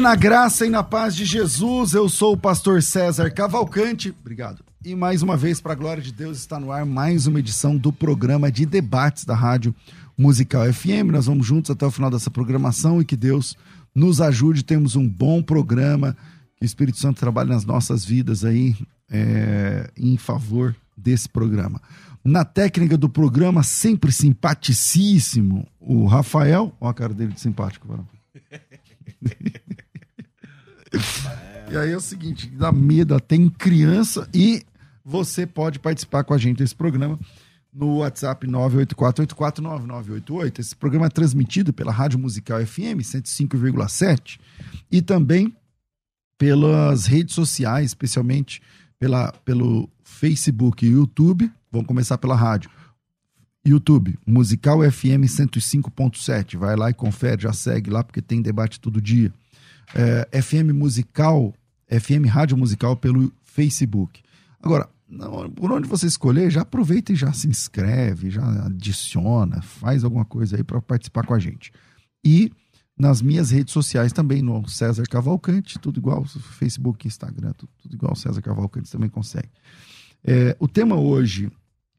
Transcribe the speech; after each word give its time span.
Na 0.00 0.14
graça 0.14 0.64
e 0.64 0.70
na 0.70 0.82
paz 0.82 1.14
de 1.14 1.24
Jesus. 1.24 1.92
Eu 1.92 2.08
sou 2.08 2.34
o 2.34 2.36
pastor 2.36 2.82
César 2.82 3.30
Cavalcante. 3.30 4.14
Obrigado. 4.20 4.62
E 4.84 4.94
mais 4.94 5.22
uma 5.22 5.36
vez, 5.36 5.60
para 5.60 5.72
a 5.72 5.76
glória 5.76 6.02
de 6.02 6.12
Deus, 6.12 6.38
está 6.38 6.60
no 6.60 6.70
ar 6.70 6.86
mais 6.86 7.26
uma 7.26 7.40
edição 7.40 7.76
do 7.76 7.92
programa 7.92 8.50
de 8.50 8.64
debates 8.64 9.24
da 9.24 9.34
Rádio 9.34 9.74
Musical 10.16 10.72
FM. 10.72 11.10
Nós 11.10 11.26
vamos 11.26 11.46
juntos 11.46 11.70
até 11.70 11.84
o 11.84 11.90
final 11.90 12.10
dessa 12.10 12.30
programação 12.30 13.00
e 13.00 13.04
que 13.04 13.16
Deus 13.16 13.56
nos 13.92 14.20
ajude. 14.20 14.62
Temos 14.62 14.94
um 14.94 15.08
bom 15.08 15.42
programa. 15.42 16.16
Que 16.56 16.64
o 16.64 16.66
Espírito 16.66 16.98
Santo 16.98 17.18
trabalhe 17.18 17.50
nas 17.50 17.64
nossas 17.64 18.04
vidas 18.04 18.44
aí 18.44 18.76
é, 19.10 19.90
em 19.96 20.16
favor 20.16 20.76
desse 20.96 21.28
programa. 21.28 21.80
Na 22.24 22.44
técnica 22.44 22.96
do 22.96 23.08
programa, 23.08 23.62
sempre 23.62 24.12
simpaticíssimo, 24.12 25.66
o 25.80 26.06
Rafael. 26.06 26.72
Olha 26.80 26.90
a 26.90 26.94
cara 26.94 27.14
dele 27.14 27.32
de 27.32 27.40
simpático. 27.40 27.88
e 31.70 31.76
aí 31.76 31.92
é 31.92 31.96
o 31.96 32.00
seguinte, 32.00 32.48
dá 32.48 32.72
medo 32.72 33.14
até 33.14 33.36
em 33.36 33.48
criança 33.48 34.28
e 34.32 34.64
você 35.04 35.46
pode 35.46 35.78
participar 35.78 36.24
com 36.24 36.34
a 36.34 36.38
gente 36.38 36.58
desse 36.58 36.74
programa 36.74 37.16
no 37.72 37.98
WhatsApp 37.98 38.46
984849988. 38.46 40.58
Esse 40.58 40.76
programa 40.76 41.06
é 41.06 41.10
transmitido 41.10 41.72
pela 41.72 41.92
Rádio 41.92 42.18
Musical 42.18 42.60
FM 42.64 43.00
105,7 43.00 44.38
e 44.90 45.00
também 45.00 45.56
pelas 46.36 47.06
redes 47.06 47.34
sociais, 47.34 47.86
especialmente 47.86 48.60
pela, 48.98 49.32
pelo 49.44 49.88
Facebook 50.02 50.84
e 50.84 50.90
YouTube. 50.90 51.50
Vamos 51.70 51.86
começar 51.86 52.18
pela 52.18 52.34
rádio. 52.34 52.70
YouTube, 53.66 54.18
Musical 54.26 54.80
FM 54.90 55.26
105.7. 55.26 56.56
Vai 56.56 56.76
lá 56.76 56.90
e 56.90 56.94
confere, 56.94 57.42
já 57.42 57.52
segue 57.52 57.90
lá, 57.90 58.02
porque 58.02 58.22
tem 58.22 58.40
debate 58.40 58.80
todo 58.80 59.00
dia. 59.00 59.32
É, 59.94 60.42
FM 60.42 60.72
Musical, 60.72 61.54
FM 61.88 62.26
Rádio 62.28 62.56
Musical 62.56 62.96
pelo 62.96 63.32
Facebook. 63.44 64.22
Agora, 64.62 64.88
não, 65.08 65.50
por 65.50 65.72
onde 65.72 65.88
você 65.88 66.06
escolher, 66.06 66.50
já 66.50 66.60
aproveita 66.60 67.12
e 67.12 67.16
já 67.16 67.32
se 67.32 67.48
inscreve, 67.48 68.30
já 68.30 68.44
adiciona, 68.64 69.62
faz 69.62 70.04
alguma 70.04 70.24
coisa 70.24 70.56
aí 70.56 70.62
para 70.62 70.82
participar 70.82 71.24
com 71.24 71.32
a 71.32 71.38
gente. 71.38 71.72
E 72.22 72.52
nas 72.98 73.22
minhas 73.22 73.50
redes 73.50 73.72
sociais 73.72 74.12
também, 74.12 74.42
no 74.42 74.68
César 74.68 75.04
Cavalcante, 75.04 75.78
tudo 75.78 75.98
igual, 75.98 76.24
Facebook, 76.24 77.06
Instagram, 77.06 77.52
tudo, 77.52 77.70
tudo 77.80 77.94
igual, 77.94 78.14
César 78.16 78.42
Cavalcante 78.42 78.90
também 78.90 79.08
consegue. 79.08 79.48
É, 80.24 80.56
o 80.58 80.66
tema 80.66 80.96
hoje 80.96 81.50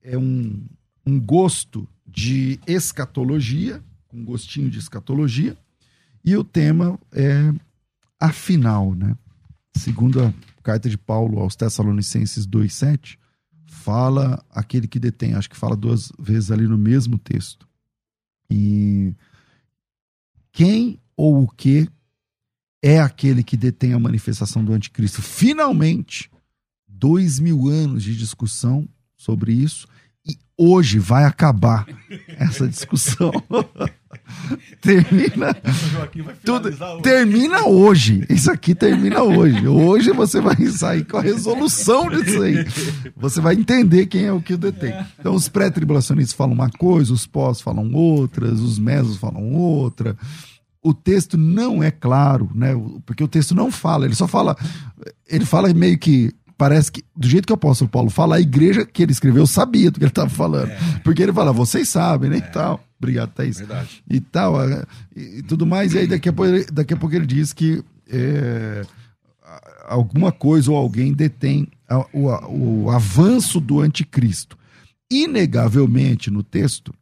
é 0.03 0.17
um, 0.17 0.61
um 1.05 1.19
gosto 1.19 1.87
de 2.05 2.59
escatologia, 2.67 3.81
um 4.13 4.23
gostinho 4.25 4.69
de 4.69 4.77
escatologia, 4.77 5.57
e 6.23 6.35
o 6.35 6.43
tema 6.43 6.99
é 7.11 7.53
afinal, 8.19 8.93
né? 8.93 9.15
Segundo 9.75 10.21
a 10.21 10.33
carta 10.61 10.89
de 10.89 10.97
Paulo 10.97 11.39
aos 11.39 11.55
Tessalonicenses 11.55 12.45
2:7, 12.45 13.17
fala 13.65 14.43
aquele 14.49 14.87
que 14.87 14.99
detém, 14.99 15.33
acho 15.33 15.49
que 15.49 15.55
fala 15.55 15.75
duas 15.75 16.11
vezes 16.19 16.51
ali 16.51 16.67
no 16.67 16.77
mesmo 16.77 17.17
texto. 17.17 17.67
E 18.49 19.13
quem 20.51 20.99
ou 21.15 21.43
o 21.43 21.47
que 21.47 21.87
é 22.81 22.99
aquele 22.99 23.43
que 23.43 23.55
detém 23.55 23.93
a 23.93 23.99
manifestação 23.99 24.63
do 24.63 24.73
anticristo? 24.73 25.21
Finalmente, 25.21 26.29
dois 26.87 27.39
mil 27.39 27.67
anos 27.67 28.03
de 28.03 28.15
discussão 28.17 28.87
sobre 29.15 29.53
isso 29.53 29.87
e 30.27 30.37
hoje 30.57 30.99
vai 30.99 31.25
acabar 31.25 31.87
essa 32.27 32.67
discussão. 32.67 33.31
termina. 34.81 35.55
Tudo, 36.43 36.71
termina 37.01 37.67
hoje. 37.67 38.25
Isso 38.29 38.51
aqui 38.51 38.73
termina 38.73 39.21
hoje. 39.21 39.67
Hoje 39.67 40.11
você 40.11 40.41
vai 40.41 40.55
sair 40.67 41.05
com 41.05 41.17
a 41.17 41.21
resolução 41.21 42.09
disso 42.09 42.41
aí. 42.41 42.65
Você 43.15 43.39
vai 43.39 43.55
entender 43.55 44.07
quem 44.07 44.25
é 44.25 44.31
o 44.31 44.41
que 44.41 44.57
detém. 44.57 44.93
Então, 45.19 45.33
os 45.33 45.47
pré-tribulacionistas 45.47 46.33
falam 46.33 46.53
uma 46.53 46.69
coisa, 46.69 47.13
os 47.13 47.27
pós 47.27 47.61
falam 47.61 47.93
outras, 47.93 48.59
os 48.59 48.79
mesos 48.79 49.17
falam 49.17 49.53
outra. 49.53 50.17
O 50.81 50.93
texto 50.93 51.37
não 51.37 51.83
é 51.83 51.91
claro, 51.91 52.49
né? 52.55 52.69
Porque 53.05 53.23
o 53.23 53.27
texto 53.27 53.53
não 53.53 53.69
fala, 53.69 54.05
ele 54.05 54.15
só 54.15 54.27
fala. 54.27 54.55
Ele 55.27 55.45
fala 55.45 55.71
meio 55.73 55.97
que 55.97 56.33
parece 56.57 56.91
que, 56.91 57.03
do 57.15 57.27
jeito 57.27 57.45
que 57.45 57.53
o 57.53 57.55
apóstolo 57.55 57.89
Paulo 57.89 58.09
fala, 58.09 58.35
a 58.35 58.41
igreja 58.41 58.85
que 58.85 59.03
ele 59.03 59.11
escreveu 59.11 59.45
sabia 59.45 59.91
do 59.91 59.99
que 59.99 60.03
ele 60.03 60.11
estava 60.11 60.29
falando. 60.29 60.71
É. 60.71 60.99
Porque 61.03 61.21
ele 61.21 61.31
fala, 61.31 61.53
vocês 61.53 61.87
sabem, 61.87 62.29
né? 62.29 62.37
É. 62.37 62.39
E 62.39 62.41
tal. 62.41 62.83
Obrigado, 62.99 63.31
Thaís. 63.31 63.57
Verdade. 63.57 64.03
E 64.09 64.19
tal, 64.19 64.55
e, 65.15 65.41
tudo 65.43 65.65
mais. 65.65 65.93
E 65.93 65.99
aí 65.99 66.07
daqui 66.07 66.29
a 66.29 66.33
pouco, 66.33 66.73
daqui 66.73 66.93
a 66.93 66.97
pouco 66.97 67.15
ele 67.15 67.25
diz 67.25 67.53
que 67.53 67.83
é, 68.09 68.85
alguma 69.87 70.31
coisa 70.31 70.69
ou 70.71 70.77
alguém 70.77 71.13
detém 71.13 71.67
o, 72.13 72.19
o, 72.19 72.83
o 72.83 72.89
avanço 72.91 73.59
do 73.59 73.79
anticristo. 73.79 74.57
Inegavelmente, 75.09 76.29
no 76.29 76.43
texto, 76.43 76.93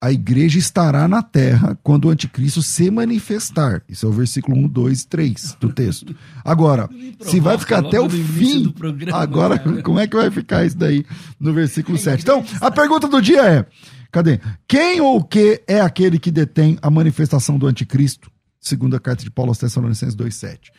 a 0.00 0.10
igreja 0.10 0.58
estará 0.58 1.06
na 1.06 1.22
terra 1.22 1.78
quando 1.82 2.06
o 2.06 2.10
anticristo 2.10 2.62
se 2.62 2.90
manifestar. 2.90 3.82
Isso 3.86 4.06
é 4.06 4.08
o 4.08 4.12
versículo 4.12 4.56
1, 4.56 4.68
2, 4.68 5.04
3 5.04 5.56
do 5.60 5.70
texto. 5.70 6.16
Agora, 6.42 6.88
se 7.20 7.38
vai 7.38 7.58
ficar 7.58 7.80
até 7.80 8.00
o 8.00 8.08
fim, 8.08 8.74
agora 9.12 9.58
como 9.82 9.98
é 9.98 10.06
que 10.06 10.16
vai 10.16 10.30
ficar 10.30 10.64
isso 10.64 10.78
daí 10.78 11.04
no 11.38 11.52
versículo 11.52 11.98
7? 11.98 12.22
Então, 12.22 12.42
a 12.62 12.70
pergunta 12.70 13.08
do 13.08 13.20
dia 13.20 13.44
é, 13.44 13.66
cadê? 14.10 14.40
Quem 14.66 15.02
ou 15.02 15.18
o 15.18 15.24
que 15.24 15.62
é 15.66 15.82
aquele 15.82 16.18
que 16.18 16.30
detém 16.30 16.78
a 16.80 16.90
manifestação 16.90 17.58
do 17.58 17.66
anticristo? 17.66 18.30
Segundo 18.58 18.96
a 18.96 19.00
carta 19.00 19.22
de 19.22 19.30
Paulo 19.30 19.50
aos 19.50 19.58
Tessalonicenses 19.58 20.14
2, 20.14 20.34
7. 20.34 20.72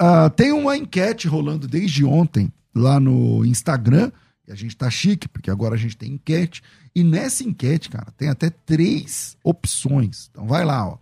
Uh, 0.00 0.28
tem 0.30 0.52
uma 0.52 0.76
enquete 0.76 1.28
rolando 1.28 1.68
desde 1.68 2.04
ontem 2.04 2.52
lá 2.74 2.98
no 2.98 3.44
Instagram, 3.44 4.10
e 4.46 4.52
a 4.52 4.54
gente 4.54 4.76
tá 4.76 4.90
chique, 4.90 5.28
porque 5.28 5.50
agora 5.50 5.74
a 5.74 5.78
gente 5.78 5.96
tem 5.96 6.12
enquete. 6.12 6.62
E 6.94 7.02
nessa 7.02 7.42
enquete, 7.42 7.90
cara, 7.90 8.12
tem 8.16 8.28
até 8.28 8.50
três 8.50 9.36
opções. 9.42 10.28
Então 10.30 10.46
vai 10.46 10.64
lá, 10.64 10.88
ó. 10.88 10.98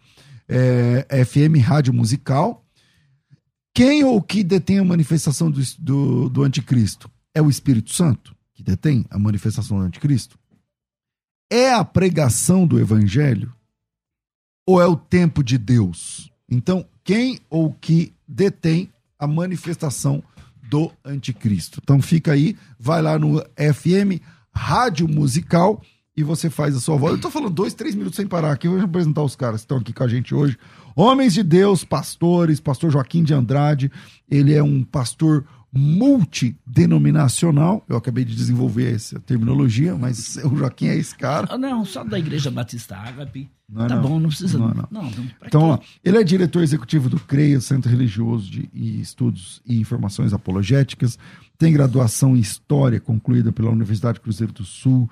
É, 0.49 1.25
FM 1.25 1.63
Rádio 1.63 1.93
Musical. 1.93 2.65
Quem 3.75 4.05
ou 4.05 4.21
que 4.21 4.43
detém 4.43 4.79
a 4.79 4.85
manifestação 4.85 5.51
do, 5.51 5.61
do, 5.79 6.29
do 6.29 6.43
anticristo? 6.43 7.11
É 7.35 7.41
o 7.41 7.49
Espírito 7.49 7.93
Santo 7.93 8.35
que 8.53 8.63
detém 8.63 9.05
a 9.11 9.19
manifestação 9.19 9.79
do 9.79 9.85
anticristo? 9.85 10.39
É 11.51 11.73
a 11.73 11.85
pregação 11.85 12.67
do 12.67 12.79
evangelho? 12.79 13.53
Ou 14.67 14.81
é 14.81 14.87
o 14.87 14.97
tempo 14.97 15.43
de 15.43 15.59
Deus? 15.59 16.31
Então, 16.49 16.87
quem 17.03 17.41
ou 17.51 17.73
que 17.73 18.13
detém 18.27 18.91
a 19.19 19.27
manifestação 19.27 20.23
do 20.63 20.91
anticristo. 21.05 21.81
Então 21.83 22.01
fica 22.01 22.33
aí, 22.33 22.57
vai 22.79 23.03
lá 23.03 23.19
no 23.19 23.39
FM 23.57 24.23
Rádio 24.55 25.09
Musical 25.09 25.83
e 26.17 26.23
você 26.23 26.51
faz 26.51 26.77
a 26.77 26.81
sua 26.81 26.97
voz. 26.97 27.15
Eu 27.15 27.21
tô 27.21 27.31
falando 27.31 27.53
dois, 27.53 27.75
três 27.75 27.95
minutos 27.95 28.17
sem 28.17 28.27
parar 28.27 28.53
aqui. 28.53 28.67
Eu 28.67 28.73
vou 28.73 28.83
apresentar 28.83 29.23
os 29.23 29.35
caras 29.35 29.61
que 29.61 29.65
estão 29.65 29.79
aqui 29.79 29.93
com 29.93 30.05
a 30.05 30.09
gente 30.09 30.35
hoje. 30.35 30.59
Homens 30.95 31.33
de 31.33 31.43
Deus, 31.43 31.85
pastores, 31.85 32.61
pastor 32.61 32.91
Joaquim 32.91 33.23
de 33.23 33.33
Andrade. 33.33 33.91
Ele 34.31 34.53
é 34.53 34.63
um 34.63 34.85
pastor 34.85 35.47
multidenominacional. 35.73 37.83
Eu 37.89 37.97
acabei 37.97 38.27
de 38.27 38.37
desenvolver 38.37 38.95
essa 38.95 39.19
terminologia, 39.21 39.97
mas 39.97 40.37
o 40.45 40.55
Joaquim 40.55 40.89
é 40.89 40.97
esse 40.97 41.17
cara. 41.17 41.49
Ah, 41.51 41.57
não, 41.57 41.83
só 41.85 42.05
da 42.05 42.19
Igreja 42.19 42.51
Batista 42.51 42.97
Ágape. 42.97 43.51
Não, 43.67 43.87
tá 43.87 43.97
não. 43.97 44.03
bom, 44.03 44.21
não 44.21 44.29
precisa. 44.29 44.59
Não, 44.59 44.69
não. 44.69 44.87
não, 44.91 45.05
não 45.05 45.31
então, 45.47 45.63
ó, 45.63 45.79
ele 46.05 46.19
é 46.19 46.25
diretor 46.25 46.63
executivo 46.63 47.09
do 47.09 47.19
CREA, 47.19 47.59
Centro 47.59 47.91
Religioso 47.91 48.51
de 48.51 48.69
Estudos 48.75 49.63
e 49.65 49.81
Informações 49.81 50.35
Apologéticas. 50.35 51.19
Tem 51.63 51.73
graduação 51.73 52.37
em 52.37 52.41
História 52.41 52.99
concluída 52.99 53.53
pela 53.53 53.71
Universidade 53.71 54.19
Cruzeiro 54.19 54.53
do 54.53 54.65
Sul. 54.65 55.09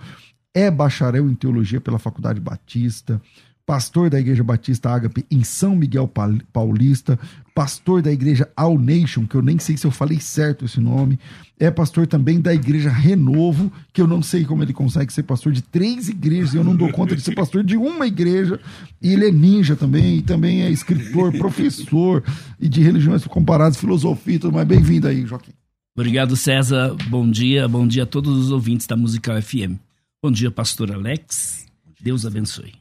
É 0.52 0.68
bacharel 0.68 1.30
em 1.30 1.34
Teologia 1.36 1.80
pela 1.80 1.96
Faculdade 1.96 2.40
Batista 2.40 3.22
pastor 3.70 4.10
da 4.10 4.18
Igreja 4.18 4.42
Batista 4.42 4.90
Ágape 4.90 5.24
em 5.30 5.44
São 5.44 5.76
Miguel 5.76 6.10
Paulista, 6.52 7.16
pastor 7.54 8.02
da 8.02 8.10
Igreja 8.10 8.48
All 8.56 8.76
Nation, 8.76 9.24
que 9.24 9.36
eu 9.36 9.42
nem 9.42 9.60
sei 9.60 9.76
se 9.76 9.86
eu 9.86 9.92
falei 9.92 10.18
certo 10.18 10.64
esse 10.64 10.80
nome, 10.80 11.20
é 11.56 11.70
pastor 11.70 12.04
também 12.08 12.40
da 12.40 12.52
Igreja 12.52 12.90
Renovo, 12.90 13.70
que 13.92 14.02
eu 14.02 14.08
não 14.08 14.24
sei 14.24 14.44
como 14.44 14.64
ele 14.64 14.72
consegue 14.72 15.12
ser 15.12 15.22
pastor 15.22 15.52
de 15.52 15.62
três 15.62 16.08
igrejas, 16.08 16.52
eu 16.52 16.64
não 16.64 16.74
dou 16.74 16.90
conta 16.90 17.14
de 17.14 17.22
ser 17.22 17.32
pastor 17.32 17.62
de 17.62 17.76
uma 17.76 18.08
igreja, 18.08 18.58
e 19.00 19.12
ele 19.12 19.28
é 19.28 19.30
ninja 19.30 19.76
também, 19.76 20.16
e 20.16 20.22
também 20.22 20.62
é 20.62 20.70
escritor, 20.70 21.30
professor, 21.38 22.24
e 22.58 22.68
de 22.68 22.82
religiões 22.82 23.24
comparadas, 23.24 23.76
filosofia 23.76 24.34
e 24.34 24.38
tudo 24.40 24.54
mais. 24.54 24.66
Bem-vindo 24.66 25.06
aí, 25.06 25.24
Joaquim. 25.24 25.52
Obrigado, 26.00 26.34
César. 26.34 26.96
Bom 27.10 27.30
dia, 27.30 27.68
bom 27.68 27.86
dia 27.86 28.04
a 28.04 28.06
todos 28.06 28.34
os 28.34 28.50
ouvintes 28.50 28.86
da 28.86 28.96
Musical 28.96 29.40
FM. 29.42 29.76
Bom 30.22 30.32
dia, 30.32 30.50
pastor 30.50 30.90
Alex. 30.90 31.66
Deus 32.00 32.24
abençoe. 32.24 32.72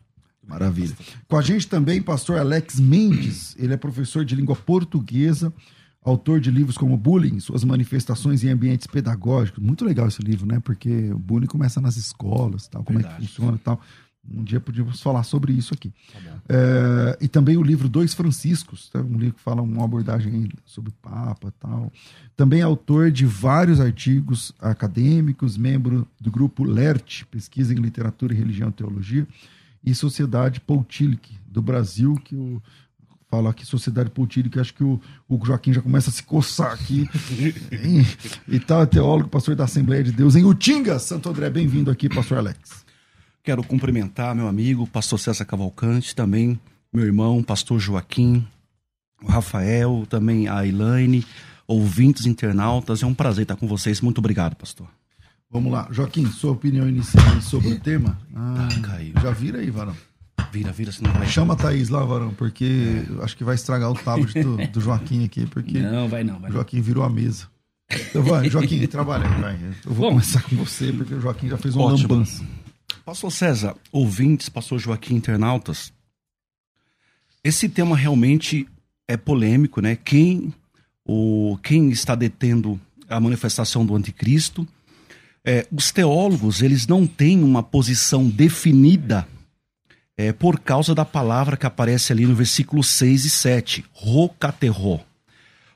Maravilha. 0.47 0.95
Com 1.27 1.35
a 1.35 1.41
gente 1.41 1.67
também, 1.67 2.01
pastor 2.01 2.39
Alex 2.39 2.79
Mendes, 2.79 3.57
ele 3.59 3.73
é 3.73 3.77
professor 3.77 4.23
de 4.23 4.37
língua 4.37 4.55
portuguesa, 4.55 5.53
autor 6.01 6.39
de 6.39 6.49
livros 6.49 6.77
como 6.77 6.95
Bullying, 6.95 7.41
suas 7.41 7.65
manifestações 7.65 8.41
em 8.41 8.51
ambientes 8.51 8.87
pedagógicos. 8.87 9.61
Muito 9.61 9.83
legal 9.83 10.07
esse 10.07 10.21
livro, 10.21 10.47
né? 10.47 10.61
Porque 10.61 11.11
o 11.11 11.19
bullying 11.19 11.45
começa 11.45 11.81
nas 11.81 11.97
escolas, 11.97 12.69
tal, 12.69 12.85
como 12.85 12.99
Verdade. 12.99 13.17
é 13.17 13.19
que 13.19 13.27
funciona 13.27 13.57
e 13.57 13.59
tal. 13.59 13.81
Um 14.33 14.43
dia 14.43 14.59
podíamos 14.59 15.01
falar 15.01 15.23
sobre 15.23 15.53
isso 15.53 15.73
aqui. 15.73 15.91
Tá 16.11 16.19
é, 16.49 17.17
e 17.21 17.27
também 17.27 17.57
o 17.57 17.63
livro 17.63 17.89
Dois 17.89 18.13
Franciscos, 18.13 18.89
tá? 18.89 18.99
um 18.99 19.17
livro 19.17 19.35
que 19.35 19.41
fala 19.41 19.61
uma 19.61 19.83
abordagem 19.83 20.49
sobre 20.65 20.89
o 20.91 20.93
Papa 21.01 21.53
tal. 21.59 21.91
Também 22.35 22.61
é 22.61 22.63
autor 22.63 23.11
de 23.11 23.25
vários 23.25 23.79
artigos 23.79 24.53
acadêmicos, 24.59 25.57
membro 25.57 26.07
do 26.19 26.31
grupo 26.31 26.63
LERT, 26.63 27.23
Pesquisa 27.25 27.73
em 27.73 27.77
Literatura 27.77 28.33
e 28.33 28.37
Religião 28.37 28.69
e 28.69 28.73
Teologia 28.73 29.27
e 29.83 29.95
Sociedade 29.95 30.59
Poutillic 30.59 31.37
do 31.47 31.61
Brasil, 31.61 32.15
que 32.23 32.35
o 32.35 32.61
falo 33.29 33.47
aqui 33.47 33.65
Sociedade 33.65 34.09
Poutillic, 34.09 34.59
acho 34.59 34.73
que 34.73 34.83
o, 34.83 34.99
o 35.27 35.45
Joaquim 35.45 35.71
já 35.71 35.81
começa 35.81 36.09
a 36.09 36.13
se 36.13 36.23
coçar 36.23 36.73
aqui. 36.73 37.07
e, 37.71 38.55
e 38.55 38.59
tal, 38.59 38.81
é 38.81 38.85
teólogo, 38.85 39.29
pastor 39.29 39.55
da 39.55 39.65
Assembleia 39.65 40.03
de 40.03 40.11
Deus 40.11 40.35
em 40.35 40.43
Utinga, 40.43 40.97
Santo 40.97 41.29
André. 41.29 41.49
Bem-vindo 41.49 41.91
aqui, 41.91 42.09
pastor 42.09 42.39
Alex. 42.39 42.88
Quero 43.43 43.63
cumprimentar 43.63 44.35
meu 44.35 44.47
amigo, 44.47 44.85
pastor 44.87 45.19
César 45.19 45.45
Cavalcante, 45.45 46.15
também 46.15 46.59
meu 46.91 47.05
irmão, 47.05 47.41
pastor 47.43 47.79
Joaquim, 47.79 48.45
o 49.23 49.27
Rafael, 49.27 50.05
também 50.09 50.47
a 50.47 50.65
Elaine, 50.65 51.25
ouvintes, 51.67 52.25
internautas. 52.25 53.03
É 53.03 53.05
um 53.05 53.13
prazer 53.13 53.43
estar 53.43 53.55
com 53.55 53.67
vocês. 53.67 54.01
Muito 54.01 54.17
obrigado, 54.17 54.55
pastor. 54.55 54.87
Vamos 55.51 55.71
lá. 55.71 55.87
Joaquim, 55.91 56.25
sua 56.27 56.51
opinião 56.51 56.87
inicial 56.87 57.41
sobre 57.41 57.69
o 57.69 57.79
tema? 57.79 58.19
Ah, 58.35 58.67
ah, 58.69 58.81
caiu. 58.81 59.13
Já 59.21 59.31
vira 59.31 59.59
aí, 59.59 59.69
Varão. 59.69 59.95
Vira, 60.51 60.71
vira, 60.71 60.91
senão 60.91 61.11
vai. 61.13 61.27
Chama 61.27 61.53
a 61.53 61.57
Thaís 61.57 61.89
lá, 61.89 62.03
Varão, 62.03 62.33
porque 62.33 63.03
é. 63.19 63.23
acho 63.23 63.35
que 63.35 63.43
vai 63.43 63.55
estragar 63.55 63.91
o 63.91 63.95
tablet 63.95 64.41
do, 64.41 64.57
do, 64.67 64.81
Joaquim 64.81 65.25
aqui, 65.25 65.45
porque. 65.45 65.79
Não, 65.79 66.07
vai 66.07 66.23
não, 66.23 66.39
vai. 66.39 66.51
Joaquim 66.51 66.81
virou 66.81 67.03
a 67.03 67.09
mesa. 67.09 67.47
Então 68.09 68.21
vai, 68.23 68.49
Joaquim, 68.49 68.85
trabalha 68.87 69.27
aí, 69.27 69.41
vai. 69.41 69.55
Eu 69.85 69.93
vou 69.93 70.05
Bom, 70.05 70.09
começar 70.11 70.41
com 70.43 70.55
você, 70.55 70.93
porque 70.93 71.13
o 71.13 71.21
Joaquim 71.21 71.49
já 71.49 71.57
fez 71.57 71.75
um 71.75 71.83
lambança. 71.83 72.43
Pastor 73.09 73.31
César, 73.31 73.75
ouvintes, 73.91 74.49
pastor 74.49 74.77
Joaquim, 74.77 75.15
internautas, 75.15 75.91
esse 77.43 77.67
tema 77.67 77.97
realmente 77.97 78.67
é 79.07 79.17
polêmico, 79.17 79.81
né? 79.81 79.95
Quem, 79.95 80.53
o, 81.03 81.57
quem 81.63 81.89
está 81.89 82.13
detendo 82.13 82.79
a 83.09 83.19
manifestação 83.19 83.83
do 83.83 83.95
anticristo 83.95 84.67
é, 85.43 85.65
os 85.75 85.91
teólogos 85.91 86.61
eles 86.61 86.85
não 86.85 87.07
têm 87.07 87.43
uma 87.43 87.63
posição 87.63 88.29
definida 88.29 89.27
é, 90.15 90.31
por 90.31 90.59
causa 90.59 90.93
da 90.93 91.03
palavra 91.03 91.57
que 91.57 91.65
aparece 91.65 92.13
ali 92.13 92.27
no 92.27 92.35
versículo 92.35 92.83
6 92.83 93.25
e 93.25 93.29
7, 93.31 93.85
rocaterro, 93.91 95.03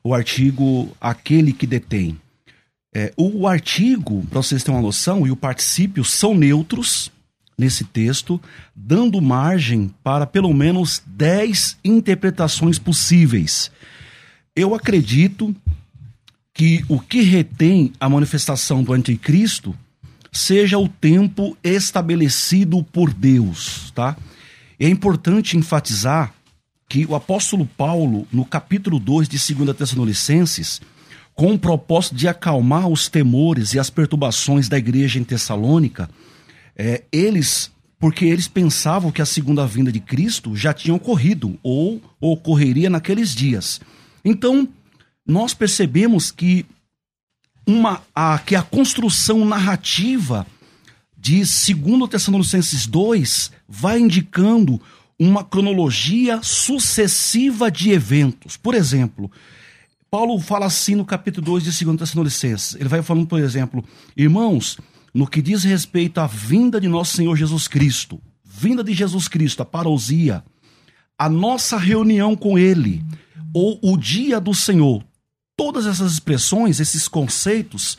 o 0.04 0.14
artigo 0.14 0.96
aquele 1.02 1.52
que 1.52 1.66
detém. 1.66 2.16
É, 2.94 3.12
o 3.18 3.48
artigo, 3.48 4.24
para 4.28 4.44
vocês 4.44 4.64
terem 4.64 4.78
uma 4.78 4.86
noção, 4.86 5.26
e 5.26 5.32
o 5.32 5.36
particípio 5.36 6.06
são 6.06 6.36
neutros 6.36 7.12
nesse 7.58 7.84
texto, 7.84 8.42
dando 8.76 9.22
margem 9.22 9.94
para 10.04 10.26
pelo 10.26 10.54
menos 10.54 11.02
10 11.06 11.78
interpretações 11.84 12.80
possíveis. 12.80 13.72
Eu 14.56 14.76
acredito 14.76 15.56
que 16.54 16.84
o 16.88 17.00
que 17.00 17.22
retém 17.22 17.92
a 18.00 18.08
manifestação 18.08 18.84
do 18.84 18.94
anticristo 18.94 19.76
seja 20.32 20.78
o 20.78 20.88
tempo 20.88 21.58
estabelecido 21.64 22.84
por 22.84 23.14
Deus, 23.14 23.92
tá? 23.92 24.16
É 24.80 24.90
importante 24.90 25.58
enfatizar 25.58 26.34
que 26.90 27.06
o 27.06 27.16
apóstolo 27.16 27.66
Paulo, 27.66 28.28
no 28.32 28.46
capítulo 28.46 29.00
2 29.00 29.28
de 29.28 29.54
2 29.54 29.76
Tessalonicenses, 29.76 30.82
com 31.34 31.54
o 31.54 31.60
propósito 31.60 32.16
de 32.16 32.28
acalmar 32.28 32.88
os 32.88 33.08
temores 33.08 33.74
e 33.74 33.80
as 33.80 33.90
perturbações 33.90 34.70
da 34.70 34.78
igreja 34.78 35.20
em 35.20 35.24
Tessalônica, 35.24 36.10
é, 36.76 37.04
eles, 37.12 37.72
porque 38.00 38.26
eles 38.26 38.48
pensavam 38.48 39.12
que 39.12 39.22
a 39.22 39.26
segunda 39.26 39.66
vinda 39.66 39.92
de 39.92 40.00
Cristo 40.00 40.56
já 40.56 40.74
tinha 40.74 40.94
ocorrido 40.94 41.58
ou 41.62 42.02
ocorreria 42.20 42.90
naqueles 42.90 43.34
dias. 43.34 43.80
Então, 44.24 44.68
nós 45.26 45.54
percebemos 45.54 46.32
que 46.32 46.66
uma 47.66 48.02
a, 48.14 48.38
que 48.40 48.56
a 48.56 48.62
construção 48.62 49.46
narrativa 49.46 50.46
de 51.18 51.38
2 51.38 52.10
Tessalonicenses 52.10 52.86
2 52.86 53.52
vai 53.68 54.00
indicando 54.00 54.82
uma 55.18 55.44
cronologia 55.44 56.42
sucessiva 56.44 57.72
de 57.72 57.92
eventos. 57.92 58.58
Por 58.58 58.76
exemplo, 58.76 59.32
Paulo 60.12 60.38
fala 60.40 60.66
assim 60.66 60.96
no 60.96 61.06
capítulo 61.06 61.46
2 61.46 61.64
de 61.64 61.86
2 61.86 61.98
Tessalonicenses. 61.98 62.76
Ele 62.76 62.90
vai 62.90 63.02
falando, 63.02 63.26
por 63.26 63.40
exemplo, 63.40 63.84
irmãos, 64.18 64.78
no 65.14 65.28
que 65.28 65.42
diz 65.42 65.64
respeito 65.64 66.20
à 66.20 66.28
vinda 66.28 66.82
de 66.82 66.88
nosso 66.88 67.16
Senhor 67.16 67.36
Jesus 67.36 67.68
Cristo, 67.68 68.22
vinda 68.44 68.84
de 68.84 68.94
Jesus 68.94 69.28
Cristo, 69.28 69.62
a 69.62 69.66
parousia, 69.66 70.44
a 71.18 71.30
nossa 71.30 71.78
reunião 71.78 72.36
com 72.36 72.58
Ele, 72.58 73.04
ou 73.54 73.80
o 73.84 73.96
dia 73.98 74.40
do 74.40 74.54
Senhor, 74.54 75.04
Todas 75.56 75.86
essas 75.86 76.14
expressões, 76.14 76.80
esses 76.80 77.08
conceitos, 77.08 77.98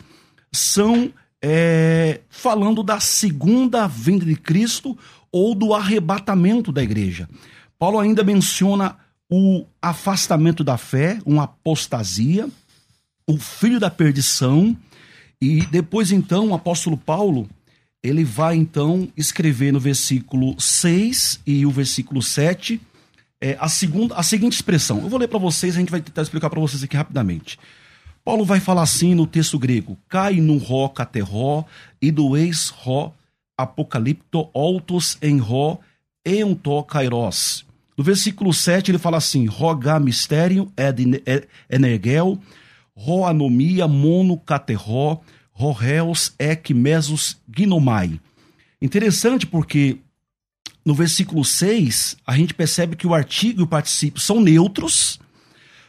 são 0.53 1.13
é, 1.41 2.21
falando 2.29 2.83
da 2.83 2.99
segunda 2.99 3.87
vinda 3.87 4.25
de 4.25 4.35
Cristo 4.35 4.99
ou 5.31 5.55
do 5.55 5.73
arrebatamento 5.73 6.73
da 6.73 6.83
igreja. 6.83 7.29
Paulo 7.79 7.99
ainda 7.99 8.25
menciona 8.25 8.97
o 9.31 9.65
afastamento 9.81 10.65
da 10.65 10.77
fé, 10.77 11.19
uma 11.25 11.45
apostasia, 11.45 12.49
o 13.27 13.39
filho 13.39 13.79
da 13.79 13.91
perdição, 13.91 14.77
e 15.45 15.67
depois 15.67 16.11
então 16.11 16.49
o 16.49 16.55
apóstolo 16.55 16.97
Paulo, 16.97 17.49
ele 18.03 18.25
vai 18.25 18.57
então 18.57 19.09
escrever 19.17 19.73
no 19.73 19.81
versículo 19.81 20.59
6 20.59 21.41
e 21.47 21.67
o 21.67 21.71
versículo 21.71 22.23
7 22.23 22.81
é, 23.41 23.57
a, 23.61 23.69
segunda, 23.69 24.15
a 24.15 24.23
seguinte 24.23 24.55
expressão. 24.55 25.03
Eu 25.03 25.09
vou 25.09 25.19
ler 25.19 25.29
para 25.29 25.39
vocês, 25.39 25.77
a 25.77 25.79
gente 25.79 25.91
vai 25.91 26.01
tentar 26.01 26.23
explicar 26.23 26.49
para 26.49 26.61
vocês 26.61 26.83
aqui 26.83 26.97
rapidamente. 26.97 27.59
Paulo 28.25 28.43
vai 28.43 28.59
falar 28.59 28.83
assim 28.83 29.15
no 29.15 29.27
texto 29.27 29.59
grego: 29.59 29.99
cai 30.09 30.37
no 30.37 30.57
ró 30.57 30.89
caterró, 30.89 31.65
e 32.01 32.11
do 32.11 32.37
ex 32.37 32.71
ró 32.71 33.13
apocalipto 33.57 34.49
altos 34.55 35.19
em 35.21 35.39
ró 35.39 35.79
eunto 36.25 36.83
kairos. 36.85 37.67
No 37.97 38.03
versículo 38.03 38.53
7 38.53 38.91
ele 38.91 38.99
fala 38.99 39.19
assim: 39.19 39.45
roga 39.45 40.01
mistério 40.01 40.73
energel, 41.69 42.39
ro 42.97 43.27
anomia 43.27 43.87
mono 43.87 44.39
caterró, 44.39 45.19
ro 45.55 45.73
reus 45.73 46.35
ec 46.39 46.75
mesos 46.75 47.39
gnomai. 47.49 48.21
Interessante 48.83 49.47
porque 49.47 49.99
no 50.85 50.95
versículo 50.95 51.45
6, 51.45 52.17
a 52.27 52.37
gente 52.37 52.53
percebe 52.53 52.97
que 52.97 53.07
o 53.07 53.15
artigo 53.15 53.61
e 53.61 53.65
o 53.65 53.67
particípio 53.67 54.21
são 54.21 54.41
neutros, 54.41 55.19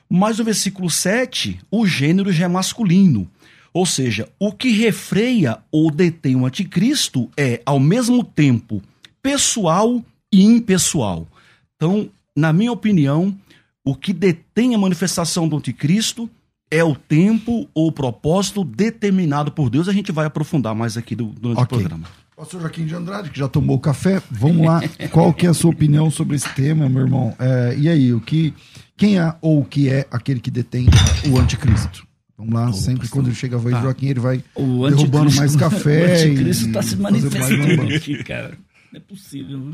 mas 0.10 0.38
no 0.38 0.46
versículo 0.46 0.90
7, 0.90 1.60
o 1.70 1.86
gênero 1.86 2.32
já 2.32 2.46
é 2.46 2.48
masculino. 2.48 3.30
Ou 3.74 3.86
seja, 3.86 4.30
o 4.40 4.54
que 4.54 4.70
refreia 4.70 5.58
ou 5.70 5.92
detém 5.92 6.38
o 6.38 6.46
anticristo 6.46 7.30
é, 7.36 7.62
ao 7.66 7.78
mesmo 7.78 8.24
tempo, 8.24 8.82
pessoal 9.22 10.02
e 10.32 10.44
impessoal. 10.44 11.28
Então, 11.76 12.10
na 12.34 12.54
minha 12.54 12.72
opinião, 12.72 13.38
o 13.84 13.94
que 13.94 14.14
detém 14.14 14.74
a 14.74 14.78
manifestação 14.78 15.46
do 15.46 15.58
anticristo 15.58 16.30
é 16.76 16.84
o 16.84 16.96
tempo 16.96 17.70
ou 17.74 17.88
o 17.88 17.92
propósito 17.92 18.64
determinado 18.64 19.52
por 19.52 19.70
Deus. 19.70 19.88
A 19.88 19.94
gente 19.94 20.12
vai 20.12 20.26
aprofundar 20.26 20.76
mais 20.76 20.98
aqui 20.98 21.16
do, 21.16 21.28
durante 21.28 21.62
okay. 21.62 21.78
o 21.78 21.82
programa. 21.82 22.08
Pastor 22.36 22.60
Joaquim 22.60 22.86
de 22.86 22.94
Andrade, 22.94 23.30
que 23.30 23.40
já 23.40 23.48
tomou 23.48 23.80
café, 23.80 24.22
vamos 24.30 24.66
lá. 24.66 24.82
Qual 25.12 25.34
que 25.34 25.48
é 25.48 25.50
a 25.50 25.54
sua 25.54 25.72
opinião 25.72 26.12
sobre 26.12 26.36
esse 26.36 26.50
tema, 26.50 26.90
meu 26.90 27.04
irmão? 27.04 27.34
É, 27.40 27.76
e 27.78 27.88
aí, 27.88 28.14
o 28.14 28.20
que, 28.20 28.54
quem 28.98 29.18
é 29.18 29.34
ou 29.40 29.62
o 29.62 29.66
que 29.66 29.90
é 29.90 30.06
aquele 30.12 30.42
que 30.42 30.52
detém 30.52 30.86
o 31.30 31.40
anticristo? 31.40 32.06
Vamos 32.38 32.54
lá, 32.54 32.74
sempre 32.74 33.04
pastor. 33.04 33.24
quando 33.24 33.34
chega 33.34 33.56
a 33.56 33.60
voz 33.60 33.74
tá. 33.74 33.82
Joaquim, 33.82 34.08
ele 34.08 34.20
vai 34.20 34.44
o 34.54 34.90
derrubando 34.90 35.34
mais 35.34 35.56
café. 35.58 36.02
O 36.02 36.30
anticristo 36.30 36.68
está 36.68 36.82
se 36.82 36.98
manifestando 36.98 37.82
aqui, 37.96 38.22
cara. 38.26 38.58
Não 38.92 38.98
é 38.98 39.00
possível. 39.00 39.58
Né? 39.58 39.74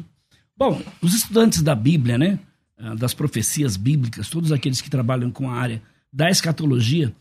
Bom, 0.56 0.80
os 1.02 1.16
estudantes 1.16 1.64
da 1.64 1.74
Bíblia, 1.74 2.20
né? 2.20 2.38
Ah, 2.78 2.94
das 2.94 3.16
profecias 3.16 3.76
bíblicas, 3.76 4.30
todos 4.30 4.52
aqueles 4.52 4.82
que 4.82 4.90
trabalham 4.90 5.32
com 5.32 5.50
a 5.50 5.56
área 5.56 5.82
da 6.12 6.30
escatologia, 6.30 7.14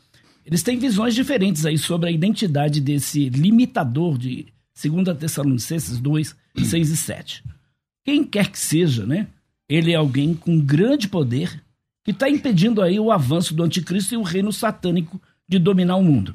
eles 0.44 0.62
têm 0.62 0.78
visões 0.78 1.14
diferentes 1.14 1.64
aí 1.64 1.78
sobre 1.78 2.08
a 2.08 2.12
identidade 2.12 2.80
desse 2.80 3.28
limitador 3.28 4.18
de 4.18 4.46
2 4.82 5.16
Tessalonicenses 5.18 6.00
2, 6.00 6.36
6 6.64 6.90
e 6.90 6.96
7. 6.96 7.44
Quem 8.04 8.24
quer 8.24 8.50
que 8.50 8.58
seja, 8.58 9.06
né? 9.06 9.28
Ele 9.68 9.92
é 9.92 9.96
alguém 9.96 10.34
com 10.34 10.58
grande 10.58 11.06
poder 11.06 11.62
que 12.02 12.10
está 12.10 12.28
impedindo 12.28 12.82
aí 12.82 12.98
o 12.98 13.12
avanço 13.12 13.54
do 13.54 13.62
anticristo 13.62 14.14
e 14.14 14.16
o 14.16 14.22
reino 14.22 14.52
satânico 14.52 15.20
de 15.46 15.58
dominar 15.58 15.96
o 15.96 16.02
mundo. 16.02 16.34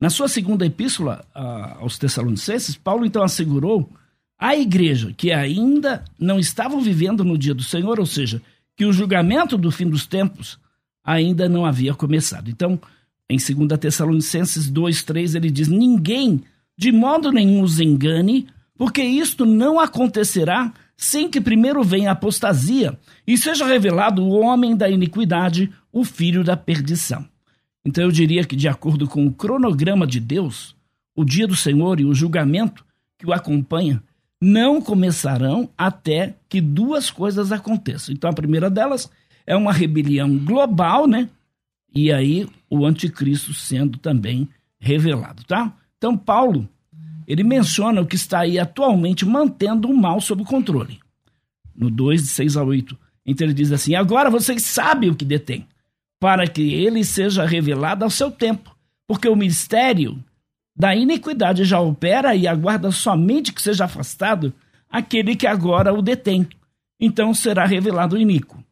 Na 0.00 0.10
sua 0.10 0.28
segunda 0.28 0.66
epístola 0.66 1.24
aos 1.32 1.98
Tessalonicenses, 1.98 2.76
Paulo 2.76 3.06
então 3.06 3.22
assegurou 3.22 3.90
à 4.38 4.54
igreja 4.54 5.14
que 5.16 5.32
ainda 5.32 6.04
não 6.18 6.38
estavam 6.38 6.80
vivendo 6.82 7.24
no 7.24 7.38
dia 7.38 7.54
do 7.54 7.62
Senhor, 7.62 7.98
ou 7.98 8.04
seja, 8.04 8.42
que 8.76 8.84
o 8.84 8.92
julgamento 8.92 9.56
do 9.56 9.72
fim 9.72 9.88
dos 9.88 10.06
tempos 10.06 10.58
ainda 11.06 11.48
não 11.48 11.64
havia 11.64 11.94
começado. 11.94 12.50
Então, 12.50 12.78
em 13.30 13.38
2 13.38 13.78
Tessalonicenses 13.78 14.68
2:3 14.68 15.36
ele 15.36 15.50
diz: 15.50 15.68
"Ninguém 15.68 16.42
de 16.76 16.92
modo 16.92 17.32
nenhum 17.32 17.62
os 17.62 17.80
engane, 17.80 18.46
porque 18.76 19.02
isto 19.02 19.46
não 19.46 19.80
acontecerá 19.80 20.72
sem 20.96 21.28
que 21.28 21.40
primeiro 21.40 21.82
venha 21.82 22.10
a 22.10 22.12
apostasia 22.12 22.98
e 23.26 23.36
seja 23.36 23.66
revelado 23.66 24.22
o 24.22 24.40
homem 24.40 24.76
da 24.76 24.88
iniquidade, 24.88 25.70
o 25.92 26.04
filho 26.04 26.44
da 26.44 26.56
perdição. 26.56 27.26
Então 27.84 28.04
eu 28.04 28.10
diria 28.10 28.44
que, 28.44 28.56
de 28.56 28.68
acordo 28.68 29.06
com 29.06 29.26
o 29.26 29.32
cronograma 29.32 30.06
de 30.06 30.18
Deus, 30.18 30.74
o 31.14 31.24
dia 31.24 31.46
do 31.46 31.56
Senhor 31.56 32.00
e 32.00 32.04
o 32.04 32.14
julgamento 32.14 32.84
que 33.18 33.26
o 33.26 33.32
acompanha 33.32 34.02
não 34.40 34.82
começarão 34.82 35.70
até 35.78 36.34
que 36.48 36.60
duas 36.60 37.10
coisas 37.10 37.52
aconteçam. 37.52 38.14
Então 38.14 38.28
a 38.28 38.34
primeira 38.34 38.68
delas 38.68 39.10
é 39.46 39.56
uma 39.56 39.72
rebelião 39.72 40.36
global, 40.38 41.06
né? 41.06 41.28
E 41.94 42.12
aí 42.12 42.48
o 42.68 42.84
anticristo 42.84 43.54
sendo 43.54 43.98
também 43.98 44.48
revelado, 44.78 45.44
tá? 45.44 45.72
Então, 45.96 46.16
Paulo, 46.16 46.68
ele 47.26 47.42
menciona 47.42 48.00
o 48.00 48.06
que 48.06 48.16
está 48.16 48.40
aí 48.40 48.58
atualmente 48.58 49.24
mantendo 49.24 49.88
o 49.88 49.96
mal 49.96 50.20
sob 50.20 50.44
controle. 50.44 51.00
No 51.74 51.90
2, 51.90 52.22
de 52.22 52.28
6 52.28 52.56
a 52.56 52.62
8. 52.62 52.96
Então 53.24 53.46
ele 53.46 53.54
diz 53.54 53.72
assim: 53.72 53.94
Agora 53.94 54.30
vocês 54.30 54.62
sabem 54.62 55.10
o 55.10 55.14
que 55.14 55.24
detém, 55.24 55.66
para 56.20 56.46
que 56.46 56.74
ele 56.74 57.04
seja 57.04 57.44
revelado 57.44 58.04
ao 58.04 58.10
seu 58.10 58.30
tempo, 58.30 58.74
porque 59.06 59.28
o 59.28 59.36
mistério 59.36 60.22
da 60.76 60.94
iniquidade 60.94 61.64
já 61.64 61.80
opera 61.80 62.34
e 62.34 62.46
aguarda 62.46 62.90
somente 62.92 63.52
que 63.52 63.62
seja 63.62 63.86
afastado 63.86 64.52
aquele 64.88 65.34
que 65.34 65.46
agora 65.46 65.92
o 65.92 66.02
detém. 66.02 66.46
Então 67.00 67.34
será 67.34 67.64
revelado 67.66 68.16
o 68.16 68.18
iníquo. 68.18 68.62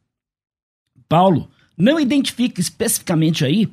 Paulo 1.14 1.48
não 1.76 2.00
identifica 2.00 2.60
especificamente 2.60 3.44
aí 3.44 3.68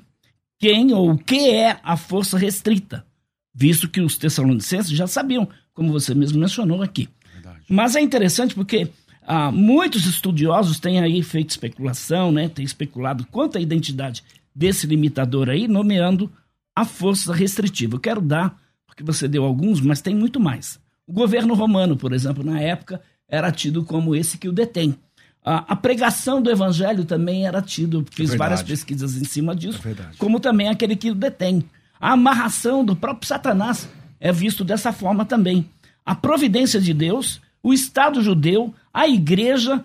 quem 0.60 0.94
ou 0.94 1.12
o 1.12 1.18
que 1.18 1.50
é 1.50 1.80
a 1.84 1.98
força 1.98 2.38
restrita 2.38 3.06
visto 3.54 3.90
que 3.90 4.02
os 4.02 4.18
tessalonicenses 4.18 4.92
já 4.92 5.08
sabiam, 5.08 5.48
como 5.74 5.92
você 5.92 6.14
mesmo 6.16 6.40
mencionou 6.40 6.82
aqui. 6.82 7.10
Verdade. 7.34 7.66
Mas 7.70 7.96
é 7.96 8.02
interessante 8.02 8.56
porque 8.56 8.90
ah, 9.24 9.52
muitos 9.52 10.06
estudiosos 10.06 10.80
têm 10.80 11.00
aí 11.00 11.22
feito 11.22 11.50
especulação, 11.50 12.32
né, 12.32 12.50
têm 12.50 12.66
especulado 12.66 13.26
quanto 13.30 13.58
à 13.58 13.62
identidade 13.62 14.24
desse 14.54 14.88
limitador 14.88 15.50
aí, 15.50 15.68
nomeando 15.68 16.32
a 16.76 16.86
força 16.86 17.34
restritiva. 17.34 17.96
Eu 17.96 18.00
quero 18.00 18.22
dar, 18.22 18.58
porque 18.86 19.04
você 19.04 19.28
deu 19.28 19.44
alguns, 19.44 19.82
mas 19.82 20.02
tem 20.02 20.16
muito 20.16 20.40
mais. 20.40 20.80
O 21.06 21.14
governo 21.14 21.54
romano, 21.54 21.98
por 21.98 22.14
exemplo, 22.14 22.44
na 22.44 22.60
época, 22.60 23.02
era 23.28 23.52
tido 23.52 23.84
como 23.84 24.16
esse 24.16 24.38
que 24.38 24.48
o 24.48 24.54
detém. 24.54 24.96
A, 25.44 25.76
pregação 25.76 26.40
do 26.40 26.52
evangelho 26.52 27.04
também 27.04 27.48
era 27.48 27.62
tido, 27.64 28.06
fiz 28.12 28.34
é 28.34 28.38
várias 28.38 28.62
pesquisas 28.62 29.16
em 29.16 29.24
cima 29.24 29.56
disso, 29.56 29.82
é 29.88 29.96
como 30.20 30.40
também 30.40 30.70
aquele 30.70 30.96
que 30.96 31.10
o 31.10 31.16
detém. 31.16 31.64
A 32.00 32.12
amarração 32.12 32.86
do 32.86 32.96
próprio 32.96 33.28
Satanás 33.28 33.90
é 34.20 34.32
visto 34.32 34.64
dessa 34.64 34.94
forma 34.94 35.26
também. 35.26 35.68
A 36.06 36.14
providência 36.14 36.80
de 36.80 36.94
Deus, 36.94 37.42
o 37.64 37.74
Estado 37.74 38.22
judeu, 38.22 38.74
a 38.94 39.08
igreja, 39.08 39.84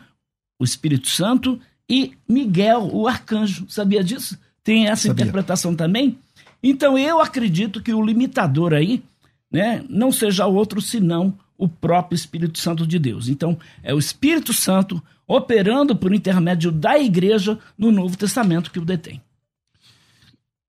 o 0.59 0.65
Espírito 0.65 1.09
Santo 1.09 1.59
e 1.89 2.13
Miguel, 2.29 2.91
o 2.93 3.09
arcanjo. 3.09 3.67
Sabia 3.69 4.05
disso? 4.05 4.39
Tem 4.63 4.89
essa 4.89 5.09
Sabia. 5.09 5.23
interpretação 5.23 5.75
também? 5.75 6.19
Então 6.63 6.99
eu 6.99 7.21
acredito 7.21 7.83
que 7.83 7.95
o 7.95 8.05
limitador 8.05 8.75
aí 8.75 9.03
né, 9.51 9.83
não 9.89 10.13
seja 10.13 10.47
outro 10.47 10.83
senão 10.83 11.39
o 11.59 11.69
próprio 11.69 12.17
Espírito 12.17 12.59
Santo 12.59 12.87
de 12.87 12.99
Deus. 12.99 13.29
Então 13.29 13.59
é 13.83 13.95
o 13.95 13.99
Espírito 13.99 14.53
Santo 14.53 15.03
operando 15.27 15.97
por 15.97 16.15
intermédio 16.15 16.71
da 16.71 16.99
igreja 16.99 17.59
no 17.77 17.91
Novo 17.91 18.17
Testamento 18.17 18.71
que 18.71 18.79
o 18.79 18.85
detém. 18.85 19.21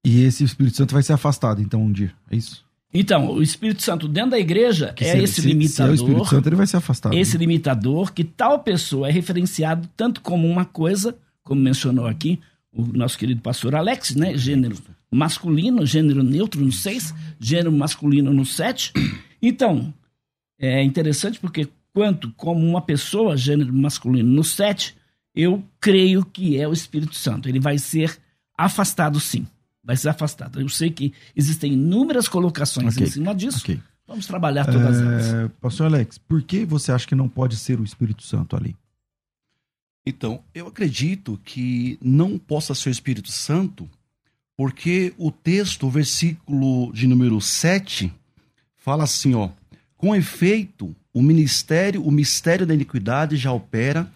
E 0.03 0.23
esse 0.23 0.43
Espírito 0.43 0.77
Santo 0.77 0.93
vai 0.93 1.03
ser 1.03 1.13
afastado, 1.13 1.61
então, 1.61 1.83
um 1.83 1.91
dia. 1.91 2.13
É 2.31 2.35
isso? 2.35 2.65
Então, 2.93 3.29
o 3.31 3.43
Espírito 3.43 3.83
Santo 3.83 4.07
dentro 4.07 4.31
da 4.31 4.39
igreja 4.39 4.93
que 4.93 5.03
é 5.03 5.11
se, 5.11 5.17
esse 5.23 5.41
se, 5.41 5.47
limitador. 5.47 5.75
Se 5.75 5.81
é 5.81 5.91
o 5.91 5.93
Espírito 5.95 6.29
Santo, 6.29 6.49
ele 6.49 6.55
vai 6.55 6.67
ser 6.67 6.77
afastado. 6.77 7.13
Esse 7.13 7.33
né? 7.33 7.39
limitador 7.41 8.13
que 8.13 8.23
tal 8.23 8.59
pessoa 8.59 9.09
é 9.09 9.11
referenciado 9.11 9.87
tanto 9.95 10.21
como 10.21 10.47
uma 10.47 10.63
coisa, 10.63 11.15
como 11.43 11.61
mencionou 11.61 12.07
aqui 12.07 12.39
o 12.71 12.85
nosso 12.85 13.17
querido 13.17 13.41
pastor 13.41 13.75
Alex, 13.75 14.15
né? 14.15 14.37
Gênero 14.37 14.77
masculino, 15.11 15.85
gênero 15.85 16.23
neutro 16.23 16.61
no 16.61 16.71
6, 16.71 17.13
gênero 17.39 17.71
masculino 17.71 18.31
no 18.33 18.45
7. 18.45 18.93
Então, 19.41 19.93
é 20.59 20.83
interessante 20.83 21.39
porque 21.39 21.67
quanto 21.93 22.31
como 22.33 22.65
uma 22.65 22.81
pessoa, 22.81 23.37
gênero 23.37 23.73
masculino 23.73 24.29
no 24.29 24.43
7, 24.43 24.95
eu 25.35 25.63
creio 25.79 26.25
que 26.25 26.57
é 26.59 26.67
o 26.67 26.73
Espírito 26.73 27.15
Santo. 27.15 27.47
Ele 27.47 27.59
vai 27.59 27.77
ser 27.77 28.17
afastado 28.57 29.19
sim 29.19 29.47
vai 29.87 29.95
ser 29.95 30.09
afastado. 30.09 30.59
Eu 30.59 30.67
sei 30.67 30.91
que 30.91 31.13
existem 31.33 31.71
inúmeras 31.71 32.27
colocações 32.27 32.95
okay. 32.95 33.07
em 33.07 33.09
cima 33.09 33.33
disso. 33.33 33.59
Okay. 33.59 33.79
Vamos 34.05 34.27
trabalhar 34.27 34.65
todas 34.65 34.99
é... 34.99 35.01
elas. 35.01 35.51
Pastor 35.61 35.87
Alex, 35.87 36.17
por 36.17 36.43
que 36.43 36.65
você 36.65 36.91
acha 36.91 37.07
que 37.07 37.15
não 37.15 37.29
pode 37.29 37.55
ser 37.55 37.79
o 37.79 37.85
Espírito 37.85 38.21
Santo 38.23 38.57
ali? 38.57 38.75
Então, 40.05 40.43
eu 40.53 40.67
acredito 40.67 41.39
que 41.43 41.97
não 42.01 42.37
possa 42.37 42.75
ser 42.75 42.89
o 42.89 42.91
Espírito 42.91 43.31
Santo, 43.31 43.89
porque 44.57 45.13
o 45.17 45.31
texto, 45.31 45.87
o 45.87 45.89
versículo 45.89 46.91
de 46.91 47.07
número 47.07 47.39
7, 47.39 48.13
fala 48.75 49.05
assim, 49.05 49.35
ó: 49.35 49.49
Com 49.97 50.15
efeito, 50.15 50.95
o 51.13 51.21
ministério, 51.21 52.03
o 52.03 52.11
mistério 52.11 52.65
da 52.65 52.73
iniquidade 52.73 53.35
já 53.35 53.51
opera 53.51 54.09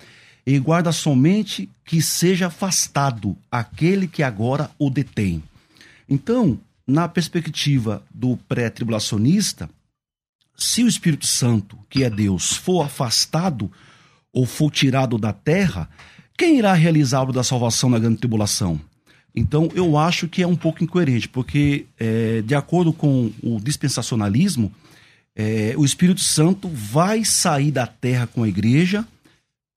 e 0.46 0.58
guarda 0.60 0.92
somente 0.92 1.68
que 1.84 2.02
seja 2.02 2.48
afastado 2.48 3.36
aquele 3.52 4.08
que 4.08 4.22
agora 4.22 4.70
o 4.78 4.90
detém. 4.90 5.44
Então, 6.08 6.60
na 6.86 7.08
perspectiva 7.08 8.04
do 8.14 8.38
pré-tribulacionista, 8.48 9.70
se 10.56 10.84
o 10.84 10.88
Espírito 10.88 11.26
Santo, 11.26 11.78
que 11.90 12.04
é 12.04 12.10
Deus, 12.10 12.56
for 12.56 12.86
afastado 12.86 13.72
ou 14.32 14.46
for 14.46 14.70
tirado 14.70 15.18
da 15.18 15.34
terra, 15.34 15.90
quem 16.38 16.60
irá 16.60 16.74
realizar 16.74 17.20
a 17.20 17.22
obra 17.24 17.34
da 17.34 17.44
salvação 17.44 17.90
na 17.90 18.00
grande 18.00 18.18
tribulação? 18.18 18.80
Então, 19.36 19.70
eu 19.74 19.98
acho 19.98 20.28
que 20.28 20.44
é 20.44 20.48
um 20.48 20.56
pouco 20.56 20.84
incoerente, 20.84 21.28
porque, 21.30 21.86
é, 21.98 22.42
de 22.42 22.54
acordo 22.54 22.92
com 22.92 23.32
o 23.42 23.60
dispensacionalismo, 23.60 24.72
é, 25.42 25.74
o 25.76 25.84
Espírito 25.84 26.22
Santo 26.22 26.70
vai 26.70 27.26
sair 27.26 27.72
da 27.72 27.88
terra 27.88 28.28
com 28.28 28.44
a 28.44 28.48
igreja 28.48 29.06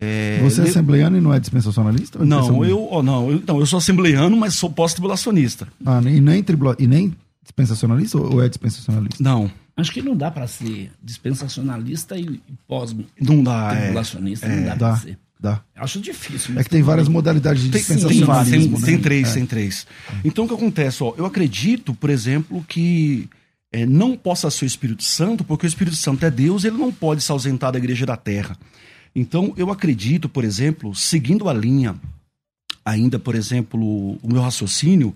é, 0.01 0.41
Você 0.43 0.61
é 0.61 0.65
assembleiano 0.65 1.17
e 1.17 1.21
não 1.21 1.33
é 1.33 1.41
dispensacionalista? 1.41 2.23
É 2.23 2.25
não, 2.25 2.65
eu, 2.65 2.89
oh, 2.91 3.03
não, 3.03 3.31
eu, 3.31 3.43
não, 3.47 3.61
eu 3.61 3.67
sou 3.67 3.79
assembleiano, 3.79 4.37
mas 4.37 4.55
sou 4.55 4.69
pós-tribulacionista. 4.69 5.67
Ah, 5.85 6.01
e 6.05 6.21
nem, 6.21 6.43
tribula, 6.43 6.77
e 6.79 6.87
nem 6.87 7.17
dispensacionalista 7.43 8.19
ou 8.19 8.43
é 8.43 8.49
dispensacionalista? 8.49 9.23
Não. 9.23 9.51
Acho 9.77 9.91
que 9.93 10.03
não 10.03 10.17
dá 10.17 10.31
para 10.31 10.47
ser 10.47 10.93
dispensacionalista 11.03 12.19
e 12.19 12.41
pós-tribulacionista. 12.69 13.25
Não 13.25 13.43
dá, 13.43 13.75
é, 13.75 13.87
não 13.93 14.65
dá, 14.65 14.73
é, 14.73 14.77
dá 14.77 14.97
ser. 14.97 15.19
Dá. 15.41 15.61
Acho 15.77 16.01
difícil. 16.01 16.59
É 16.59 16.65
que 16.65 16.71
tem 16.71 16.83
várias 16.83 17.09
modalidades 17.09 17.63
de 17.63 17.71
dispensacionalismo. 17.71 18.77
Tem, 18.77 18.81
né? 18.81 18.87
tem, 18.87 18.99
três, 18.99 19.31
é. 19.31 19.35
tem 19.35 19.47
três. 19.47 19.87
Então 20.25 20.45
o 20.45 20.49
que 20.49 20.55
acontece? 20.55 21.03
Ó, 21.03 21.15
eu 21.19 21.27
acredito, 21.27 21.93
por 21.95 22.09
exemplo, 22.09 22.65
que 22.69 23.29
é, 23.75 23.85
não 23.85 24.17
possa 24.17 24.49
ser 24.53 24.65
o 24.65 24.69
Espírito 24.69 25.03
Santo, 25.03 25.43
porque 25.43 25.67
o 25.67 25.69
Espírito 25.69 25.97
Santo 25.97 26.25
é 26.25 26.31
Deus, 26.31 26.63
ele 26.63 26.77
não 26.77 26.93
pode 26.93 27.21
se 27.21 27.33
ausentar 27.33 27.73
da 27.73 27.79
igreja 27.79 28.07
da 28.07 28.17
terra. 28.17 28.57
Então, 29.13 29.53
eu 29.57 29.69
acredito, 29.69 30.29
por 30.29 30.45
exemplo, 30.45 30.95
seguindo 30.95 31.49
a 31.49 31.53
linha, 31.53 31.97
ainda, 32.85 33.19
por 33.19 33.35
exemplo, 33.35 34.13
o 34.23 34.29
meu 34.29 34.41
raciocínio, 34.41 35.13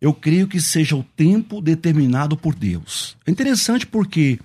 eu 0.00 0.14
creio 0.14 0.46
que 0.46 0.60
seja 0.60 0.94
o 0.94 1.02
tempo 1.16 1.60
determinado 1.60 2.36
por 2.36 2.54
Deus. 2.54 3.16
É 3.26 3.30
interessante 3.32 3.84
porque 3.84 4.38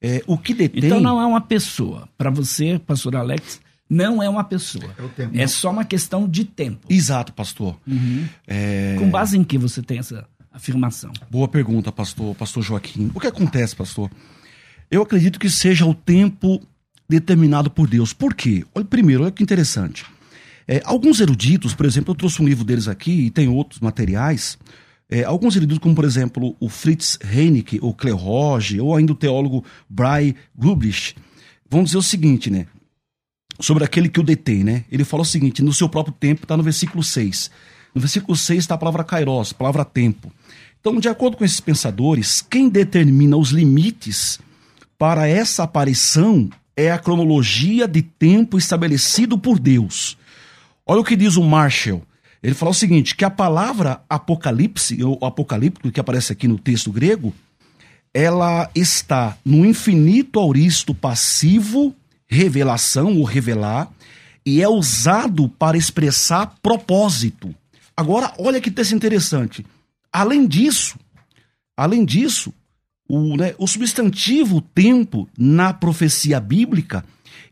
é, 0.00 0.24
o 0.26 0.36
que 0.36 0.52
detém. 0.52 0.86
Então 0.86 1.00
não 1.00 1.20
é 1.20 1.24
uma 1.24 1.40
pessoa. 1.40 2.08
Para 2.18 2.30
você, 2.30 2.80
pastor 2.84 3.14
Alex, 3.14 3.60
não 3.88 4.20
é 4.20 4.28
uma 4.28 4.42
pessoa. 4.42 4.92
É, 5.34 5.42
é, 5.42 5.46
só 5.46 5.70
uma 5.70 5.84
questão 5.84 6.28
de 6.28 6.44
tempo. 6.44 6.86
Exato, 6.88 7.32
pastor. 7.32 7.78
Uhum. 7.86 8.26
É... 8.46 8.96
Com 8.98 9.08
base 9.08 9.38
em 9.38 9.44
que 9.44 9.56
você 9.56 9.82
tem 9.82 9.98
essa 9.98 10.26
afirmação? 10.52 11.12
Boa 11.30 11.48
pergunta, 11.48 11.90
pastor, 11.90 12.34
pastor 12.34 12.62
Joaquim. 12.62 13.10
O 13.14 13.20
que 13.20 13.26
acontece, 13.26 13.74
pastor? 13.74 14.10
Eu 14.90 15.02
acredito 15.02 15.38
que 15.38 15.48
seja 15.48 15.86
o 15.86 15.94
tempo 15.94 16.60
determinado 17.08 17.70
por 17.70 17.88
Deus. 17.88 18.12
Por 18.12 18.34
quê? 18.34 18.64
Olha, 18.74 18.84
primeiro, 18.84 19.22
olha 19.22 19.32
que 19.32 19.42
interessante. 19.42 20.04
É, 20.66 20.80
alguns 20.84 21.20
eruditos, 21.20 21.74
por 21.74 21.86
exemplo, 21.86 22.12
eu 22.12 22.16
trouxe 22.16 22.40
um 22.40 22.46
livro 22.46 22.64
deles 22.64 22.88
aqui 22.88 23.26
e 23.26 23.30
tem 23.30 23.48
outros 23.48 23.80
materiais. 23.80 24.58
É, 25.10 25.24
alguns 25.24 25.56
eruditos, 25.56 25.82
como 25.82 25.94
por 25.94 26.04
exemplo 26.04 26.56
o 26.58 26.68
Fritz 26.68 27.18
Heinecke, 27.22 27.78
ou 27.82 27.94
Roge, 28.14 28.80
ou 28.80 28.96
ainda 28.96 29.12
o 29.12 29.16
teólogo 29.16 29.64
Bray 29.88 30.34
Grubrich, 30.56 31.14
vão 31.68 31.84
dizer 31.84 31.98
o 31.98 32.02
seguinte, 32.02 32.50
né? 32.50 32.66
Sobre 33.60 33.84
aquele 33.84 34.08
que 34.08 34.20
o 34.20 34.22
detém, 34.22 34.64
né? 34.64 34.84
Ele 34.90 35.04
fala 35.04 35.22
o 35.22 35.26
seguinte, 35.26 35.62
no 35.62 35.72
seu 35.72 35.88
próprio 35.88 36.14
tempo, 36.18 36.44
está 36.44 36.56
no 36.56 36.62
versículo 36.62 37.02
6. 37.02 37.50
No 37.94 38.00
versículo 38.00 38.36
6 38.36 38.60
está 38.60 38.74
a 38.74 38.78
palavra 38.78 39.04
kairos, 39.04 39.52
palavra 39.52 39.84
tempo. 39.84 40.32
Então, 40.82 40.98
de 40.98 41.08
acordo 41.08 41.36
com 41.36 41.44
esses 41.44 41.60
pensadores, 41.60 42.42
quem 42.42 42.68
determina 42.68 43.36
os 43.36 43.50
limites 43.50 44.40
para 44.98 45.28
essa 45.28 45.62
aparição 45.62 46.50
é 46.76 46.90
a 46.90 46.98
cronologia 46.98 47.86
de 47.86 48.02
tempo 48.02 48.58
estabelecido 48.58 49.38
por 49.38 49.60
Deus. 49.60 50.18
Olha 50.84 51.00
o 51.00 51.04
que 51.04 51.14
diz 51.14 51.36
o 51.36 51.44
Marshall. 51.44 52.02
Ele 52.42 52.52
fala 52.52 52.72
o 52.72 52.74
seguinte: 52.74 53.14
que 53.14 53.24
a 53.24 53.30
palavra 53.30 54.02
apocalipse, 54.10 55.00
ou 55.04 55.24
apocalíptico, 55.24 55.92
que 55.92 56.00
aparece 56.00 56.32
aqui 56.32 56.48
no 56.48 56.58
texto 56.58 56.90
grego, 56.90 57.32
ela 58.12 58.68
está 58.74 59.38
no 59.44 59.64
infinito 59.64 60.40
auristo 60.40 60.92
passivo, 60.92 61.94
revelação 62.26 63.18
ou 63.18 63.22
revelar, 63.22 63.88
e 64.44 64.60
é 64.60 64.68
usado 64.68 65.48
para 65.48 65.78
expressar 65.78 66.56
propósito. 66.60 67.54
Agora, 67.96 68.34
olha 68.36 68.60
que 68.60 68.68
texto 68.68 68.96
interessante. 68.96 69.64
Além 70.12 70.46
disso, 70.46 70.98
além 71.76 72.04
disso, 72.04 72.52
o, 73.08 73.36
né, 73.36 73.54
o 73.58 73.66
substantivo 73.66 74.60
tempo 74.60 75.28
na 75.36 75.72
profecia 75.72 76.38
bíblica 76.38 77.04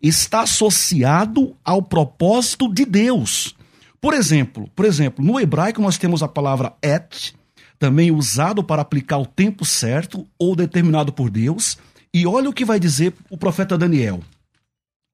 está 0.02 0.42
associado 0.42 1.56
ao 1.64 1.82
propósito 1.82 2.72
de 2.72 2.84
Deus. 2.84 3.54
Por 4.00 4.14
exemplo, 4.14 4.68
por 4.74 4.84
exemplo, 4.84 5.24
no 5.24 5.38
hebraico 5.38 5.82
nós 5.82 5.98
temos 5.98 6.22
a 6.22 6.28
palavra 6.28 6.72
et, 6.82 7.34
também 7.78 8.10
usado 8.10 8.62
para 8.62 8.82
aplicar 8.82 9.18
o 9.18 9.26
tempo 9.26 9.64
certo 9.64 10.26
ou 10.38 10.54
determinado 10.54 11.12
por 11.12 11.30
Deus. 11.30 11.78
E 12.12 12.26
olha 12.26 12.50
o 12.50 12.52
que 12.52 12.64
vai 12.64 12.80
dizer 12.80 13.14
o 13.30 13.36
profeta 13.36 13.78
Daniel. 13.78 14.20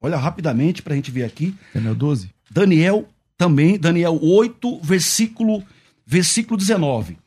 Olha 0.01 0.17
rapidamente 0.17 0.83
para 0.83 0.93
a 0.93 0.97
gente 0.97 1.11
ver 1.11 1.25
aqui. 1.25 1.55
Daniel 1.75 1.95
12. 1.95 2.31
Daniel 2.51 3.09
também, 3.37 3.79
Daniel 3.79 4.19
8, 4.21 4.81
versículo, 4.83 5.63
versículo 6.07 6.57
19. 6.57 7.19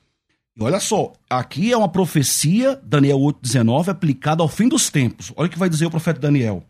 E 0.59 0.63
olha 0.63 0.79
só, 0.81 1.13
aqui 1.29 1.71
é 1.71 1.77
uma 1.77 1.87
profecia, 1.87 2.77
Daniel 2.83 3.17
8, 3.21 3.39
19, 3.41 3.91
aplicada 3.91 4.43
ao 4.43 4.49
fim 4.49 4.67
dos 4.67 4.89
tempos. 4.89 5.31
Olha 5.37 5.47
o 5.47 5.49
que 5.49 5.57
vai 5.57 5.69
dizer 5.69 5.85
o 5.85 5.89
profeta 5.89 6.19
Daniel. 6.19 6.65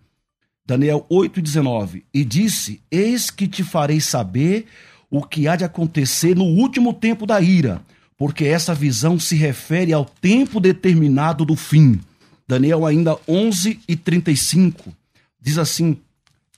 Daniel 0.64 1.08
8,19. 1.10 2.04
E 2.14 2.24
disse: 2.24 2.84
Eis 2.92 3.32
que 3.32 3.48
te 3.48 3.64
farei 3.64 4.00
saber 4.00 4.68
o 5.10 5.24
que 5.24 5.48
há 5.48 5.56
de 5.56 5.64
acontecer 5.64 6.36
no 6.36 6.44
último 6.44 6.94
tempo 6.94 7.26
da 7.26 7.42
ira, 7.42 7.82
porque 8.16 8.46
essa 8.46 8.76
visão 8.76 9.20
se 9.20 9.36
refere 9.36 9.92
ao 9.92 10.06
tempo 10.06 10.60
determinado 10.60 11.44
do 11.44 11.56
fim. 11.56 12.00
Daniel 12.48 12.86
ainda 12.86 13.18
11 13.28 13.80
e 13.88 13.96
35 13.96 14.94
diz 15.42 15.58
assim: 15.58 15.98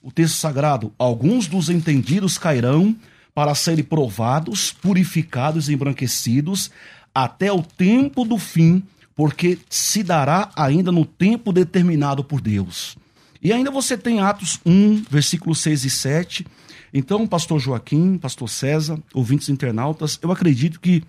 o 0.03 0.11
texto 0.11 0.35
sagrado: 0.35 0.91
Alguns 0.99 1.47
dos 1.47 1.69
entendidos 1.69 2.37
cairão 2.37 2.93
para 3.33 3.55
serem 3.55 3.85
provados, 3.85 4.73
purificados 4.73 5.69
e 5.69 5.73
embranquecidos 5.73 6.69
até 7.13 7.51
o 7.51 7.61
tempo 7.61 8.23
do 8.23 8.37
fim, 8.37 8.83
porque 9.15 9.59
se 9.69 10.03
dará 10.03 10.51
ainda 10.55 10.91
no 10.91 11.05
tempo 11.05 11.51
determinado 11.51 12.23
por 12.23 12.41
Deus. 12.41 12.97
E 13.41 13.51
ainda 13.51 13.71
você 13.71 13.97
tem 13.97 14.19
Atos 14.19 14.59
1, 14.65 15.03
versículos 15.09 15.59
6 15.59 15.85
e 15.85 15.89
7. 15.89 16.47
Então, 16.93 17.27
pastor 17.27 17.59
Joaquim, 17.59 18.17
pastor 18.17 18.49
César, 18.49 19.01
ouvintes 19.13 19.49
internautas, 19.49 20.19
eu 20.21 20.31
acredito 20.31 20.79
que 20.79 21.03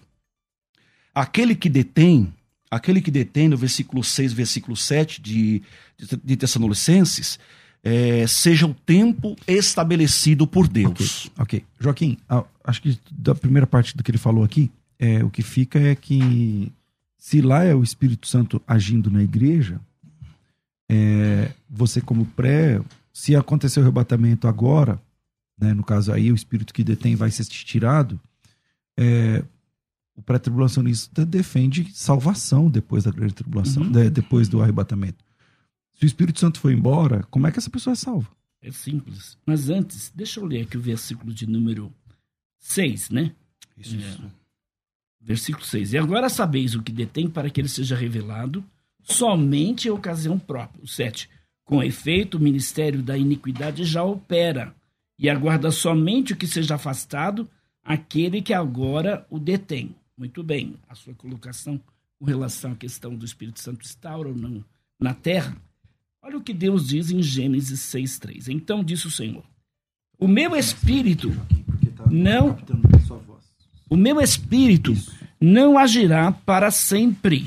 aquele 1.14 1.54
que 1.54 1.68
detém, 1.68 2.32
aquele 2.70 3.00
que 3.00 3.10
detém 3.10 3.48
no 3.48 3.56
versículo 3.56 4.02
6, 4.02 4.32
versículo 4.32 4.76
7 4.76 5.20
de, 5.20 5.62
de, 5.98 6.20
de 6.24 6.36
Tessalonicenses, 6.36 7.38
é, 7.84 8.26
seja 8.26 8.66
o 8.66 8.74
tempo 8.74 9.36
estabelecido 9.46 10.46
por 10.46 10.68
Deus. 10.68 11.26
Ok. 11.36 11.58
okay. 11.58 11.64
Joaquim, 11.80 12.16
acho 12.64 12.80
que 12.80 12.98
da 13.10 13.34
primeira 13.34 13.66
parte 13.66 13.96
do 13.96 14.02
que 14.02 14.10
ele 14.10 14.18
falou 14.18 14.44
aqui, 14.44 14.70
é, 15.02 15.24
o 15.24 15.28
que 15.28 15.42
fica 15.42 15.80
é 15.80 15.96
que 15.96 16.72
se 17.18 17.40
lá 17.40 17.64
é 17.64 17.74
o 17.74 17.82
Espírito 17.82 18.28
Santo 18.28 18.62
agindo 18.64 19.10
na 19.10 19.20
igreja, 19.20 19.80
é, 20.88 21.52
você 21.68 22.00
como 22.00 22.24
pré, 22.24 22.80
se 23.12 23.34
acontecer 23.34 23.80
o 23.80 23.82
arrebatamento 23.82 24.46
agora, 24.46 25.02
né, 25.58 25.74
no 25.74 25.82
caso 25.82 26.12
aí 26.12 26.30
o 26.30 26.36
espírito 26.36 26.72
que 26.72 26.84
detém 26.84 27.16
vai 27.16 27.32
ser 27.32 27.44
tirado, 27.46 28.20
é, 28.96 29.44
o 30.14 30.22
pré-tribulacionista 30.22 31.26
defende 31.26 31.90
salvação 31.92 32.70
depois 32.70 33.02
da 33.02 33.10
grande 33.10 33.34
tribulação, 33.34 33.82
uhum. 33.82 33.90
de, 33.90 34.08
depois 34.08 34.48
do 34.48 34.62
arrebatamento. 34.62 35.24
Se 35.94 36.04
o 36.04 36.06
Espírito 36.06 36.38
Santo 36.38 36.60
for 36.60 36.70
embora, 36.70 37.24
como 37.24 37.48
é 37.48 37.50
que 37.50 37.58
essa 37.58 37.70
pessoa 37.70 37.92
é 37.92 37.96
salva? 37.96 38.28
É 38.60 38.70
simples. 38.70 39.36
Mas 39.44 39.68
antes, 39.68 40.12
deixa 40.14 40.38
eu 40.38 40.44
ler 40.44 40.62
aqui 40.62 40.76
o 40.76 40.80
versículo 40.80 41.34
de 41.34 41.44
número 41.44 41.92
6, 42.60 43.10
né? 43.10 43.34
Isso, 43.76 43.96
é, 43.96 43.98
isso. 43.98 44.41
Versículo 45.22 45.64
6. 45.64 45.92
E 45.92 45.98
agora 45.98 46.28
sabeis 46.28 46.74
o 46.74 46.82
que 46.82 46.90
detém 46.90 47.28
para 47.28 47.48
que 47.48 47.60
ele 47.60 47.68
seja 47.68 47.94
revelado 47.94 48.64
somente 49.02 49.88
em 49.88 49.90
ocasião 49.90 50.38
própria. 50.38 50.82
O 50.82 50.88
7. 50.88 51.28
Com 51.64 51.82
efeito, 51.82 52.36
o 52.36 52.40
ministério 52.40 53.02
da 53.02 53.16
iniquidade 53.16 53.84
já 53.84 54.02
opera 54.02 54.74
e 55.18 55.30
aguarda 55.30 55.70
somente 55.70 56.32
o 56.32 56.36
que 56.36 56.46
seja 56.46 56.74
afastado 56.74 57.48
aquele 57.84 58.42
que 58.42 58.52
agora 58.52 59.26
o 59.30 59.38
detém. 59.38 59.94
Muito 60.16 60.42
bem, 60.42 60.74
a 60.88 60.94
sua 60.94 61.14
colocação 61.14 61.80
com 62.18 62.24
relação 62.24 62.72
à 62.72 62.76
questão 62.76 63.14
do 63.14 63.24
Espírito 63.24 63.60
Santo 63.60 63.84
instaura 63.84 64.28
ou 64.28 64.34
não 64.34 64.64
na 65.00 65.14
terra. 65.14 65.56
Olha 66.22 66.38
o 66.38 66.42
que 66.42 66.52
Deus 66.52 66.88
diz 66.88 67.10
em 67.10 67.22
Gênesis 67.22 67.80
6,3. 67.80 68.48
Então 68.48 68.84
disse 68.84 69.06
o 69.06 69.10
Senhor: 69.10 69.44
O 70.18 70.28
meu 70.28 70.54
espírito 70.54 71.30
não. 72.10 72.56
O 73.92 73.96
meu 73.96 74.22
espírito 74.22 74.94
não 75.38 75.76
agirá 75.76 76.32
para 76.32 76.70
sempre 76.70 77.44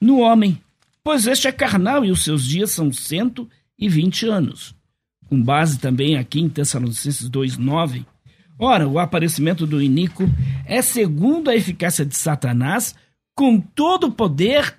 no 0.00 0.18
homem, 0.18 0.60
pois 1.04 1.24
este 1.24 1.46
é 1.46 1.52
carnal 1.52 2.04
e 2.04 2.10
os 2.10 2.24
seus 2.24 2.44
dias 2.44 2.72
são 2.72 2.92
cento 2.92 3.48
e 3.78 3.88
vinte 3.88 4.26
anos. 4.26 4.74
Com 5.28 5.40
base 5.40 5.78
também 5.78 6.16
aqui 6.16 6.40
em 6.40 6.48
Tessalonicenses 6.48 7.30
2,9. 7.30 8.04
Ora, 8.58 8.88
o 8.88 8.98
aparecimento 8.98 9.68
do 9.68 9.80
iníquo 9.80 10.24
é 10.66 10.82
segundo 10.82 11.48
a 11.48 11.54
eficácia 11.54 12.04
de 12.04 12.16
Satanás, 12.16 12.96
com 13.32 13.60
todo 13.60 14.08
o 14.08 14.12
poder 14.12 14.76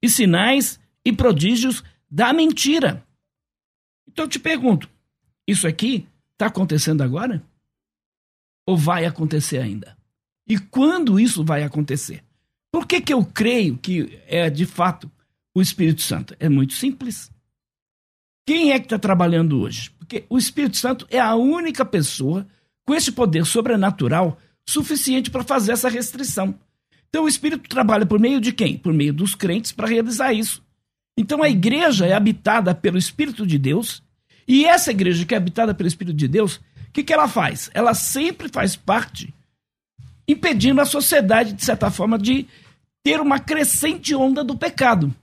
e 0.00 0.08
sinais 0.08 0.80
e 1.04 1.12
prodígios 1.12 1.84
da 2.10 2.32
mentira. 2.32 3.04
Então 4.08 4.24
eu 4.24 4.30
te 4.30 4.38
pergunto: 4.38 4.88
isso 5.46 5.68
aqui 5.68 6.08
está 6.32 6.46
acontecendo 6.46 7.02
agora? 7.02 7.42
Ou 8.66 8.78
vai 8.78 9.04
acontecer 9.04 9.58
ainda? 9.58 9.94
E 10.46 10.58
quando 10.58 11.18
isso 11.18 11.44
vai 11.44 11.62
acontecer? 11.62 12.22
Por 12.72 12.86
que, 12.86 13.00
que 13.00 13.12
eu 13.12 13.24
creio 13.24 13.78
que 13.78 14.18
é 14.26 14.50
de 14.50 14.66
fato 14.66 15.10
o 15.54 15.62
Espírito 15.62 16.02
Santo? 16.02 16.34
É 16.38 16.48
muito 16.48 16.74
simples. 16.74 17.30
Quem 18.46 18.72
é 18.72 18.78
que 18.78 18.86
está 18.86 18.98
trabalhando 18.98 19.60
hoje? 19.60 19.90
Porque 19.98 20.24
o 20.28 20.36
Espírito 20.36 20.76
Santo 20.76 21.06
é 21.10 21.18
a 21.18 21.34
única 21.34 21.84
pessoa 21.84 22.46
com 22.84 22.94
esse 22.94 23.10
poder 23.12 23.46
sobrenatural 23.46 24.38
suficiente 24.68 25.30
para 25.30 25.44
fazer 25.44 25.72
essa 25.72 25.88
restrição. 25.88 26.58
Então 27.08 27.24
o 27.24 27.28
Espírito 27.28 27.68
trabalha 27.68 28.04
por 28.04 28.18
meio 28.18 28.40
de 28.40 28.52
quem? 28.52 28.76
Por 28.76 28.92
meio 28.92 29.12
dos 29.12 29.34
crentes 29.34 29.72
para 29.72 29.88
realizar 29.88 30.32
isso. 30.32 30.62
Então 31.16 31.42
a 31.42 31.48
igreja 31.48 32.06
é 32.06 32.12
habitada 32.12 32.74
pelo 32.74 32.98
Espírito 32.98 33.46
de 33.46 33.58
Deus, 33.58 34.02
e 34.46 34.64
essa 34.64 34.90
igreja 34.90 35.24
que 35.24 35.34
é 35.34 35.36
habitada 35.36 35.74
pelo 35.74 35.86
Espírito 35.86 36.16
de 36.16 36.28
Deus, 36.28 36.56
o 36.56 36.92
que, 36.92 37.02
que 37.02 37.12
ela 37.12 37.28
faz? 37.28 37.70
Ela 37.72 37.94
sempre 37.94 38.48
faz 38.48 38.76
parte, 38.76 39.32
impedindo 40.26 40.80
a 40.80 40.86
sociedade, 40.86 41.52
de 41.52 41.64
certa 41.64 41.90
forma, 41.90 42.18
de 42.18 42.46
ter 43.02 43.20
uma 43.20 43.38
crescente 43.38 44.14
onda 44.14 44.42
do 44.42 44.56
pecado. 44.56 45.14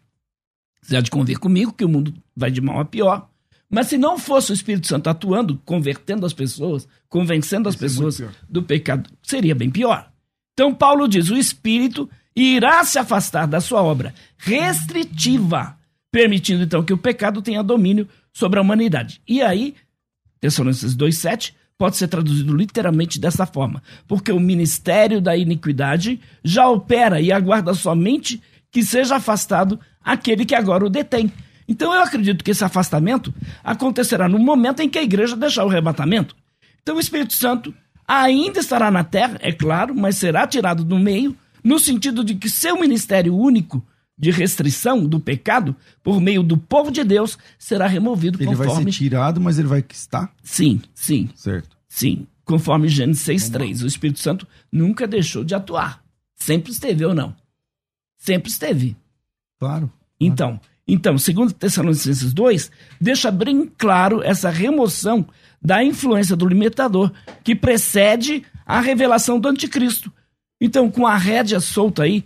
Você 0.82 0.98
há 0.98 1.02
de 1.02 1.12
convir 1.12 1.40
comigo 1.40 1.74
que 1.74 1.86
o 1.86 1.90
mundo 1.90 2.14
vai 2.36 2.52
de 2.52 2.62
mal 2.62 2.80
a 2.80 2.86
pior. 2.86 3.30
Mas 3.70 3.88
se 3.88 3.98
não 3.98 4.20
fosse 4.20 4.52
o 4.52 4.54
Espírito 4.54 4.88
Santo 4.88 5.10
atuando, 5.10 5.60
convertendo 5.64 6.26
as 6.26 6.34
pessoas, 6.34 6.88
convencendo 7.08 7.70
as 7.70 7.76
pessoas 7.76 8.22
do 8.50 8.62
pecado, 8.62 9.10
seria 9.24 9.56
bem 9.56 9.70
pior. 9.70 10.12
Então, 10.54 10.74
Paulo 10.74 11.08
diz: 11.08 11.30
o 11.30 11.38
espírito 11.38 12.10
irá 12.36 12.84
se 12.84 13.00
afastar 13.00 13.46
da 13.46 13.62
sua 13.62 13.82
obra 13.82 14.14
restritiva, 14.38 15.78
permitindo 16.12 16.64
então 16.64 16.84
que 16.84 16.94
o 16.94 16.98
pecado 16.98 17.42
tenha 17.42 17.64
domínio 17.64 18.08
sobre 18.34 18.60
a 18.60 18.62
humanidade. 18.62 19.22
E 19.26 19.42
aí, 19.42 19.76
Tessalonicenses 20.42 20.96
2,7 20.96 21.54
pode 21.82 21.98
ser 21.98 22.08
traduzido 22.08 22.56
literalmente 22.56 23.20
dessa 23.20 23.44
forma, 23.44 23.82
porque 24.08 24.32
o 24.32 24.40
ministério 24.40 25.20
da 25.20 25.36
iniquidade 25.36 26.22
já 26.44 26.70
opera 26.70 27.20
e 27.20 27.32
aguarda 27.32 27.74
somente 27.74 28.40
que 28.70 28.84
seja 28.84 29.16
afastado 29.16 29.80
aquele 30.04 30.46
que 30.46 30.54
agora 30.54 30.86
o 30.86 30.92
detém. 30.92 31.34
Então 31.68 31.92
eu 31.92 32.04
acredito 32.04 32.44
que 32.44 32.52
esse 32.52 32.64
afastamento 32.64 33.34
acontecerá 33.64 34.30
no 34.30 34.38
momento 34.38 34.84
em 34.84 34.90
que 34.90 35.00
a 35.00 35.02
igreja 35.02 35.36
deixar 35.36 35.66
o 35.66 35.70
arrebatamento. 35.70 36.36
Então 36.84 36.98
o 36.98 37.00
Espírito 37.00 37.34
Santo 37.34 37.74
ainda 38.08 38.60
estará 38.60 38.92
na 38.92 39.04
terra, 39.04 39.40
é 39.42 39.52
claro, 39.52 39.96
mas 39.96 40.18
será 40.18 40.46
tirado 40.46 40.84
do 40.84 41.00
meio, 41.00 41.36
no 41.64 41.80
sentido 41.80 42.24
de 42.24 42.36
que 42.36 42.48
seu 42.48 42.80
ministério 42.80 43.36
único 43.36 43.84
de 44.22 44.30
restrição 44.30 45.04
do 45.04 45.20
pecado 45.20 45.76
por 46.04 46.22
meio 46.22 46.44
do 46.44 46.56
povo 46.56 46.92
de 46.92 47.04
Deus 47.04 47.40
será 47.58 47.88
removido 47.88 48.38
ele 48.38 48.46
conforme... 48.46 48.72
Ele 48.72 48.84
vai 48.84 48.92
ser 48.94 48.98
tirado, 48.98 49.42
mas 49.42 49.58
ele 49.58 49.68
vai 49.68 49.84
estar? 49.92 50.32
Sim, 50.44 50.80
sim. 50.94 51.28
Certo. 51.36 51.76
Sim, 51.90 52.28
conforme 52.46 52.88
Gênesis 52.88 53.26
6.3. 53.26 53.84
O 53.84 53.88
Espírito 53.88 54.20
Santo 54.20 54.48
nunca 54.72 55.08
deixou 55.08 55.44
de 55.44 55.56
atuar. 55.56 56.04
Sempre 56.36 56.72
esteve 56.72 57.04
ou 57.04 57.16
não? 57.16 57.36
Sempre 58.16 58.52
esteve. 58.52 58.96
Claro. 59.60 59.92
Então, 60.20 60.60
então, 60.88 61.18
segundo 61.18 61.52
Tessalonicenses 61.52 62.32
2, 62.32 62.72
deixa 63.00 63.32
bem 63.32 63.72
claro 63.76 64.22
essa 64.22 64.52
remoção 64.52 65.26
da 65.60 65.84
influência 65.84 66.36
do 66.36 66.48
limitador 66.48 67.12
que 67.44 67.56
precede 67.56 68.44
a 68.66 68.80
revelação 68.80 69.40
do 69.40 69.48
anticristo. 69.48 70.14
Então, 70.60 70.92
com 70.92 71.08
a 71.08 71.18
rédea 71.18 71.60
solta 71.60 72.04
aí, 72.04 72.24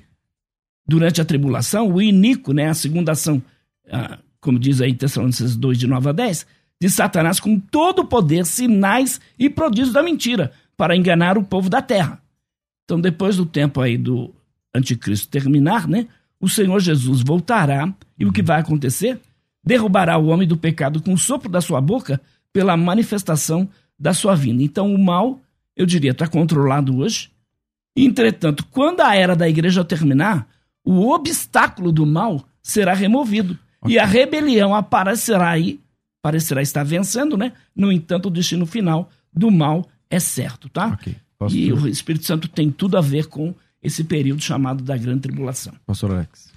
durante 0.87 1.21
a 1.21 1.25
tribulação, 1.25 1.91
o 1.91 2.01
iníquo, 2.01 2.53
né, 2.53 2.69
a 2.69 2.73
segunda 2.73 3.13
ação, 3.13 3.41
ah, 3.89 4.19
como 4.39 4.59
diz 4.59 4.81
aí 4.81 4.93
Tessalonicenses 4.93 5.55
2, 5.55 5.79
de 5.79 5.87
9 5.87 6.09
a 6.09 6.11
10, 6.11 6.45
de 6.79 6.89
Satanás 6.89 7.39
com 7.39 7.59
todo 7.59 7.99
o 7.99 8.05
poder, 8.05 8.45
sinais 8.45 9.19
e 9.39 9.49
prodígios 9.49 9.93
da 9.93 10.03
mentira, 10.03 10.51
para 10.77 10.95
enganar 10.95 11.37
o 11.37 11.43
povo 11.43 11.69
da 11.69 11.81
terra. 11.81 12.21
Então, 12.83 12.99
depois 12.99 13.37
do 13.37 13.45
tempo 13.45 13.81
aí 13.81 13.97
do 13.97 14.33
anticristo 14.73 15.27
terminar, 15.27 15.87
né, 15.87 16.07
o 16.39 16.47
Senhor 16.47 16.79
Jesus 16.79 17.21
voltará 17.21 17.91
e 18.19 18.25
o 18.25 18.31
que 18.31 18.43
vai 18.43 18.59
acontecer? 18.59 19.19
Derrubará 19.63 20.17
o 20.17 20.27
homem 20.27 20.47
do 20.47 20.57
pecado 20.57 21.01
com 21.01 21.13
o 21.13 21.17
sopro 21.17 21.49
da 21.49 21.61
sua 21.61 21.81
boca 21.81 22.21
pela 22.53 22.77
manifestação 22.77 23.67
da 23.97 24.13
sua 24.13 24.35
vinda. 24.35 24.61
Então, 24.61 24.93
o 24.93 25.03
mal, 25.03 25.41
eu 25.75 25.85
diria, 25.85 26.11
está 26.11 26.27
controlado 26.27 26.97
hoje. 26.97 27.31
Entretanto, 27.95 28.65
quando 28.69 29.01
a 29.01 29.15
era 29.15 29.35
da 29.35 29.49
igreja 29.49 29.83
terminar, 29.83 30.47
o 30.85 31.11
obstáculo 31.11 31.91
do 31.91 32.05
mal 32.05 32.47
será 32.61 32.93
removido. 32.93 33.57
Okay. 33.81 33.95
E 33.95 33.99
a 33.99 34.05
rebelião 34.05 34.73
aparecerá 34.73 35.49
aí, 35.49 35.81
parecerá 36.21 36.61
estar 36.61 36.83
vencendo, 36.83 37.35
né? 37.35 37.51
No 37.75 37.91
entanto, 37.91 38.27
o 38.27 38.31
destino 38.31 38.65
final 38.65 39.09
do 39.33 39.51
mal 39.51 39.89
é 40.09 40.19
certo, 40.19 40.69
tá? 40.69 40.89
Okay. 40.93 41.15
E 41.51 41.73
o 41.73 41.87
Espírito 41.87 42.25
Santo 42.25 42.47
tem 42.47 42.71
tudo 42.71 42.97
a 42.97 43.01
ver 43.01 43.27
com 43.27 43.53
esse 43.83 44.03
período 44.03 44.41
chamado 44.41 44.83
da 44.83 44.95
grande 44.95 45.21
tribulação. 45.21 45.73
Pastor 45.85 46.11
Alex. 46.11 46.53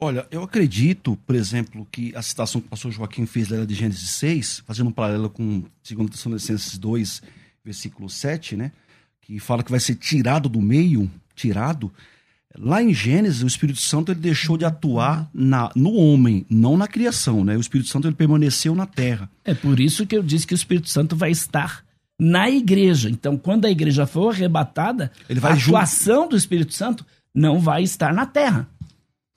Olha, 0.00 0.26
eu 0.30 0.42
acredito, 0.42 1.18
por 1.26 1.34
exemplo, 1.34 1.86
que 1.90 2.14
a 2.14 2.22
citação 2.22 2.60
que 2.60 2.68
o 2.68 2.70
pastor 2.70 2.92
Joaquim 2.92 3.26
fez 3.26 3.48
da 3.48 3.64
de 3.64 3.74
Gênesis 3.74 4.10
6, 4.10 4.62
fazendo 4.64 4.88
um 4.88 4.92
paralelo 4.92 5.28
com 5.28 5.64
2 5.88 6.10
Tessalonicenses 6.10 6.78
2, 6.78 7.22
versículo 7.64 8.08
7, 8.08 8.56
né? 8.56 8.72
Que 9.20 9.40
fala 9.40 9.62
que 9.62 9.70
vai 9.70 9.80
ser 9.80 9.96
tirado 9.96 10.48
do 10.48 10.60
meio, 10.60 11.10
tirado. 11.34 11.92
Lá 12.56 12.82
em 12.82 12.94
Gênesis, 12.94 13.42
o 13.42 13.46
Espírito 13.46 13.80
Santo 13.80 14.10
ele 14.10 14.20
deixou 14.20 14.56
de 14.56 14.64
atuar 14.64 15.28
na, 15.34 15.70
no 15.76 15.92
homem, 15.92 16.46
não 16.48 16.76
na 16.76 16.88
criação, 16.88 17.44
né? 17.44 17.56
O 17.56 17.60
Espírito 17.60 17.90
Santo 17.90 18.08
ele 18.08 18.14
permaneceu 18.14 18.74
na 18.74 18.86
terra. 18.86 19.30
É 19.44 19.54
por 19.54 19.78
isso 19.78 20.06
que 20.06 20.16
eu 20.16 20.22
disse 20.22 20.46
que 20.46 20.54
o 20.54 20.56
Espírito 20.56 20.88
Santo 20.88 21.14
vai 21.14 21.30
estar 21.30 21.84
na 22.18 22.50
igreja. 22.50 23.10
Então, 23.10 23.36
quando 23.36 23.66
a 23.66 23.70
igreja 23.70 24.06
for 24.06 24.34
arrebatada, 24.34 25.12
a 25.42 25.52
atuação 25.52 26.28
do 26.28 26.36
Espírito 26.36 26.72
Santo 26.72 27.06
não 27.34 27.60
vai 27.60 27.82
estar 27.82 28.12
na 28.12 28.26
terra. 28.26 28.68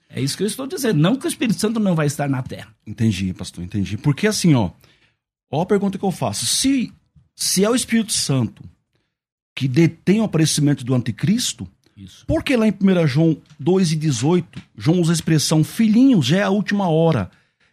É 0.10 0.22
isso 0.22 0.36
que 0.36 0.44
eu 0.44 0.48
estou 0.48 0.68
dizendo. 0.68 1.00
Não 1.00 1.16
que 1.16 1.26
o 1.26 1.30
Espírito 1.30 1.60
Santo 1.60 1.80
não 1.80 1.96
vai 1.96 2.08
estar 2.08 2.30
na 2.30 2.42
terra. 2.42 2.74
Entendi, 2.86 3.34
pastor, 3.34 3.64
entendi. 3.64 3.98
Porque 3.98 4.28
assim, 4.28 4.54
ó, 4.56 4.72
ó 5.50 5.62
a 5.62 5.66
pergunta 5.66 5.98
que 5.98 6.04
eu 6.04 6.12
faço. 6.12 6.46
Se, 6.46 6.92
se 7.36 7.64
é 7.64 7.70
o 7.70 7.76
Espírito 7.76 8.14
Santo 8.14 8.64
que 9.56 9.68
detém 9.68 10.22
o 10.22 10.24
aparecimento 10.24 10.84
do 10.84 10.96
anticristo, 10.96 11.68
isso. 12.04 12.26
por 12.26 12.44
que 12.44 12.56
lá 12.56 12.68
em 12.68 12.72
1 12.72 13.08
João 13.08 13.38
2 13.60 13.92
e 13.94 13.96
18, 13.96 14.62
João 14.78 15.02
usa 15.02 15.12
a 15.12 15.16
expressão 15.16 15.64
filhinhos, 15.64 16.26
já 16.26 16.38
é 16.38 16.44
a 16.44 16.50
última 16.50 16.88
hora. 16.88 17.30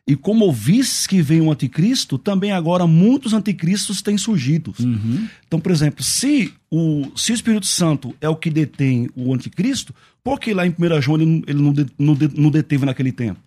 E 0.07 0.17
como 0.17 0.47
ouvistes 0.47 1.07
que 1.07 1.21
vem 1.21 1.43
um 1.43 1.53
anticristo, 1.53 2.17
também 2.17 2.51
agora 2.51 2.87
muitos 2.87 3.35
anticristos 3.35 4.01
têm 4.01 4.17
surgido. 4.17 4.75
Uhum. 4.81 5.29
Então, 5.47 5.61
por 5.61 5.71
exemplo, 5.71 6.03
se 6.03 6.55
o, 6.71 7.13
se 7.15 7.31
o 7.31 7.35
Espírito 7.35 7.67
Santo 7.67 8.17
é 8.19 8.27
o 8.27 8.35
que 8.35 8.49
detém 8.49 9.11
o 9.15 9.35
anticristo, 9.35 9.95
por 10.25 10.41
que 10.41 10.55
lá 10.55 10.67
em 10.67 10.71
1 10.71 11.03
João 11.03 11.21
ele, 11.21 11.45
ele 11.47 11.61
não, 11.61 11.75
não, 11.99 12.17
não 12.35 12.51
deteve 12.51 12.87
naquele 12.87 13.13
tempo? 13.13 13.39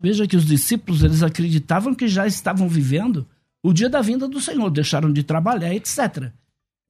Veja 0.00 0.26
que 0.26 0.34
os 0.34 0.46
discípulos 0.46 1.02
eles 1.02 1.22
acreditavam 1.22 1.94
que 1.94 2.08
já 2.08 2.26
estavam 2.26 2.68
vivendo 2.70 3.26
o 3.62 3.72
dia 3.72 3.88
da 3.88 4.00
vinda 4.00 4.26
do 4.26 4.40
Senhor, 4.40 4.70
deixaram 4.70 5.12
de 5.12 5.22
trabalhar, 5.22 5.74
etc. 5.74 6.32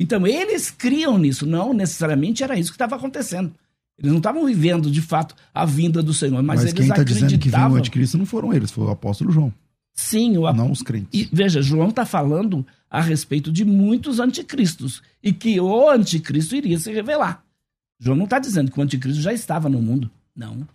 Então 0.03 0.27
eles 0.27 0.69
criam 0.69 1.17
nisso, 1.17 1.47
não 1.47 1.73
necessariamente 1.73 2.43
era 2.43 2.59
isso 2.59 2.73
que 2.73 2.75
estava 2.75 2.97
acontecendo. 2.97 3.53
Eles 3.97 4.11
não 4.11 4.19
estavam 4.19 4.45
vivendo, 4.45 4.91
de 4.91 5.01
fato, 5.01 5.37
a 5.55 5.65
vinda 5.65 6.03
do 6.03 6.13
Senhor, 6.13 6.43
mas, 6.43 6.45
mas 6.45 6.61
eles 6.63 6.73
quem 6.73 6.89
está 6.89 7.05
dizendo 7.05 7.39
que 7.39 7.49
vinha 7.49 7.69
o 7.69 7.77
anticristo 7.77 8.19
não 8.19 8.27
foram 8.27 8.53
eles, 8.53 8.73
foi 8.73 8.85
o 8.85 8.91
apóstolo 8.91 9.31
João. 9.31 9.55
Sim, 9.95 10.37
o 10.39 10.47
ap... 10.49 10.57
não 10.57 10.73
os 10.73 10.83
crentes. 10.83 11.09
E, 11.13 11.29
veja, 11.33 11.63
João 11.63 11.91
está 11.91 12.05
falando 12.05 12.67
a 12.91 13.01
respeito 13.01 13.53
de 13.53 13.65
muitos 13.65 14.19
anticristos 14.19 15.03
e 15.23 15.33
que 15.33 15.61
o 15.61 15.89
anticristo 15.89 16.57
iria 16.57 16.81
se 16.81 16.91
revelar. 16.91 17.45
João 18.01 18.17
não 18.17 18.25
está 18.25 18.41
dizendo 18.41 18.73
que 18.73 18.81
o 18.81 18.83
anticristo 18.83 19.23
já 19.23 19.33
estava 19.33 19.69
no 19.69 19.81
mundo. 19.81 20.11
Não. 20.35 20.67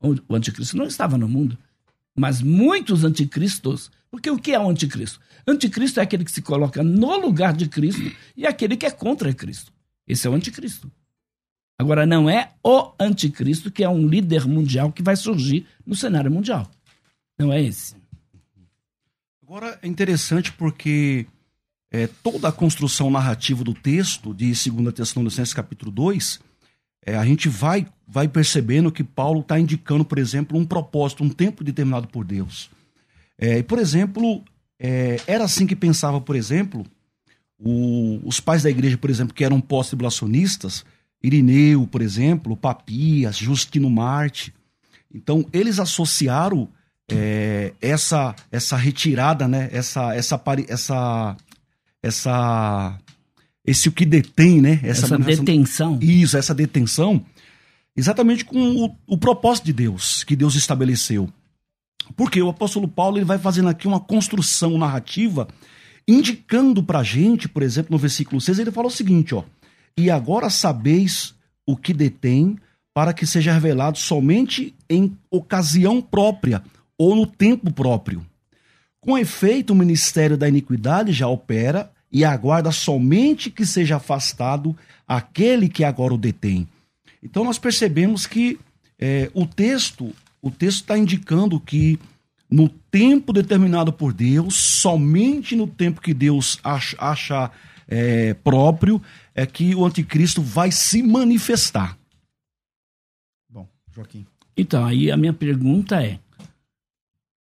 O 0.00 0.34
anticristo 0.34 0.76
não 0.76 0.86
estava 0.86 1.16
no 1.16 1.28
mundo. 1.28 1.56
Mas 2.16 2.40
muitos 2.40 3.04
anticristos. 3.04 3.90
Porque 4.10 4.30
o 4.30 4.38
que 4.38 4.52
é 4.52 4.58
o 4.58 4.68
anticristo? 4.68 5.20
Anticristo 5.46 6.00
é 6.00 6.02
aquele 6.02 6.24
que 6.24 6.30
se 6.30 6.40
coloca 6.40 6.82
no 6.82 7.16
lugar 7.16 7.52
de 7.52 7.68
Cristo 7.68 8.12
e 8.36 8.46
aquele 8.46 8.76
que 8.76 8.86
é 8.86 8.90
contra 8.90 9.32
Cristo. 9.34 9.72
Esse 10.06 10.26
é 10.26 10.30
o 10.30 10.34
anticristo. 10.34 10.90
Agora, 11.78 12.06
não 12.06 12.30
é 12.30 12.52
o 12.62 12.92
anticristo 13.00 13.70
que 13.70 13.82
é 13.82 13.88
um 13.88 14.06
líder 14.06 14.46
mundial 14.46 14.92
que 14.92 15.02
vai 15.02 15.16
surgir 15.16 15.66
no 15.84 15.96
cenário 15.96 16.30
mundial. 16.30 16.70
Não 17.38 17.52
é 17.52 17.60
esse. 17.60 17.96
Agora, 19.42 19.78
é 19.82 19.88
interessante 19.88 20.52
porque 20.52 21.26
é, 21.90 22.06
toda 22.06 22.48
a 22.48 22.52
construção 22.52 23.10
narrativa 23.10 23.62
do 23.62 23.74
texto 23.74 24.32
de 24.32 24.46
2 24.46 24.94
Tessalonicenses 24.94 25.52
capítulo 25.52 25.90
2, 25.90 26.40
é, 27.04 27.16
a 27.16 27.24
gente 27.24 27.48
vai, 27.48 27.86
vai 28.06 28.26
percebendo 28.26 28.90
que 28.90 29.04
Paulo 29.04 29.40
está 29.40 29.58
indicando, 29.58 30.04
por 30.04 30.18
exemplo, 30.18 30.58
um 30.58 30.64
propósito, 30.64 31.22
um 31.22 31.28
tempo 31.28 31.62
determinado 31.62 32.08
por 32.08 32.24
Deus. 32.24 32.70
É, 33.36 33.62
por 33.62 33.78
exemplo, 33.78 34.42
é, 34.78 35.20
era 35.26 35.44
assim 35.44 35.66
que 35.66 35.76
pensava, 35.76 36.20
por 36.20 36.34
exemplo, 36.34 36.84
o, 37.58 38.20
os 38.24 38.40
pais 38.40 38.62
da 38.62 38.70
igreja, 38.70 38.96
por 38.96 39.10
exemplo, 39.10 39.34
que 39.34 39.44
eram 39.44 39.60
pós-tribulacionistas, 39.60 40.84
Irineu, 41.22 41.86
por 41.86 42.02
exemplo, 42.02 42.56
Papias, 42.56 43.36
Justino 43.36 43.88
Marte. 43.88 44.52
Então, 45.12 45.46
eles 45.52 45.78
associaram 45.78 46.68
é, 47.10 47.72
essa 47.80 48.34
essa 48.50 48.76
retirada, 48.76 49.46
né? 49.46 49.68
Essa 49.72 50.14
essa 50.14 50.40
essa 50.68 51.36
essa 52.02 52.98
esse 53.64 53.88
o 53.88 53.92
que 53.92 54.04
detém, 54.04 54.60
né? 54.60 54.80
Essa, 54.82 55.06
essa 55.06 55.18
detenção. 55.18 55.98
Isso, 56.00 56.36
essa 56.36 56.54
detenção, 56.54 57.24
exatamente 57.96 58.44
com 58.44 58.84
o, 58.84 58.96
o, 59.06 59.16
propósito 59.16 59.64
de 59.64 59.72
Deus 59.72 60.22
que 60.24 60.36
Deus 60.36 60.54
estabeleceu. 60.54 61.28
Porque 62.14 62.42
o 62.42 62.50
apóstolo 62.50 62.86
Paulo 62.86 63.16
ele 63.16 63.24
vai 63.24 63.38
fazendo 63.38 63.68
aqui 63.68 63.86
uma 63.86 64.00
construção 64.00 64.76
narrativa 64.76 65.48
indicando 66.06 66.82
para 66.82 67.02
gente, 67.02 67.48
por 67.48 67.62
exemplo, 67.62 67.92
no 67.92 67.98
versículo 67.98 68.40
6, 68.40 68.58
ele 68.58 68.70
fala 68.70 68.88
o 68.88 68.90
seguinte, 68.90 69.34
ó: 69.34 69.42
e 69.96 70.10
agora 70.10 70.50
sabeis 70.50 71.34
o 71.66 71.76
que 71.76 71.94
detém, 71.94 72.58
para 72.92 73.14
que 73.14 73.26
seja 73.26 73.52
revelado 73.52 73.96
somente 73.96 74.74
em 74.88 75.16
ocasião 75.30 76.02
própria 76.02 76.62
ou 76.98 77.16
no 77.16 77.26
tempo 77.26 77.72
próprio. 77.72 78.24
Com 79.00 79.18
efeito, 79.18 79.72
o 79.72 79.76
ministério 79.76 80.36
da 80.36 80.48
iniquidade 80.48 81.12
já 81.12 81.26
opera 81.26 81.90
e 82.14 82.24
aguarda 82.24 82.70
somente 82.70 83.50
que 83.50 83.66
seja 83.66 83.96
afastado 83.96 84.76
aquele 85.06 85.68
que 85.68 85.82
agora 85.82 86.14
o 86.14 86.18
detém. 86.18 86.68
Então 87.20 87.42
nós 87.42 87.58
percebemos 87.58 88.24
que 88.24 88.58
é, 88.96 89.28
o 89.34 89.44
texto 89.44 90.14
o 90.40 90.50
texto 90.50 90.82
está 90.82 90.96
indicando 90.96 91.58
que 91.58 91.98
no 92.50 92.68
tempo 92.68 93.32
determinado 93.32 93.92
por 93.92 94.12
Deus, 94.12 94.54
somente 94.54 95.56
no 95.56 95.66
tempo 95.66 96.02
que 96.02 96.12
Deus 96.12 96.60
acha, 96.62 96.96
acha 97.00 97.50
é, 97.88 98.34
próprio 98.34 99.02
é 99.34 99.46
que 99.46 99.74
o 99.74 99.84
anticristo 99.84 100.42
vai 100.42 100.70
se 100.70 101.02
manifestar. 101.02 101.98
Bom, 103.50 103.66
Joaquim. 103.90 104.26
Então, 104.54 104.84
aí 104.84 105.10
a 105.10 105.16
minha 105.16 105.32
pergunta 105.32 106.04
é: 106.04 106.20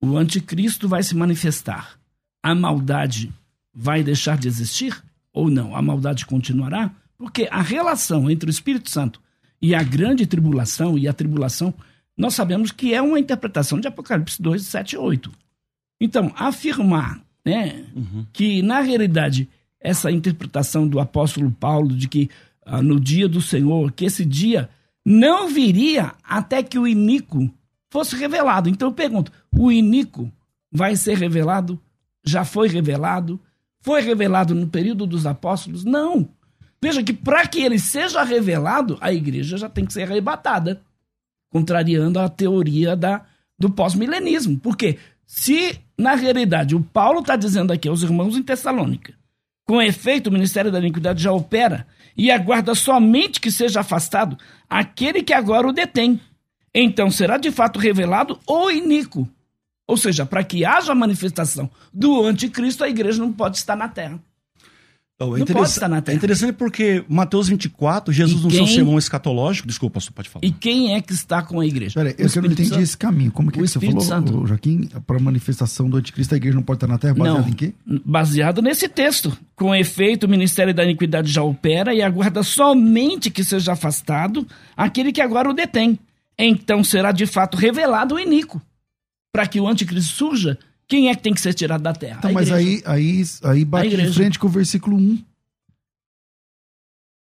o 0.04 0.18
anticristo 0.18 0.88
vai 0.88 1.02
se 1.02 1.16
manifestar? 1.16 1.98
A 2.44 2.54
maldade 2.54 3.34
vai 3.74 4.04
deixar 4.04 4.38
de 4.38 4.48
existir? 4.48 5.04
Ou 5.34 5.50
não? 5.50 5.76
A 5.76 5.82
maldade 5.82 6.26
continuará? 6.26 6.92
Porque 7.18 7.48
a 7.52 7.62
relação 7.62 8.30
entre 8.30 8.50
o 8.50 8.52
Espírito 8.52 8.90
Santo 8.90 9.22
e 9.62 9.76
a 9.76 9.84
grande 9.84 10.26
tribulação 10.26 10.98
e 10.98 11.08
a 11.08 11.14
tribulação, 11.14 11.74
nós 12.18 12.34
sabemos 12.34 12.72
que 12.72 12.94
é 12.94 13.02
uma 13.02 13.20
interpretação 13.20 13.80
de 13.80 13.88
Apocalipse 13.88 14.42
2, 14.42 14.66
7 14.66 14.94
e 14.94 14.98
8. 14.98 15.32
Então, 16.02 16.32
afirmar 16.36 17.22
né, 17.46 17.86
uhum. 17.96 18.26
que, 18.32 18.62
na 18.62 18.80
realidade, 18.80 19.50
essa 19.80 20.12
interpretação 20.12 20.88
do 20.88 21.00
apóstolo 21.00 21.52
Paulo 21.52 21.96
de 21.96 22.08
que 22.08 22.30
ah, 22.66 22.82
no 22.82 23.00
dia 23.00 23.28
do 23.28 23.42
Senhor, 23.42 23.92
que 23.92 24.06
esse 24.06 24.24
dia 24.24 24.70
não 25.06 25.48
viria 25.48 26.14
até 26.24 26.62
que 26.62 26.78
o 26.78 26.88
iníquo 26.88 27.50
fosse 27.90 28.16
revelado. 28.16 28.70
Então 28.70 28.90
eu 28.90 28.94
pergunto: 28.94 29.32
o 29.52 29.72
iníquo 29.72 30.32
vai 30.72 30.96
ser 30.96 31.18
revelado? 31.18 31.80
Já 32.24 32.46
foi 32.46 32.68
revelado? 32.68 33.40
Foi 33.82 34.02
revelado 34.02 34.54
no 34.54 34.68
período 34.68 35.06
dos 35.06 35.26
apóstolos? 35.26 35.84
Não. 35.84 36.30
Veja 36.82 37.04
que 37.04 37.14
para 37.14 37.46
que 37.48 37.62
ele 37.62 37.80
seja 37.80 38.24
revelado, 38.24 38.98
a 39.02 39.12
igreja 39.12 39.58
já 39.58 39.70
tem 39.70 39.86
que 39.86 39.94
ser 39.94 40.04
arrebatada, 40.04 40.82
contrariando 41.52 42.20
a 42.20 42.30
teoria 42.30 42.96
da, 42.96 43.26
do 43.58 43.70
pós-milenismo. 43.70 44.60
Porque 44.60 44.98
se, 45.26 45.80
na 45.98 46.16
realidade, 46.16 46.76
o 46.76 46.82
Paulo 46.82 47.20
está 47.20 47.36
dizendo 47.36 47.74
aqui 47.74 47.88
aos 47.88 48.02
irmãos 48.02 48.38
em 48.38 48.44
Tessalônica, 48.44 49.14
com 49.66 49.82
efeito, 49.82 50.28
o 50.28 50.34
ministério 50.34 50.72
da 50.72 50.80
iniquidade 50.80 51.22
já 51.22 51.32
opera 51.32 51.86
e 52.18 52.32
aguarda 52.32 52.74
somente 52.74 53.40
que 53.40 53.52
seja 53.52 53.82
afastado 53.82 54.38
aquele 54.68 55.22
que 55.22 55.34
agora 55.34 55.68
o 55.68 55.72
detém. 55.72 56.20
Então 56.74 57.12
será 57.12 57.38
de 57.38 57.52
fato 57.52 57.78
revelado 57.78 58.40
o 58.48 58.72
iníquo. 58.72 59.30
Ou 59.90 59.98
seja, 59.98 60.24
para 60.24 60.44
que 60.44 60.64
haja 60.64 60.94
manifestação 60.94 61.68
do 61.92 62.24
anticristo, 62.24 62.84
a 62.84 62.90
igreja 62.90 63.18
não 63.18 63.34
pode 63.34 63.58
estar 63.58 63.76
na 63.76 63.88
terra. 63.88 64.20
Oh, 65.20 65.36
é, 65.36 65.42
é, 65.42 66.14
interessante 66.14 66.54
porque 66.54 67.04
Mateus 67.10 67.50
24, 67.50 68.14
Jesus 68.14 68.40
quem, 68.40 68.44
no 68.44 68.52
seu 68.52 68.68
sermão 68.68 69.00
escatológico, 69.00 69.68
desculpa, 69.68 70.00
você 70.00 70.12
pode 70.12 70.30
falar. 70.30 70.46
E 70.46 70.52
quem 70.52 70.94
é 70.94 71.02
que 71.02 71.12
está 71.12 71.42
com 71.42 71.60
a 71.60 71.66
igreja? 71.66 71.96
Peraí, 71.96 72.16
eu 72.20 72.30
não 72.42 72.52
entendi 72.52 72.70
Santo. 72.70 72.82
esse 72.82 72.96
caminho. 72.96 73.32
Como 73.32 73.52
que, 73.52 73.60
que 73.60 73.68
você 73.68 73.80
falou, 73.80 74.00
Santo. 74.00 74.46
Joaquim? 74.46 74.88
Para 75.08 75.18
a 75.18 75.20
manifestação 75.20 75.90
do 75.90 75.98
anticristo, 75.98 76.36
a 76.36 76.38
igreja 76.38 76.56
não 76.56 76.64
pode 76.64 76.78
estar 76.78 76.88
na 76.88 77.00
terra, 77.00 77.16
baseado 77.16 77.42
não, 77.42 77.50
em 77.50 77.54
quê? 77.54 77.74
Baseado 78.06 78.62
nesse 78.62 78.88
texto. 78.88 79.36
Com 79.56 79.74
efeito, 79.74 80.28
o 80.28 80.30
ministério 80.30 80.74
da 80.74 80.84
iniquidade 80.84 81.32
já 81.32 81.42
opera 81.42 81.96
e 81.96 82.04
aguarda 82.04 82.44
somente 82.44 83.32
que 83.32 83.44
seja 83.44 83.74
afastado 83.74 84.48
aquele 84.78 85.12
que 85.12 85.20
agora 85.20 85.50
o 85.50 85.54
detém. 85.54 85.98
Então 86.38 86.84
será 86.84 87.12
de 87.12 87.26
fato 87.26 87.58
revelado 87.58 88.16
o 88.16 88.20
iníquo. 88.20 88.62
Para 89.32 89.48
que 89.48 89.60
o 89.60 89.68
anticristo 89.68 90.14
surja, 90.14 90.58
quem 90.88 91.10
é 91.10 91.16
que 91.16 91.22
tem 91.22 91.34
que 91.34 91.42
ser 91.42 91.54
tirado 91.54 91.82
da 91.82 91.94
terra? 91.94 92.18
Então, 92.20 92.34
mas 92.34 92.52
aí, 92.52 92.82
aí, 92.86 93.24
aí 93.44 93.64
bate 93.64 93.96
de 93.96 94.14
frente 94.14 94.40
com 94.40 94.48
o 94.48 94.50
versículo 94.50 94.98
1. 94.98 95.24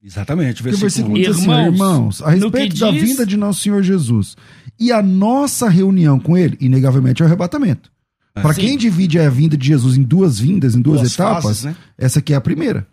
Exatamente, 0.04 0.62
o 0.62 0.64
versículo, 0.64 0.78
o 0.78 0.90
versículo 0.90 1.16
1 1.16 1.22
diz 1.22 1.30
assim, 1.30 1.42
irmãos, 1.44 1.74
irmãos, 1.74 2.22
a 2.24 2.32
respeito 2.32 2.80
da 2.80 2.90
diz... 2.90 3.02
vinda 3.04 3.24
de 3.24 3.38
nosso 3.38 3.60
Senhor 3.62 3.84
Jesus 3.84 4.36
e 4.80 4.92
a 4.92 5.00
nossa 5.00 5.70
reunião 5.70 6.20
com 6.20 6.36
ele, 6.36 6.58
inegavelmente 6.60 7.22
é 7.22 7.26
o 7.26 7.28
arrebatamento. 7.28 7.92
Ah, 8.34 8.42
Para 8.42 8.56
quem 8.56 8.76
divide 8.78 9.20
a 9.20 9.30
vinda 9.30 9.56
de 9.56 9.68
Jesus 9.68 9.98
em 9.98 10.02
duas 10.02 10.40
vindas, 10.40 10.74
em 10.74 10.82
duas, 10.82 11.02
duas 11.02 11.14
etapas, 11.14 11.44
fases, 11.44 11.64
né? 11.66 11.76
essa 12.00 12.18
aqui 12.18 12.34
é 12.34 12.36
a 12.36 12.42
primeira. 12.42 12.88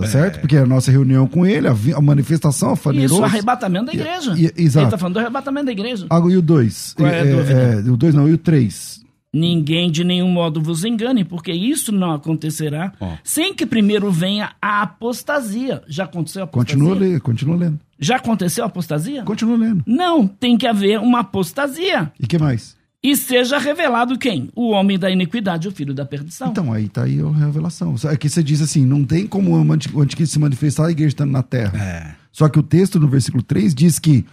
Tá 0.00 0.06
é. 0.06 0.08
certo? 0.08 0.40
Porque 0.40 0.56
é 0.56 0.60
a 0.60 0.66
nossa 0.66 0.90
reunião 0.90 1.26
com 1.26 1.44
ele, 1.44 1.68
a, 1.68 1.76
a 1.94 2.00
manifestação, 2.00 2.70
a 2.70 2.76
faneroso... 2.76 3.14
Isso, 3.14 3.22
o 3.22 3.24
arrebatamento 3.24 3.86
da 3.86 3.92
igreja. 3.92 4.34
E, 4.34 4.46
e, 4.46 4.64
exato. 4.64 4.84
Ele 4.84 4.90
tá 4.90 4.98
falando 4.98 5.14
do 5.14 5.20
arrebatamento 5.20 5.66
da 5.66 5.72
igreja. 5.72 6.06
Ah, 6.08 6.18
e 6.18 6.36
o 6.36 6.42
2? 6.42 6.94
Qual 6.96 7.08
é, 7.08 7.20
é, 7.20 7.82
é, 7.86 7.90
o 7.90 7.96
2 7.96 8.14
não, 8.14 8.26
e 8.26 8.32
o 8.32 8.38
3? 8.38 9.00
Ninguém 9.32 9.90
de 9.90 10.02
nenhum 10.02 10.28
modo 10.28 10.60
vos 10.60 10.84
engane, 10.84 11.22
porque 11.22 11.52
isso 11.52 11.92
não 11.92 12.12
acontecerá 12.12 12.92
oh. 12.98 13.12
sem 13.22 13.54
que 13.54 13.64
primeiro 13.64 14.10
venha 14.10 14.52
a 14.60 14.82
apostasia. 14.82 15.82
Já 15.86 16.04
aconteceu 16.04 16.42
a 16.42 16.44
apostasia? 16.46 16.76
Continua 16.76 16.98
lendo, 16.98 17.20
continua 17.20 17.56
lendo. 17.56 17.80
Já 17.98 18.16
aconteceu 18.16 18.64
a 18.64 18.66
apostasia? 18.66 19.22
Continua 19.22 19.56
lendo. 19.56 19.84
Não, 19.86 20.26
tem 20.26 20.56
que 20.56 20.66
haver 20.66 20.98
uma 20.98 21.20
apostasia. 21.20 22.10
E 22.18 22.26
que 22.26 22.38
mais? 22.38 22.79
E 23.02 23.16
seja 23.16 23.58
revelado 23.58 24.18
quem? 24.18 24.50
O 24.54 24.70
homem 24.70 24.98
da 24.98 25.10
iniquidade, 25.10 25.66
o 25.66 25.72
filho 25.72 25.94
da 25.94 26.04
perdição. 26.04 26.48
Então, 26.48 26.72
aí 26.72 26.88
tá 26.88 27.04
aí 27.04 27.18
a 27.20 27.30
revelação. 27.46 27.94
Aqui 28.04 28.28
você 28.28 28.42
diz 28.42 28.60
assim: 28.60 28.84
não 28.84 29.04
tem 29.04 29.26
como 29.26 29.52
o 29.52 30.02
anticristo 30.02 30.34
se 30.34 30.38
manifestar 30.38 30.86
a 30.86 30.90
igreja 30.90 31.08
estando 31.08 31.30
na 31.30 31.42
terra. 31.42 31.78
É. 31.78 32.14
Só 32.30 32.48
que 32.48 32.58
o 32.58 32.62
texto 32.62 33.00
no 33.00 33.08
versículo 33.08 33.42
3 33.42 33.74
diz 33.74 33.98
que, 33.98 34.24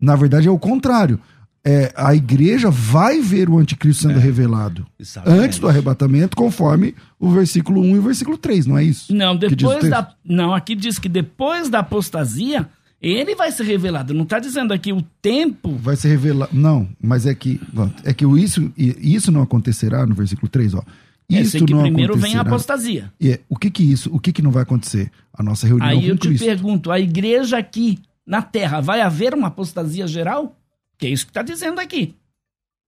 na 0.00 0.14
verdade, 0.16 0.46
é 0.46 0.50
o 0.50 0.58
contrário 0.58 1.18
é, 1.64 1.92
a 1.94 2.14
igreja 2.14 2.70
vai 2.70 3.20
ver 3.20 3.48
o 3.48 3.58
anticristo 3.58 4.04
sendo 4.04 4.18
é, 4.18 4.22
revelado 4.22 4.86
exatamente. 4.98 5.44
antes 5.44 5.58
do 5.58 5.68
arrebatamento, 5.68 6.36
conforme 6.36 6.94
o 7.18 7.30
versículo 7.30 7.82
1 7.82 7.96
e 7.96 7.98
o 7.98 8.02
versículo 8.02 8.38
3, 8.38 8.66
não 8.66 8.78
é 8.78 8.84
isso? 8.84 9.14
Não, 9.14 9.36
depois 9.36 9.88
da. 9.88 10.14
Não, 10.24 10.54
aqui 10.54 10.74
diz 10.74 10.98
que 10.98 11.08
depois 11.08 11.68
da 11.68 11.80
apostasia, 11.80 12.66
ele 13.00 13.34
vai 13.34 13.50
ser 13.50 13.64
revelado. 13.64 14.12
Não 14.12 14.24
está 14.24 14.38
dizendo 14.38 14.72
aqui 14.72 14.92
o 14.92 15.02
tempo. 15.22 15.74
Vai 15.76 15.96
ser 15.96 16.08
revelado. 16.08 16.54
Não, 16.54 16.88
mas 17.00 17.26
é 17.26 17.34
que. 17.34 17.60
É 18.04 18.12
que 18.12 18.24
isso, 18.26 18.72
isso 18.76 19.32
não 19.32 19.42
acontecerá 19.42 20.06
no 20.06 20.14
versículo 20.14 20.48
3, 20.48 20.74
ó. 20.74 20.82
Isso 21.28 21.58
é, 21.58 21.60
que 21.60 21.72
não 21.72 21.82
primeiro 21.82 22.16
vem 22.16 22.36
a 22.36 22.40
apostasia. 22.40 23.12
E 23.20 23.30
é, 23.30 23.40
o 23.48 23.56
que 23.56 23.70
que 23.70 23.84
isso, 23.84 24.10
o 24.12 24.18
que 24.18 24.32
que 24.32 24.42
não 24.42 24.50
vai 24.50 24.64
acontecer? 24.64 25.10
A 25.32 25.42
nossa 25.42 25.66
reunião 25.66 25.88
Aí 25.88 26.08
eu 26.08 26.18
te 26.18 26.36
pergunto, 26.36 26.90
a 26.90 26.98
igreja 26.98 27.56
aqui 27.56 28.00
na 28.26 28.42
terra, 28.42 28.80
vai 28.80 29.00
haver 29.00 29.32
uma 29.32 29.48
apostasia 29.48 30.06
geral? 30.08 30.56
Que 30.98 31.06
é 31.06 31.10
isso 31.10 31.24
que 31.24 31.30
está 31.30 31.42
dizendo 31.42 31.80
aqui. 31.80 32.16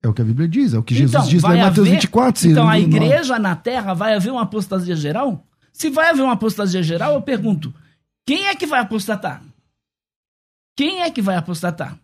É 0.02 0.08
o 0.08 0.12
que 0.12 0.20
a 0.20 0.24
Bíblia 0.24 0.48
diz, 0.48 0.74
é 0.74 0.78
o 0.78 0.82
que 0.82 0.94
Jesus 0.94 1.14
então, 1.14 1.28
diz 1.28 1.42
lá 1.42 1.56
em 1.56 1.60
Mateus 1.60 1.86
haver, 1.86 1.94
24. 1.94 2.48
Então 2.50 2.68
a 2.68 2.78
igreja 2.78 3.38
na 3.38 3.54
terra 3.54 3.94
vai 3.94 4.14
haver 4.14 4.32
uma 4.32 4.42
apostasia 4.42 4.96
geral? 4.96 5.46
Se 5.72 5.88
vai 5.88 6.10
haver 6.10 6.22
uma 6.22 6.32
apostasia 6.32 6.82
geral, 6.82 7.14
eu 7.14 7.22
pergunto: 7.22 7.72
quem 8.26 8.46
é 8.48 8.56
que 8.56 8.66
vai 8.66 8.80
apostatar? 8.80 9.40
Quem 10.76 11.02
é 11.02 11.10
que 11.10 11.22
vai 11.22 11.36
apostatar? 11.36 11.98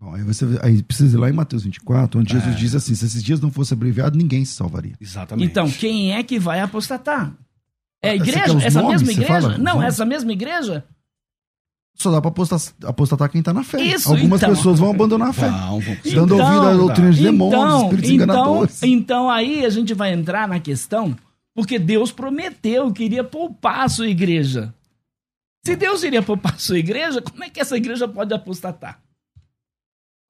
Bom, 0.00 0.14
aí, 0.14 0.22
você, 0.22 0.44
aí 0.62 0.82
precisa 0.82 1.16
ir 1.16 1.20
lá 1.20 1.28
em 1.28 1.32
Mateus 1.32 1.64
24, 1.64 2.20
onde 2.20 2.36
é. 2.36 2.38
Jesus 2.38 2.56
diz 2.56 2.74
assim: 2.74 2.94
se 2.94 3.04
esses 3.04 3.22
dias 3.22 3.40
não 3.40 3.50
fossem 3.50 3.74
abreviados, 3.76 4.16
ninguém 4.16 4.44
se 4.44 4.54
salvaria. 4.54 4.94
Exatamente. 5.00 5.50
Então, 5.50 5.68
quem 5.70 6.12
é 6.12 6.22
que 6.22 6.38
vai 6.38 6.60
apostatar? 6.60 7.32
É 8.00 8.10
a 8.10 8.16
igreja? 8.16 8.58
Essa 8.62 8.80
nomes, 8.80 9.02
mesma 9.02 9.22
igreja? 9.22 9.58
Não, 9.58 9.82
essa 9.82 10.04
mesma 10.04 10.32
igreja? 10.32 10.84
só 11.98 12.12
dá 12.12 12.20
pra 12.20 12.28
apostatar, 12.28 12.74
apostatar 12.84 13.28
quem 13.28 13.42
tá 13.42 13.52
na 13.52 13.64
fé. 13.64 13.82
Isso, 13.82 14.08
Algumas 14.08 14.40
então. 14.40 14.54
pessoas 14.54 14.78
vão 14.78 14.90
abandonar 14.90 15.30
a 15.30 15.32
fé. 15.32 15.50
Não, 15.50 15.80
vão. 15.80 15.96
Dando 16.14 16.34
então, 16.34 16.46
ouvido 16.46 16.66
a 16.66 16.74
doutrina 16.74 17.12
de 17.12 17.22
demônios, 17.22 17.60
então, 17.60 17.82
espíritos 17.82 18.10
então, 18.10 18.24
enganadores. 18.24 18.82
Então 18.84 19.30
aí 19.30 19.66
a 19.66 19.70
gente 19.70 19.94
vai 19.94 20.12
entrar 20.12 20.46
na 20.46 20.60
questão, 20.60 21.16
porque 21.52 21.76
Deus 21.76 22.12
prometeu 22.12 22.92
que 22.92 23.02
iria 23.02 23.24
poupar 23.24 23.80
a 23.80 23.88
sua 23.88 24.08
igreja. 24.08 24.72
Se 25.64 25.76
Deus 25.76 26.02
iria 26.02 26.22
poupar 26.22 26.54
a 26.54 26.58
sua 26.58 26.78
igreja, 26.78 27.20
como 27.20 27.44
é 27.44 27.50
que 27.50 27.60
essa 27.60 27.76
igreja 27.76 28.08
pode 28.08 28.32
apostatar? 28.32 29.00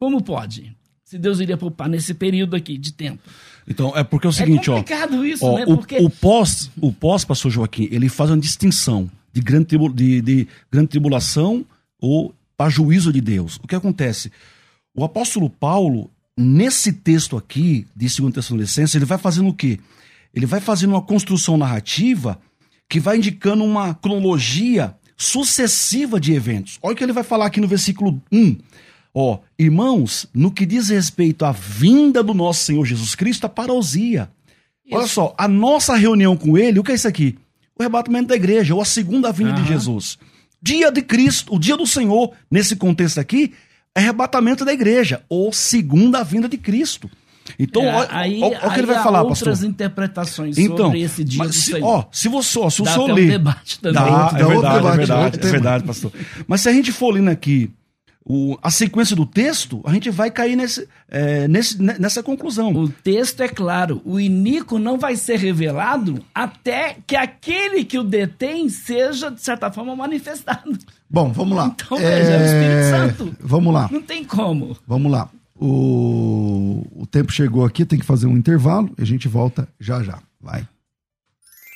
Como 0.00 0.22
pode? 0.22 0.76
Se 1.04 1.18
Deus 1.18 1.40
iria 1.40 1.56
poupar 1.56 1.88
nesse 1.88 2.12
período 2.14 2.54
aqui 2.54 2.76
de 2.76 2.92
tempo. 2.92 3.22
Então, 3.66 3.96
é 3.96 4.04
porque 4.04 4.26
é 4.26 4.30
o 4.30 4.32
seguinte, 4.32 4.70
ó. 4.70 4.74
É 4.74 4.76
complicado 4.78 5.26
isso, 5.26 5.44
ó, 5.44 5.58
né? 5.58 5.64
O, 5.66 5.76
porque... 5.76 5.98
o 5.98 6.10
pós, 6.10 6.70
o 6.80 6.92
pós, 6.92 7.24
pastor 7.24 7.50
Joaquim, 7.50 7.88
ele 7.90 8.08
faz 8.08 8.30
uma 8.30 8.38
distinção 8.38 9.10
de 9.32 9.40
grande, 9.40 9.66
tribu, 9.66 9.92
de, 9.92 10.20
de 10.20 10.48
grande 10.70 10.88
tribulação 10.88 11.64
ou 12.00 12.34
para 12.56 12.70
juízo 12.70 13.12
de 13.12 13.20
Deus. 13.20 13.56
O 13.62 13.66
que 13.66 13.74
acontece? 13.74 14.32
O 14.94 15.04
apóstolo 15.04 15.48
Paulo, 15.48 16.10
nesse 16.36 16.92
texto 16.92 17.36
aqui, 17.36 17.86
de 17.94 18.06
2 18.20 18.34
Tessalonicenses, 18.34 18.94
ele 18.94 19.04
vai 19.04 19.16
fazendo 19.16 19.48
o 19.48 19.54
quê? 19.54 19.78
Ele 20.34 20.46
vai 20.46 20.60
fazendo 20.60 20.90
uma 20.90 21.02
construção 21.02 21.56
narrativa 21.56 22.40
que 22.88 22.98
vai 22.98 23.18
indicando 23.18 23.64
uma 23.64 23.94
cronologia 23.94 24.94
sucessiva 25.18 26.18
de 26.18 26.32
eventos. 26.32 26.78
Olha 26.80 26.94
o 26.94 26.96
que 26.96 27.04
ele 27.04 27.12
vai 27.12 27.24
falar 27.24 27.46
aqui 27.46 27.60
no 27.60 27.68
versículo 27.68 28.22
1. 28.32 28.56
Ó, 29.12 29.40
irmãos, 29.58 30.26
no 30.32 30.50
que 30.50 30.64
diz 30.64 30.88
respeito 30.88 31.44
à 31.44 31.52
vinda 31.52 32.22
do 32.22 32.32
nosso 32.32 32.64
Senhor 32.64 32.84
Jesus 32.86 33.14
Cristo, 33.14 33.44
a 33.44 33.48
parousia. 33.48 34.30
Olha 34.90 35.06
só, 35.06 35.34
a 35.36 35.46
nossa 35.46 35.94
reunião 35.96 36.36
com 36.36 36.56
ele, 36.56 36.78
o 36.78 36.84
que 36.84 36.92
é 36.92 36.94
isso 36.94 37.08
aqui? 37.08 37.36
o 37.78 37.82
arrebatamento 37.82 38.28
da 38.28 38.36
igreja, 38.36 38.74
ou 38.74 38.82
a 38.82 38.84
segunda 38.84 39.30
vinda 39.30 39.50
uhum. 39.50 39.62
de 39.62 39.68
Jesus. 39.68 40.18
Dia 40.60 40.90
de 40.90 41.00
Cristo, 41.00 41.54
o 41.54 41.58
dia 41.58 41.76
do 41.76 41.86
Senhor, 41.86 42.32
nesse 42.50 42.74
contexto 42.74 43.18
aqui, 43.18 43.54
é 43.94 44.00
arrebatamento 44.00 44.64
da 44.64 44.72
igreja, 44.72 45.22
ou 45.28 45.52
segunda 45.52 46.24
vinda 46.24 46.48
de 46.48 46.58
Cristo. 46.58 47.08
Então, 47.58 47.82
é, 47.82 47.94
olha, 47.94 48.08
aí, 48.10 48.42
olha 48.42 48.66
o 48.66 48.70
que 48.70 48.80
ele 48.80 48.86
vai 48.86 49.02
falar, 49.02 49.22
outras 49.22 49.40
pastor. 49.40 49.68
interpretações 49.68 50.58
então, 50.58 50.76
sobre 50.76 51.02
esse 51.02 51.24
dia 51.24 51.38
mas 51.38 51.54
se. 51.56 51.82
Ó, 51.82 52.04
se 52.10 52.28
você, 52.28 52.58
ó, 52.58 52.70
se 52.70 52.82
Dá 52.82 52.90
o 52.90 52.94
senhor 52.94 53.12
ler... 53.12 53.26
Um 53.26 53.30
debate 53.30 53.80
também. 53.80 54.02
Dá, 54.02 54.30
é, 54.34 54.44
verdade, 54.44 54.76
debate, 54.76 54.94
é 54.94 54.96
verdade, 54.96 55.38
é 55.40 55.50
verdade, 55.50 55.84
pastor. 55.84 56.12
Mas 56.46 56.60
se 56.60 56.68
a 56.68 56.72
gente 56.72 56.92
for 56.92 57.10
lendo 57.10 57.28
aqui 57.28 57.70
o, 58.28 58.58
a 58.62 58.70
sequência 58.70 59.16
do 59.16 59.24
texto, 59.24 59.80
a 59.84 59.92
gente 59.92 60.10
vai 60.10 60.30
cair 60.30 60.54
nesse, 60.54 60.86
é, 61.08 61.48
nesse, 61.48 61.80
nessa 61.80 62.22
conclusão. 62.22 62.72
O 62.74 62.88
texto 62.88 63.42
é 63.42 63.48
claro: 63.48 64.02
o 64.04 64.20
iníquo 64.20 64.78
não 64.78 64.98
vai 64.98 65.16
ser 65.16 65.38
revelado 65.38 66.22
até 66.34 66.96
que 67.06 67.16
aquele 67.16 67.84
que 67.84 67.98
o 67.98 68.04
detém 68.04 68.68
seja, 68.68 69.30
de 69.30 69.40
certa 69.40 69.72
forma, 69.72 69.96
manifestado. 69.96 70.76
Bom, 71.08 71.32
vamos 71.32 71.56
lá. 71.56 71.74
Então, 71.74 71.96
veja, 71.96 72.32
é 72.32 72.38
o 72.38 72.44
Espírito 72.44 73.16
Santo. 73.18 73.36
Vamos 73.40 73.72
lá. 73.72 73.88
Não 73.90 74.02
tem 74.02 74.22
como. 74.22 74.76
Vamos 74.86 75.10
lá. 75.10 75.30
O, 75.60 76.84
o 76.94 77.06
tempo 77.06 77.32
chegou 77.32 77.64
aqui, 77.64 77.84
tem 77.84 77.98
que 77.98 78.06
fazer 78.06 78.26
um 78.26 78.36
intervalo 78.36 78.90
e 78.96 79.02
a 79.02 79.06
gente 79.06 79.26
volta 79.28 79.68
já 79.80 80.02
já. 80.02 80.20
Vai. 80.40 80.66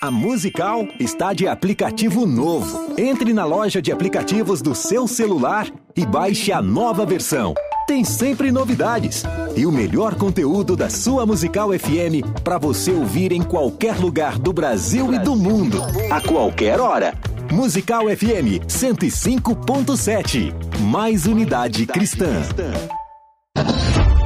A 0.01 0.11
Musical 0.11 0.89
está 0.99 1.33
de 1.33 1.47
aplicativo 1.47 2.27
novo. 2.27 2.93
Entre 2.99 3.33
na 3.33 3.45
loja 3.45 3.81
de 3.81 3.93
aplicativos 3.93 4.61
do 4.61 4.75
seu 4.75 5.07
celular 5.07 5.69
e 5.97 6.05
baixe 6.05 6.51
a 6.51 6.61
nova 6.61 7.07
versão. 7.07 7.55
Tem 7.87 8.03
sempre 8.05 8.51
novidades 8.51 9.23
e 9.57 9.65
o 9.67 9.71
melhor 9.71 10.17
conteúdo 10.17 10.75
da 10.77 10.89
sua 10.89 11.25
Musical 11.25 11.71
FM 11.71 12.43
para 12.43 12.59
você 12.59 12.91
ouvir 12.91 13.31
em 13.33 13.43
qualquer 13.43 13.97
lugar 13.97 14.39
do 14.39 14.53
Brasil 14.53 15.15
e 15.15 15.19
do 15.19 15.37
mundo, 15.37 15.79
a 16.11 16.21
qualquer 16.21 16.81
hora. 16.81 17.15
Musical 17.53 18.05
FM 18.09 18.65
105.7. 18.67 20.53
Mais 20.81 21.27
unidade 21.27 21.87
cristã. 21.87 22.43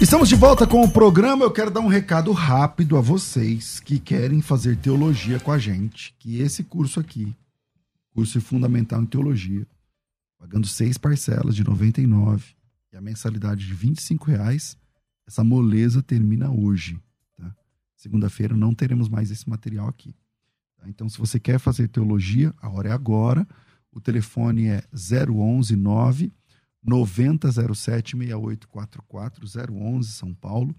Estamos 0.00 0.28
de 0.28 0.36
volta 0.36 0.64
com 0.64 0.80
o 0.80 0.88
programa. 0.88 1.44
Eu 1.44 1.50
quero 1.50 1.72
dar 1.72 1.80
um 1.80 1.88
recado 1.88 2.30
rápido 2.30 2.96
a 2.96 3.00
vocês 3.00 3.80
que 3.80 3.98
querem 3.98 4.40
fazer 4.40 4.76
teologia 4.76 5.40
com 5.40 5.50
a 5.50 5.58
gente. 5.58 6.14
Que 6.20 6.40
esse 6.40 6.62
curso 6.62 7.00
aqui, 7.00 7.36
curso 8.14 8.40
fundamental 8.40 9.02
em 9.02 9.06
teologia, 9.06 9.66
pagando 10.38 10.68
seis 10.68 10.96
parcelas 10.96 11.56
de 11.56 11.64
99 11.64 12.54
e 12.92 12.96
a 12.96 13.00
mensalidade 13.00 13.66
de 13.66 13.74
25 13.74 14.26
reais, 14.26 14.78
essa 15.26 15.42
moleza 15.42 16.00
termina 16.00 16.48
hoje. 16.48 16.96
Tá? 17.36 17.52
Segunda-feira 17.96 18.56
não 18.56 18.72
teremos 18.72 19.08
mais 19.08 19.32
esse 19.32 19.50
material 19.50 19.88
aqui. 19.88 20.14
Tá? 20.76 20.88
Então, 20.88 21.08
se 21.08 21.18
você 21.18 21.40
quer 21.40 21.58
fazer 21.58 21.88
teologia, 21.88 22.54
a 22.62 22.70
hora 22.70 22.90
é 22.90 22.92
agora. 22.92 23.44
O 23.90 24.00
telefone 24.00 24.68
é 24.68 24.84
011 24.92 25.74
9 25.74 26.32
9007 26.82 28.16
6844 28.16 29.46
011 29.72 30.12
São 30.12 30.34
Paulo. 30.34 30.74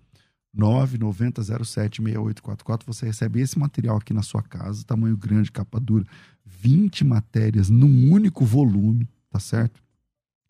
99007 0.53 2.01
6844 2.01 2.85
você 2.87 3.05
recebe 3.05 3.39
esse 3.39 3.59
material 3.59 3.97
aqui 3.97 4.13
na 4.13 4.23
sua 4.23 4.41
casa 4.41 4.83
tamanho 4.83 5.15
grande, 5.15 5.51
capa 5.51 5.79
dura 5.79 6.03
20 6.43 7.05
matérias 7.05 7.69
num 7.69 8.11
único 8.11 8.43
volume 8.43 9.07
tá 9.29 9.39
certo? 9.39 9.81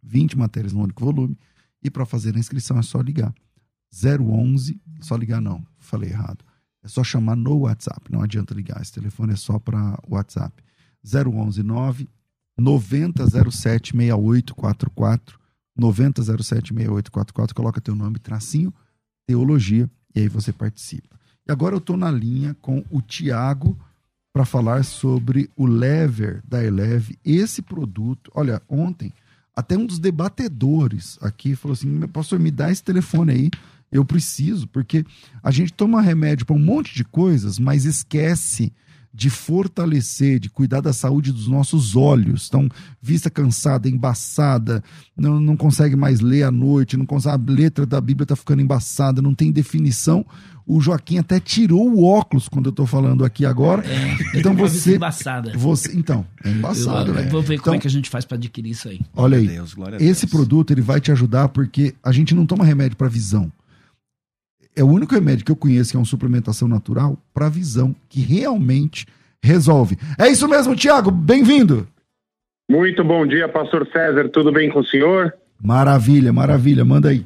20 0.02 0.38
matérias 0.38 0.74
num 0.74 0.82
único 0.82 1.04
volume 1.04 1.38
e 1.84 1.90
para 1.90 2.06
fazer 2.06 2.36
a 2.36 2.40
inscrição 2.40 2.78
é 2.78 2.82
só 2.82 3.02
ligar. 3.02 3.34
011 3.92 4.80
só 5.02 5.16
ligar 5.16 5.42
não, 5.42 5.66
falei 5.78 6.10
errado. 6.10 6.46
É 6.82 6.88
só 6.88 7.04
chamar 7.04 7.36
no 7.36 7.60
WhatsApp, 7.60 8.12
não 8.12 8.22
adianta 8.22 8.54
ligar 8.54 8.82
esse 8.82 8.94
telefone 8.94 9.34
é 9.34 9.36
só 9.36 9.60
para 9.60 10.00
WhatsApp. 10.08 10.64
011 11.04 11.64
9 11.64 12.10
9007 12.60 13.96
6844 13.96 15.40
9007 15.78 16.74
6844, 16.74 17.56
coloca 17.56 17.82
teu 17.82 17.96
nome, 17.96 18.20
tracinho, 18.20 18.74
teologia, 19.26 19.90
e 20.14 20.22
aí 20.22 20.28
você 20.28 20.52
participa. 20.52 21.18
E 21.48 21.52
agora 21.52 21.74
eu 21.76 21.80
estou 21.80 21.96
na 21.96 22.12
linha 22.12 22.56
com 22.62 22.84
o 22.90 23.02
Tiago 23.02 23.78
para 24.34 24.46
falar 24.46 24.84
sobre 24.84 25.50
o 25.56 25.66
Lever 25.66 26.42
da 26.48 26.64
Eleve, 26.64 27.18
esse 27.26 27.62
produto. 27.62 28.32
Olha, 28.36 28.62
ontem, 28.68 29.14
até 29.56 29.78
um 29.78 29.86
dos 29.86 30.00
debatedores 30.00 31.18
aqui 31.22 31.56
falou 31.56 31.74
assim: 31.74 32.00
pastor, 32.08 32.40
me 32.40 32.52
dá 32.52 32.72
esse 32.72 32.84
telefone 32.84 33.32
aí, 33.32 33.50
eu 33.92 34.06
preciso, 34.06 34.68
porque 34.68 35.04
a 35.42 35.52
gente 35.52 35.74
toma 35.74 36.02
remédio 36.02 36.46
para 36.46 36.56
um 36.56 36.60
monte 36.60 36.94
de 36.94 37.04
coisas, 37.04 37.58
mas 37.58 37.86
esquece 37.86 38.72
de 39.14 39.30
fortalecer, 39.30 40.40
de 40.40 40.50
cuidar 40.50 40.82
da 40.82 40.94
saúde 40.94 41.32
dos 41.32 41.48
nossos 41.48 41.96
olhos. 41.96 42.48
Então, 42.48 42.70
vista 43.02 43.30
cansada, 43.30 43.90
embaçada, 43.90 44.84
não, 45.18 45.40
não 45.40 45.58
consegue 45.58 45.96
mais 45.96 46.20
ler 46.20 46.44
à 46.44 46.52
noite, 46.52 46.96
não 46.96 47.06
consegue, 47.06 47.36
a 47.36 47.52
letra 47.52 47.86
da 47.86 48.00
Bíblia 48.00 48.24
está 48.24 48.36
ficando 48.36 48.62
embaçada, 48.62 49.22
não 49.22 49.34
tem 49.34 49.52
definição. 49.52 50.26
O 50.66 50.80
Joaquim 50.80 51.18
até 51.18 51.40
tirou 51.40 51.90
o 51.90 52.04
óculos 52.04 52.48
quando 52.48 52.68
eu 52.68 52.70
estou 52.70 52.86
falando 52.86 53.26
aqui 53.26 53.44
agora. 53.44 53.84
É, 53.88 54.38
então 54.38 54.56
você, 54.56 54.98
embaçada. 54.98 55.52
você, 55.58 55.98
então, 55.98 56.24
é 56.44 56.52
embaçado, 56.52 57.12
eu, 57.12 57.16
eu 57.16 57.30
vou 57.30 57.42
ver 57.42 57.56
então, 57.56 57.64
como 57.64 57.76
é 57.78 57.80
que 57.80 57.88
a 57.88 57.92
gente 57.92 58.08
faz 58.08 58.24
para 58.24 58.38
adquirir 58.38 58.70
isso 58.70 58.88
aí. 58.88 59.02
Olha 59.16 59.40
aí, 59.40 59.48
Deus, 59.48 59.76
esse 60.00 60.28
produto 60.28 60.72
ele 60.72 60.82
vai 60.82 61.02
te 61.02 61.12
ajudar 61.12 61.50
porque 61.50 61.96
a 62.04 62.12
gente 62.12 62.36
não 62.36 62.46
toma 62.46 62.64
remédio 62.64 62.96
para 62.96 63.08
visão 63.08 63.52
é 64.76 64.84
o 64.84 64.88
único 64.88 65.14
remédio 65.14 65.46
que 65.46 65.52
eu 65.52 65.56
conheço 65.56 65.92
que 65.92 65.98
é 65.98 66.00
uma 66.00 66.06
suplementação 66.06 66.68
natural 66.68 67.18
para 67.34 67.50
visão, 67.50 67.96
que 68.08 68.22
realmente 68.22 69.06
resolve. 69.44 69.98
É 70.18 70.28
isso 70.28 70.48
mesmo, 70.48 70.76
Tiago, 70.76 71.12
bem-vindo. 71.12 71.88
Muito 72.70 73.04
bom 73.04 73.26
dia, 73.26 73.48
pastor 73.50 73.88
César, 73.92 74.30
tudo 74.30 74.52
bem 74.52 74.70
com 74.70 74.80
o 74.80 74.86
senhor? 74.86 75.34
Maravilha, 75.62 76.32
maravilha, 76.32 76.86
manda 76.86 77.10
aí. 77.10 77.26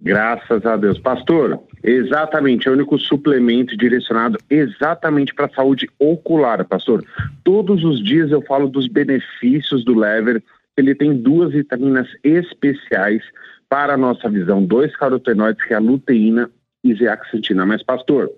Graças 0.00 0.64
a 0.66 0.76
Deus. 0.76 0.98
Pastor, 0.98 1.58
exatamente, 1.82 2.68
é 2.68 2.70
o 2.70 2.74
único 2.74 2.98
suplemento 2.98 3.76
direcionado 3.76 4.38
exatamente 4.50 5.34
para 5.34 5.46
a 5.46 5.54
saúde 5.54 5.88
ocular, 5.98 6.64
pastor. 6.66 7.04
Todos 7.42 7.82
os 7.84 8.02
dias 8.04 8.30
eu 8.30 8.42
falo 8.42 8.68
dos 8.68 8.86
benefícios 8.86 9.84
do 9.84 9.98
lever, 9.98 10.42
ele 10.76 10.94
tem 10.94 11.16
duas 11.16 11.52
vitaminas 11.52 12.06
especiais 12.22 13.22
para 13.68 13.94
a 13.94 13.96
nossa 13.96 14.28
visão, 14.28 14.64
dois 14.64 14.94
carotenoides, 14.96 15.64
que 15.66 15.72
é 15.72 15.76
a 15.76 15.80
luteína 15.80 16.50
e 16.82 16.94
zeaxantina. 16.94 17.64
Mas, 17.64 17.82
pastor, 17.82 18.30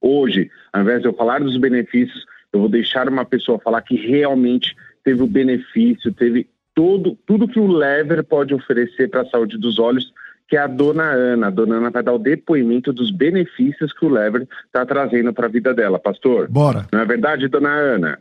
hoje, 0.00 0.50
ao 0.72 0.82
invés 0.82 1.02
de 1.02 1.08
eu 1.08 1.14
falar 1.14 1.40
dos 1.40 1.56
benefícios, 1.56 2.24
eu 2.52 2.60
vou 2.60 2.68
deixar 2.68 3.08
uma 3.08 3.24
pessoa 3.24 3.58
falar 3.58 3.82
que 3.82 3.96
realmente 3.96 4.74
teve 5.04 5.22
o 5.22 5.26
benefício, 5.26 6.12
teve 6.12 6.48
todo, 6.74 7.16
tudo 7.26 7.48
que 7.48 7.60
o 7.60 7.66
lever 7.66 8.22
pode 8.24 8.54
oferecer 8.54 9.08
para 9.08 9.22
a 9.22 9.26
saúde 9.26 9.58
dos 9.58 9.78
olhos, 9.78 10.12
que 10.48 10.56
é 10.56 10.60
a 10.60 10.66
dona 10.66 11.04
Ana. 11.04 11.48
A 11.48 11.50
dona 11.50 11.76
Ana 11.76 11.90
vai 11.90 12.02
dar 12.02 12.12
o 12.12 12.18
depoimento 12.18 12.92
dos 12.92 13.10
benefícios 13.10 13.92
que 13.92 14.04
o 14.04 14.08
lever 14.08 14.46
está 14.66 14.84
trazendo 14.86 15.32
para 15.32 15.46
a 15.46 15.50
vida 15.50 15.74
dela, 15.74 15.98
pastor. 15.98 16.48
Bora. 16.48 16.86
Não 16.92 17.00
é 17.00 17.04
verdade, 17.04 17.48
dona 17.48 17.70
Ana? 17.70 18.18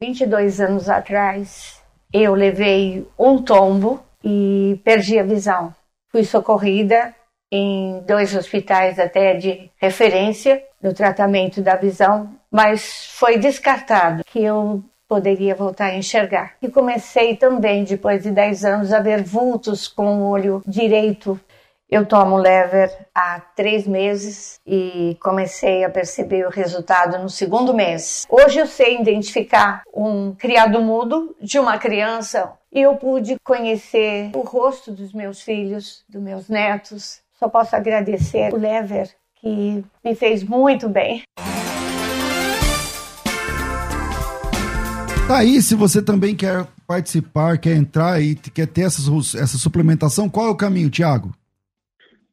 22 0.00 0.60
anos 0.60 0.88
atrás, 0.88 1.82
eu 2.12 2.34
levei 2.34 3.06
um 3.18 3.42
tombo 3.42 4.04
e 4.28 4.80
perdi 4.82 5.20
a 5.20 5.22
visão. 5.22 5.72
Fui 6.10 6.24
socorrida 6.24 7.14
em 7.52 8.00
dois 8.00 8.34
hospitais 8.34 8.98
até 8.98 9.34
de 9.34 9.70
referência 9.76 10.60
no 10.82 10.92
tratamento 10.92 11.62
da 11.62 11.76
visão, 11.76 12.28
mas 12.50 13.06
foi 13.12 13.38
descartado 13.38 14.24
que 14.26 14.42
eu 14.42 14.82
poderia 15.08 15.54
voltar 15.54 15.86
a 15.86 15.94
enxergar. 15.94 16.54
E 16.60 16.68
comecei 16.68 17.36
também, 17.36 17.84
depois 17.84 18.24
de 18.24 18.32
10 18.32 18.64
anos, 18.64 18.92
a 18.92 18.98
ver 18.98 19.22
vultos 19.22 19.86
com 19.86 20.18
o 20.18 20.28
olho 20.28 20.60
direito. 20.66 21.38
Eu 21.88 22.04
tomo 22.04 22.36
lever 22.36 22.90
há 23.14 23.38
três 23.54 23.86
meses 23.86 24.58
e 24.66 25.16
comecei 25.22 25.84
a 25.84 25.90
perceber 25.90 26.44
o 26.44 26.50
resultado 26.50 27.16
no 27.16 27.30
segundo 27.30 27.72
mês. 27.72 28.26
Hoje 28.28 28.58
eu 28.58 28.66
sei 28.66 29.00
identificar 29.00 29.82
um 29.94 30.34
criado 30.34 30.80
mudo 30.80 31.36
de 31.40 31.60
uma 31.60 31.78
criança 31.78 32.52
eu 32.76 32.94
pude 32.96 33.36
conhecer 33.42 34.30
o 34.34 34.40
rosto 34.40 34.92
dos 34.92 35.14
meus 35.14 35.40
filhos, 35.40 36.04
dos 36.06 36.22
meus 36.22 36.46
netos. 36.46 37.20
Só 37.38 37.48
posso 37.48 37.74
agradecer 37.74 38.52
o 38.52 38.58
Lever, 38.58 39.08
que 39.36 39.82
me 40.04 40.14
fez 40.14 40.44
muito 40.44 40.86
bem. 40.86 41.22
Tá 45.26 45.38
aí, 45.38 45.62
se 45.62 45.74
você 45.74 46.02
também 46.02 46.36
quer 46.36 46.66
participar, 46.86 47.58
quer 47.58 47.74
entrar 47.74 48.20
e 48.20 48.34
quer 48.34 48.66
ter 48.66 48.82
essa, 48.82 49.10
essa 49.10 49.58
suplementação, 49.58 50.28
qual 50.28 50.48
é 50.48 50.50
o 50.50 50.56
caminho, 50.56 50.90
Tiago? 50.90 51.32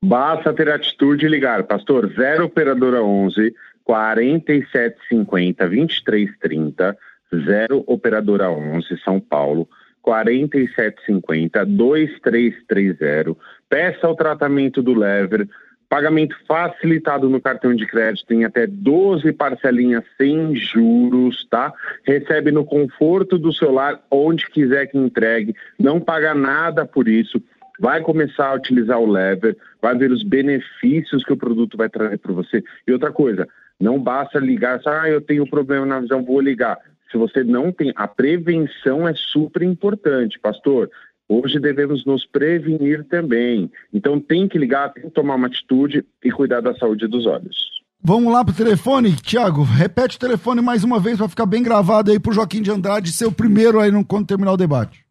Basta 0.04 0.54
ter 0.54 0.70
atitude 0.70 1.26
e 1.26 1.30
ligar, 1.30 1.64
pastor, 1.64 2.14
0 2.14 2.46
operadora 2.46 3.02
11 3.02 3.56
4750 3.86 5.66
2330, 5.66 6.98
0 7.34 7.84
operadora 7.88 8.52
11 8.52 9.02
São 9.04 9.20
Paulo 9.22 9.68
4750 10.04 11.66
2330. 11.66 13.36
Peça 13.70 14.08
o 14.08 14.16
tratamento 14.16 14.84
do 14.84 14.94
lever, 14.94 15.48
pagamento 15.90 16.36
facilitado 16.48 17.30
no 17.30 17.42
cartão 17.42 17.74
de 17.74 17.88
crédito 17.88 18.32
em 18.34 18.44
até 18.44 18.68
12 18.68 19.32
parcelinhas 19.32 20.04
sem 20.18 20.56
juros, 20.56 21.48
tá? 21.50 21.74
Recebe 22.04 22.52
no 22.52 22.66
conforto 22.66 23.38
do 23.38 23.54
celular 23.54 24.04
onde 24.12 24.48
quiser 24.50 24.88
que 24.88 24.98
entregue, 24.98 25.56
não 25.80 26.00
paga 26.00 26.36
nada 26.36 26.86
por 26.86 27.08
isso. 27.08 27.42
Vai 27.80 28.02
começar 28.02 28.50
a 28.50 28.56
utilizar 28.56 29.00
o 29.00 29.10
lever, 29.10 29.58
vai 29.82 29.98
ver 29.98 30.12
os 30.12 30.24
benefícios 30.24 31.24
que 31.24 31.34
o 31.34 31.38
produto 31.38 31.76
vai 31.78 31.90
trazer 31.90 32.18
para 32.20 32.34
você. 32.34 32.64
E 32.88 32.92
outra 32.92 33.12
coisa, 33.12 33.48
não 33.80 34.00
basta 34.00 34.40
ligar, 34.40 34.80
ah, 34.86 35.10
eu 35.10 35.22
tenho 35.22 35.50
problema 35.50 35.86
na 35.86 36.00
visão, 36.00 36.24
vou 36.24 36.40
ligar 36.40 36.78
se 37.14 37.18
você 37.18 37.44
não 37.44 37.72
tem. 37.72 37.94
A 37.96 38.08
prevenção 38.08 39.08
é 39.08 39.14
super 39.16 39.62
importante, 39.62 40.40
pastor. 40.40 40.90
Hoje 41.30 41.60
devemos 41.60 42.04
nos 42.06 42.26
prevenir 42.26 43.06
também. 43.06 43.72
Então 43.94 44.20
tem 44.20 44.48
que 44.48 44.58
ligar, 44.58 44.92
tem 44.92 45.04
que 45.04 45.12
tomar 45.12 45.36
uma 45.36 45.48
atitude 45.48 46.04
e 46.24 46.32
cuidar 46.32 46.60
da 46.60 46.76
saúde 46.76 47.08
dos 47.08 47.26
olhos. 47.26 47.72
Vamos 48.02 48.34
lá 48.34 48.44
pro 48.44 48.54
telefone, 48.54 49.16
Tiago. 49.16 49.64
Repete 49.64 50.18
o 50.18 50.20
telefone 50.20 50.62
mais 50.62 50.84
uma 50.84 51.00
vez 51.00 51.18
para 51.18 51.30
ficar 51.30 51.46
bem 51.46 51.64
gravado 51.64 52.12
aí 52.12 52.20
pro 52.20 52.34
Joaquim 52.34 52.62
de 52.62 52.72
Andrade 52.72 53.14
ser 53.14 53.26
o 53.26 53.32
primeiro 53.32 53.80
aí 53.80 53.92
no, 53.92 54.04
quando 54.04 54.28
terminar 54.28 54.52
o 54.52 54.58
debate. 54.58 55.06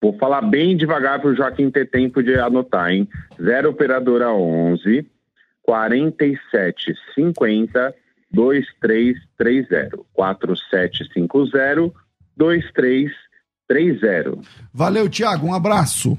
Vou 0.00 0.16
falar 0.16 0.40
bem 0.42 0.76
devagar 0.76 1.20
pro 1.20 1.34
Joaquim 1.34 1.70
ter 1.70 1.90
tempo 1.90 2.22
de 2.22 2.34
anotar, 2.36 2.90
hein? 2.90 3.06
0 3.40 3.70
operadora 3.70 4.32
11 4.32 5.06
47 5.62 6.94
50 7.14 7.94
2330 8.32 10.04
4750 10.12 11.92
2330. 12.36 14.40
Valeu, 14.72 15.08
Tiago, 15.08 15.46
um 15.46 15.54
abraço. 15.54 16.18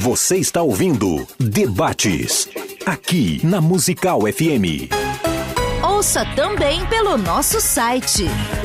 Você 0.00 0.38
está 0.38 0.62
ouvindo 0.62 1.26
Debates, 1.38 2.48
aqui 2.86 3.38
na 3.44 3.60
Musical 3.60 4.22
FM. 4.22 4.88
Ouça 5.84 6.24
também 6.34 6.86
pelo 6.86 7.18
nosso 7.18 7.60
site 7.60 8.24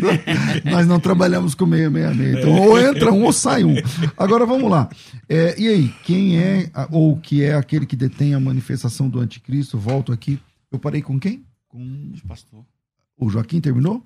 Nós 0.64 0.86
não 0.86 0.98
trabalhamos 0.98 1.54
com 1.54 1.66
666. 1.66 2.38
Então, 2.38 2.68
ou 2.68 2.78
entra 2.78 3.12
um 3.12 3.24
ou 3.24 3.32
sai 3.32 3.64
um. 3.64 3.74
Agora, 4.16 4.46
vamos 4.46 4.70
lá. 4.70 4.88
É, 5.28 5.60
e 5.60 5.68
aí, 5.68 5.94
quem 6.04 6.38
é, 6.38 6.70
ou 6.90 7.18
que 7.18 7.42
é 7.42 7.54
aquele 7.54 7.84
que 7.84 7.96
detém 7.96 8.32
a 8.32 8.40
manifestação 8.40 9.10
do 9.10 9.20
anticristo? 9.20 9.78
Volto 9.78 10.10
aqui. 10.10 10.40
Eu 10.70 10.78
parei 10.78 11.02
com 11.02 11.20
quem? 11.20 11.44
Com 11.68 11.78
o 11.82 12.26
pastor. 12.26 12.64
O 13.18 13.28
Joaquim 13.28 13.60
terminou? 13.60 14.02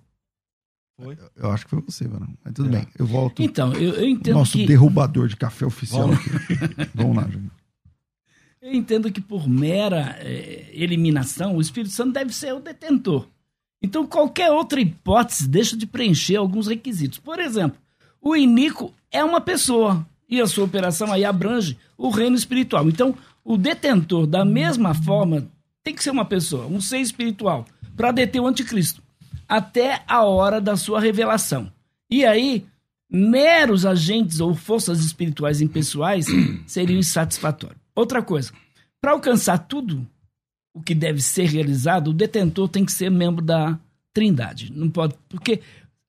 Foi. 1.01 1.17
Eu 1.37 1.53
acho 1.53 1.65
que 1.65 1.71
foi 1.71 1.83
você, 1.83 2.09
Varão. 2.09 2.29
Mas 2.45 2.55
tudo 2.55 2.71
é. 2.71 2.73
bem, 2.73 2.89
eu 2.99 3.07
volto. 3.07 3.41
Então, 3.41 3.73
eu, 3.75 3.95
eu 3.95 4.09
entendo 4.09 4.35
Nosso 4.35 4.53
que... 4.53 4.67
derrubador 4.67 5.29
de 5.29 5.37
café 5.37 5.65
oficial 5.65 6.09
Vamos, 6.09 6.19
aqui. 6.19 6.91
Vamos 6.95 7.17
lá, 7.17 7.23
Joaquim. 7.23 7.51
Eu 8.61 8.73
entendo 8.73 9.13
que 9.13 9.21
por 9.21 9.49
mera 9.49 10.17
é, 10.21 10.71
eliminação, 10.73 11.57
o 11.57 11.61
Espírito 11.61 11.93
Santo 11.93 12.13
deve 12.13 12.33
ser 12.33 12.55
o 12.55 12.61
detentor. 12.61 13.29
Então, 13.83 14.07
qualquer 14.07 14.51
outra 14.51 14.81
hipótese 14.81 15.47
deixa 15.47 15.77
de 15.77 15.87
preencher 15.87 16.37
alguns 16.37 16.67
requisitos. 16.67 17.19
Por 17.19 17.39
exemplo, 17.39 17.79
o 18.21 18.35
iníquo 18.35 18.93
é 19.11 19.23
uma 19.23 19.41
pessoa 19.41 20.07
e 20.29 20.41
a 20.41 20.47
sua 20.47 20.65
operação 20.65 21.13
aí 21.13 21.25
abrange 21.25 21.77
o 21.97 22.11
reino 22.11 22.37
espiritual. 22.37 22.89
Então, 22.89 23.15
o 23.45 23.57
detentor, 23.57 24.27
da 24.27 24.45
mesma 24.45 24.95
forma, 24.95 25.47
tem 25.85 25.95
que 25.95 26.03
ser 26.03 26.11
uma 26.11 26.25
pessoa, 26.25 26.67
um 26.67 26.81
ser 26.81 26.99
espiritual, 26.99 27.65
para 27.97 28.11
deter 28.11 28.43
o 28.43 28.47
anticristo, 28.47 29.01
até 29.49 30.03
a 30.09 30.25
hora 30.25 30.61
da 30.61 30.77
sua 30.77 30.99
revelação. 30.99 31.71
E 32.11 32.25
aí, 32.25 32.67
meros 33.09 33.87
agentes 33.87 34.41
ou 34.41 34.55
forças 34.55 34.99
espirituais 35.05 35.61
impessoais 35.61 36.27
seriam 36.67 36.99
insatisfatórios. 36.99 37.86
Outra 37.97 38.23
coisa, 38.23 38.53
para 39.01 39.13
alcançar 39.13 39.59
tudo 39.59 40.07
o 40.75 40.83
que 40.83 40.95
deve 40.95 41.23
ser 41.23 41.47
realizado, 41.47 42.09
o 42.09 42.15
detentor 42.15 42.69
tem 42.69 42.85
que 42.85 42.93
ser 42.93 43.11
membro 43.11 43.43
da 43.43 43.79
Trindade. 44.13 44.71
Não 44.71 44.91
pode, 44.91 45.15
porque 45.29 45.63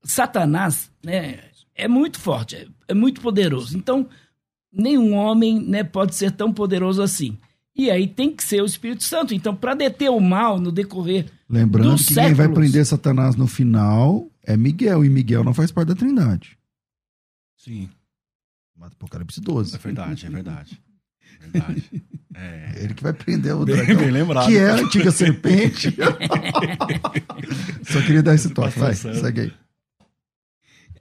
Satanás, 0.03 0.91
né, 1.03 1.39
é 1.73 1.87
muito 1.87 2.19
forte, 2.19 2.57
é, 2.57 2.67
é 2.89 2.93
muito 2.93 3.21
poderoso. 3.21 3.77
Então, 3.77 4.09
nenhum 4.71 5.13
homem, 5.13 5.61
né, 5.61 5.83
pode 5.83 6.15
ser 6.15 6.31
tão 6.31 6.51
poderoso 6.51 7.01
assim. 7.01 7.37
E 7.73 7.89
aí 7.89 8.07
tem 8.07 8.35
que 8.35 8.43
ser 8.43 8.61
o 8.61 8.65
Espírito 8.65 9.03
Santo. 9.03 9.33
Então, 9.33 9.55
para 9.55 9.73
deter 9.73 10.09
o 10.09 10.19
mal 10.19 10.59
no 10.59 10.71
decorrer 10.71 11.31
Lembrando 11.49 11.91
dos 11.91 12.05
que 12.05 12.13
séculos, 12.13 12.37
quem 12.37 12.45
vai 12.45 12.53
prender 12.53 12.85
Satanás 12.85 13.35
no 13.35 13.47
final 13.47 14.29
é 14.43 14.57
Miguel, 14.57 15.05
e 15.05 15.09
Miguel 15.09 15.43
não 15.43 15.53
faz 15.53 15.71
parte 15.71 15.89
da 15.89 15.95
Trindade. 15.95 16.57
Sim. 17.55 17.89
Apocalipse 18.81 19.39
12. 19.41 19.75
É 19.75 19.77
verdade, 19.77 20.25
é 20.25 20.29
verdade. 20.29 20.81
Verdade. 21.39 21.83
É. 22.39 22.83
Ele 22.83 22.93
que 22.93 23.01
vai 23.01 23.13
prender 23.13 23.55
o 23.55 23.65
Bem- 23.65 23.77
dragão. 23.77 23.95
bem 23.97 24.11
lembrado. 24.11 24.45
Que 24.45 24.57
é 24.59 24.69
a 24.69 24.75
antiga 24.75 25.09
serpente. 25.09 25.89
Só 27.81 27.99
queria 28.01 28.21
dar 28.21 28.35
esse 28.35 28.51
toque. 28.51 28.77
Vai, 28.77 28.93
segue 28.93 29.41
aí. 29.41 29.53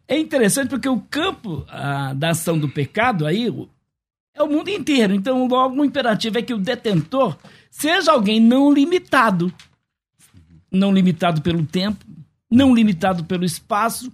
É 0.09 0.18
interessante 0.18 0.70
porque 0.70 0.89
o 0.89 0.99
campo 0.99 1.62
ah, 1.68 2.14
da 2.14 2.30
ação 2.30 2.59
do 2.59 2.70
pecado 2.70 3.26
aí 3.26 3.49
é 4.34 4.43
o 4.43 4.47
mundo 4.47 4.70
inteiro. 4.70 5.14
Então, 5.14 5.47
logo 5.47 5.78
o 5.78 5.84
imperativo 5.84 6.39
é 6.39 6.43
que 6.43 6.55
o 6.55 6.59
detentor 6.59 7.37
seja 7.70 8.12
alguém 8.12 8.41
não 8.41 8.72
limitado. 8.72 9.53
Não 10.72 10.91
limitado 10.91 11.43
pelo 11.43 11.66
tempo, 11.66 12.03
não 12.51 12.74
limitado 12.74 13.24
pelo 13.24 13.45
espaço. 13.45 14.11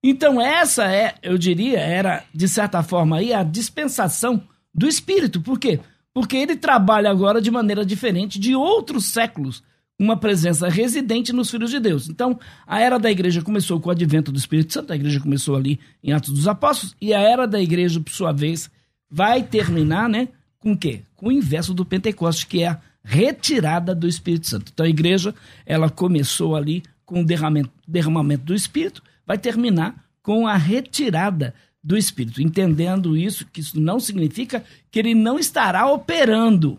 Então, 0.00 0.40
essa 0.40 0.84
é, 0.92 1.14
eu 1.22 1.36
diria, 1.36 1.80
era, 1.80 2.24
de 2.32 2.48
certa 2.48 2.82
forma, 2.84 3.16
aí, 3.16 3.32
a 3.32 3.42
dispensação 3.42 4.42
do 4.74 4.86
Espírito. 4.86 5.40
Por 5.40 5.58
quê? 5.58 5.80
Porque 6.14 6.36
ele 6.36 6.56
trabalha 6.56 7.10
agora 7.10 7.40
de 7.40 7.50
maneira 7.50 7.84
diferente 7.84 8.38
de 8.38 8.54
outros 8.54 9.06
séculos, 9.06 9.62
uma 9.98 10.16
presença 10.16 10.68
residente 10.68 11.32
nos 11.32 11.50
filhos 11.50 11.70
de 11.70 11.78
Deus. 11.78 12.08
Então, 12.08 12.38
a 12.66 12.80
era 12.80 12.98
da 12.98 13.10
igreja 13.10 13.42
começou 13.42 13.80
com 13.80 13.88
o 13.88 13.92
advento 13.92 14.32
do 14.32 14.38
Espírito 14.38 14.72
Santo, 14.72 14.92
a 14.92 14.96
igreja 14.96 15.20
começou 15.20 15.56
ali 15.56 15.78
em 16.02 16.12
Atos 16.12 16.32
dos 16.32 16.48
Apóstolos, 16.48 16.96
e 17.00 17.14
a 17.14 17.20
era 17.20 17.46
da 17.46 17.60
igreja, 17.60 18.00
por 18.00 18.12
sua 18.12 18.32
vez, 18.32 18.70
vai 19.10 19.42
terminar, 19.42 20.08
né, 20.08 20.28
com 20.58 20.72
o 20.72 20.76
quê? 20.76 21.02
Com 21.14 21.28
o 21.28 21.32
inverso 21.32 21.72
do 21.72 21.84
Pentecoste, 21.84 22.46
que 22.46 22.62
é 22.62 22.68
a 22.68 22.80
retirada 23.04 23.94
do 23.94 24.08
Espírito 24.08 24.48
Santo. 24.48 24.70
Então, 24.72 24.86
a 24.86 24.88
igreja, 24.88 25.34
ela 25.64 25.88
começou 25.88 26.56
ali 26.56 26.82
com 27.04 27.20
o 27.20 27.24
derramamento, 27.24 27.70
derramamento 27.86 28.44
do 28.44 28.54
Espírito, 28.54 29.02
vai 29.26 29.38
terminar 29.38 30.04
com 30.22 30.46
a 30.46 30.56
retirada 30.56 31.54
do 31.82 31.96
Espírito. 31.96 32.40
Entendendo 32.40 33.16
isso, 33.16 33.46
que 33.46 33.60
isso 33.60 33.80
não 33.80 33.98
significa 33.98 34.64
que 34.90 34.98
ele 34.98 35.14
não 35.14 35.38
estará 35.38 35.86
operando, 35.90 36.78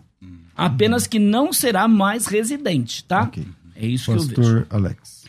apenas 0.56 1.06
que 1.06 1.20
não 1.20 1.52
será 1.52 1.88
mais 1.88 2.26
residente, 2.26 3.04
tá? 3.04 3.30
É 3.76 3.86
isso 3.86 4.06
que 4.06 4.18
eu 4.18 4.24
vejo. 4.24 4.36
Pastor 4.36 4.68
Alex. 4.70 5.26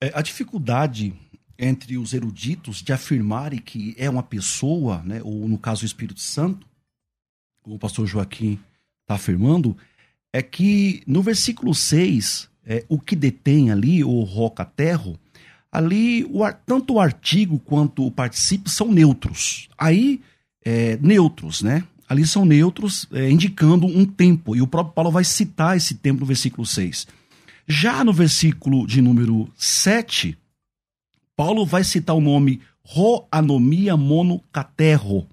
É, 0.00 0.12
a 0.14 0.22
dificuldade 0.22 1.14
entre 1.58 1.96
os 1.96 2.12
eruditos 2.12 2.82
de 2.82 2.92
afirmarem 2.92 3.60
que 3.60 3.94
é 3.98 4.08
uma 4.08 4.22
pessoa, 4.22 5.02
né, 5.04 5.20
ou 5.22 5.48
no 5.48 5.58
caso 5.58 5.82
o 5.82 5.86
Espírito 5.86 6.20
Santo, 6.20 6.66
como 7.62 7.76
o 7.76 7.78
pastor 7.78 8.06
Joaquim 8.06 8.58
está 9.02 9.14
afirmando, 9.14 9.76
é 10.32 10.42
que 10.42 11.02
no 11.06 11.22
versículo 11.22 11.74
6, 11.74 12.48
é, 12.66 12.84
o 12.88 12.98
que 12.98 13.14
detém 13.14 13.70
ali, 13.70 14.02
o 14.02 14.20
roca-terro, 14.22 15.18
ali 15.74 16.24
o, 16.30 16.40
tanto 16.64 16.94
o 16.94 17.00
artigo 17.00 17.58
quanto 17.58 18.06
o 18.06 18.10
particípio 18.10 18.70
são 18.70 18.92
neutros. 18.92 19.68
Aí, 19.76 20.20
é, 20.64 20.96
neutros, 21.02 21.62
né? 21.62 21.82
Ali 22.08 22.24
são 22.24 22.44
neutros, 22.44 23.08
é, 23.12 23.28
indicando 23.28 23.86
um 23.86 24.06
tempo. 24.06 24.54
E 24.54 24.62
o 24.62 24.68
próprio 24.68 24.94
Paulo 24.94 25.10
vai 25.10 25.24
citar 25.24 25.76
esse 25.76 25.96
tempo 25.96 26.20
no 26.20 26.26
versículo 26.26 26.64
6. 26.64 27.08
Já 27.66 28.04
no 28.04 28.12
versículo 28.12 28.86
de 28.86 29.02
número 29.02 29.48
7, 29.56 30.38
Paulo 31.36 31.66
vai 31.66 31.82
citar 31.82 32.14
o 32.14 32.20
nome 32.20 32.60
Roanomia 32.86 33.96
monocaterro, 33.96 35.26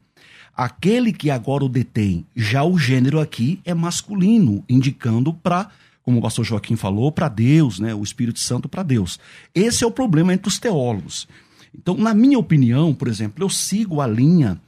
aquele 0.55 1.11
que 1.11 1.29
agora 1.29 1.65
o 1.65 1.69
detém. 1.69 2.25
Já 2.35 2.63
o 2.63 2.79
gênero 2.79 3.19
aqui 3.19 3.59
é 3.65 3.73
masculino, 3.73 4.63
indicando 4.67 5.33
para, 5.33 5.69
como 6.03 6.19
o 6.19 6.21
pastor 6.21 6.45
Joaquim 6.45 6.75
falou, 6.75 7.11
para 7.11 7.29
Deus, 7.29 7.79
né, 7.79 7.93
o 7.93 8.03
Espírito 8.03 8.39
Santo 8.39 8.67
para 8.67 8.83
Deus. 8.83 9.19
Esse 9.53 9.83
é 9.83 9.87
o 9.87 9.91
problema 9.91 10.33
entre 10.33 10.47
os 10.47 10.59
teólogos. 10.59 11.27
Então, 11.73 11.95
na 11.95 12.13
minha 12.13 12.37
opinião, 12.37 12.93
por 12.93 13.07
exemplo, 13.07 13.43
eu 13.43 13.49
sigo 13.49 14.01
a 14.01 14.07
linha 14.07 14.59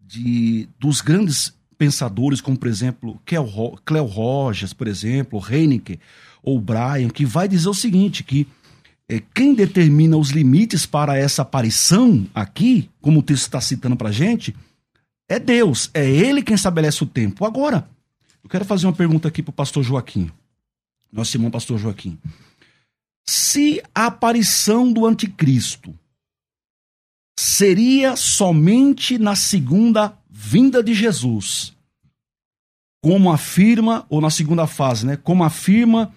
de 0.00 0.68
dos 0.78 1.00
grandes 1.00 1.54
pensadores, 1.76 2.40
como 2.40 2.56
por 2.56 2.68
exemplo 2.68 3.20
Cleo 3.84 4.04
Rogers, 4.04 4.72
por 4.72 4.86
exemplo, 4.86 5.42
Heineken 5.46 5.98
ou 6.42 6.60
Brian, 6.60 7.08
que 7.08 7.24
vai 7.24 7.48
dizer 7.48 7.68
o 7.68 7.74
seguinte, 7.74 8.22
que 8.22 8.46
é, 9.08 9.20
quem 9.34 9.54
determina 9.54 10.16
os 10.16 10.30
limites 10.30 10.86
para 10.86 11.16
essa 11.16 11.42
aparição 11.42 12.26
aqui, 12.34 12.88
como 13.00 13.20
o 13.20 13.22
texto 13.22 13.44
está 13.44 13.60
citando 13.60 13.96
para 13.96 14.12
gente, 14.12 14.54
é 15.28 15.38
Deus. 15.38 15.90
É 15.92 16.08
Ele 16.08 16.42
quem 16.42 16.54
estabelece 16.54 17.02
o 17.02 17.06
tempo. 17.06 17.44
Agora, 17.44 17.88
eu 18.42 18.48
quero 18.48 18.64
fazer 18.64 18.86
uma 18.86 18.92
pergunta 18.92 19.28
aqui 19.28 19.42
para 19.42 19.50
o 19.50 19.54
pastor 19.54 19.82
Joaquim. 19.82 20.30
Nosso 21.14 21.36
irmão 21.36 21.50
pastor 21.50 21.78
Joaquim. 21.78 22.18
Se 23.26 23.80
a 23.94 24.06
aparição 24.06 24.92
do 24.92 25.06
anticristo 25.06 25.94
seria 27.38 28.16
somente 28.16 29.16
na 29.18 29.34
segunda 29.36 30.16
vinda 30.28 30.82
de 30.82 30.92
Jesus, 30.92 31.72
como 33.02 33.30
afirma, 33.32 34.04
ou 34.08 34.20
na 34.20 34.30
segunda 34.30 34.66
fase, 34.66 35.06
né? 35.06 35.16
Como 35.16 35.44
afirma 35.44 36.12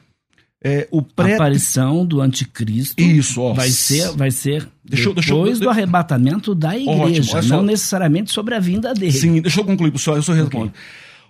é, 0.63 0.87
o 0.91 0.99
A 0.99 1.03
pré 1.03 1.35
aparição 1.35 2.03
do 2.05 2.19
anticristo 2.19 2.99
Isso, 3.01 3.39
ó. 3.41 3.53
vai 3.53 3.69
ser, 3.69 4.11
vai 4.17 4.31
ser 4.31 4.67
Deixa 4.83 5.09
depois 5.13 5.15
deixa 5.25 5.33
eu- 5.33 5.59
do 5.59 5.69
arrebatamento 5.69 6.55
da 6.55 6.75
igreja, 6.75 7.33
olha 7.35 7.43
só. 7.43 7.55
não 7.57 7.63
necessariamente 7.63 8.31
sobre 8.31 8.55
a 8.55 8.59
vinda 8.59 8.93
dele. 8.93 9.11
Sim, 9.11 9.41
deixa 9.41 9.59
eu 9.59 9.65
concluir, 9.65 9.91
pessoal. 9.91 10.17
Eu 10.17 10.23
só 10.23 10.33
respondo. 10.33 10.73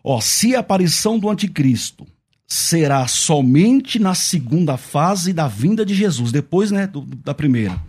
Ó, 0.04 0.22
se 0.22 0.56
a 0.56 0.60
aparição 0.60 1.20
do 1.20 1.30
anticristo 1.30 2.08
será 2.48 3.08
somente 3.08 4.00
na 4.00 4.16
segunda 4.16 4.78
fase 4.78 5.34
da 5.34 5.48
vinda 5.48 5.86
de 5.86 5.94
Jesus, 5.94 6.32
depois, 6.32 6.72
né, 6.72 6.88
do- 6.88 7.02
da 7.02 7.34
primeira. 7.34 7.80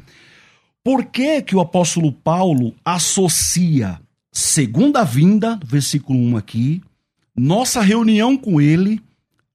Por 0.83 1.05
que 1.07 1.43
que 1.43 1.55
o 1.55 1.61
apóstolo 1.61 2.11
Paulo 2.13 2.75
associa 2.85 4.01
segunda 4.33 5.05
vinda, 5.05 5.59
versículo 5.65 6.19
1 6.19 6.37
aqui, 6.37 6.83
nossa 7.37 7.81
reunião 7.81 8.37
com 8.37 8.61
ele, 8.61 9.01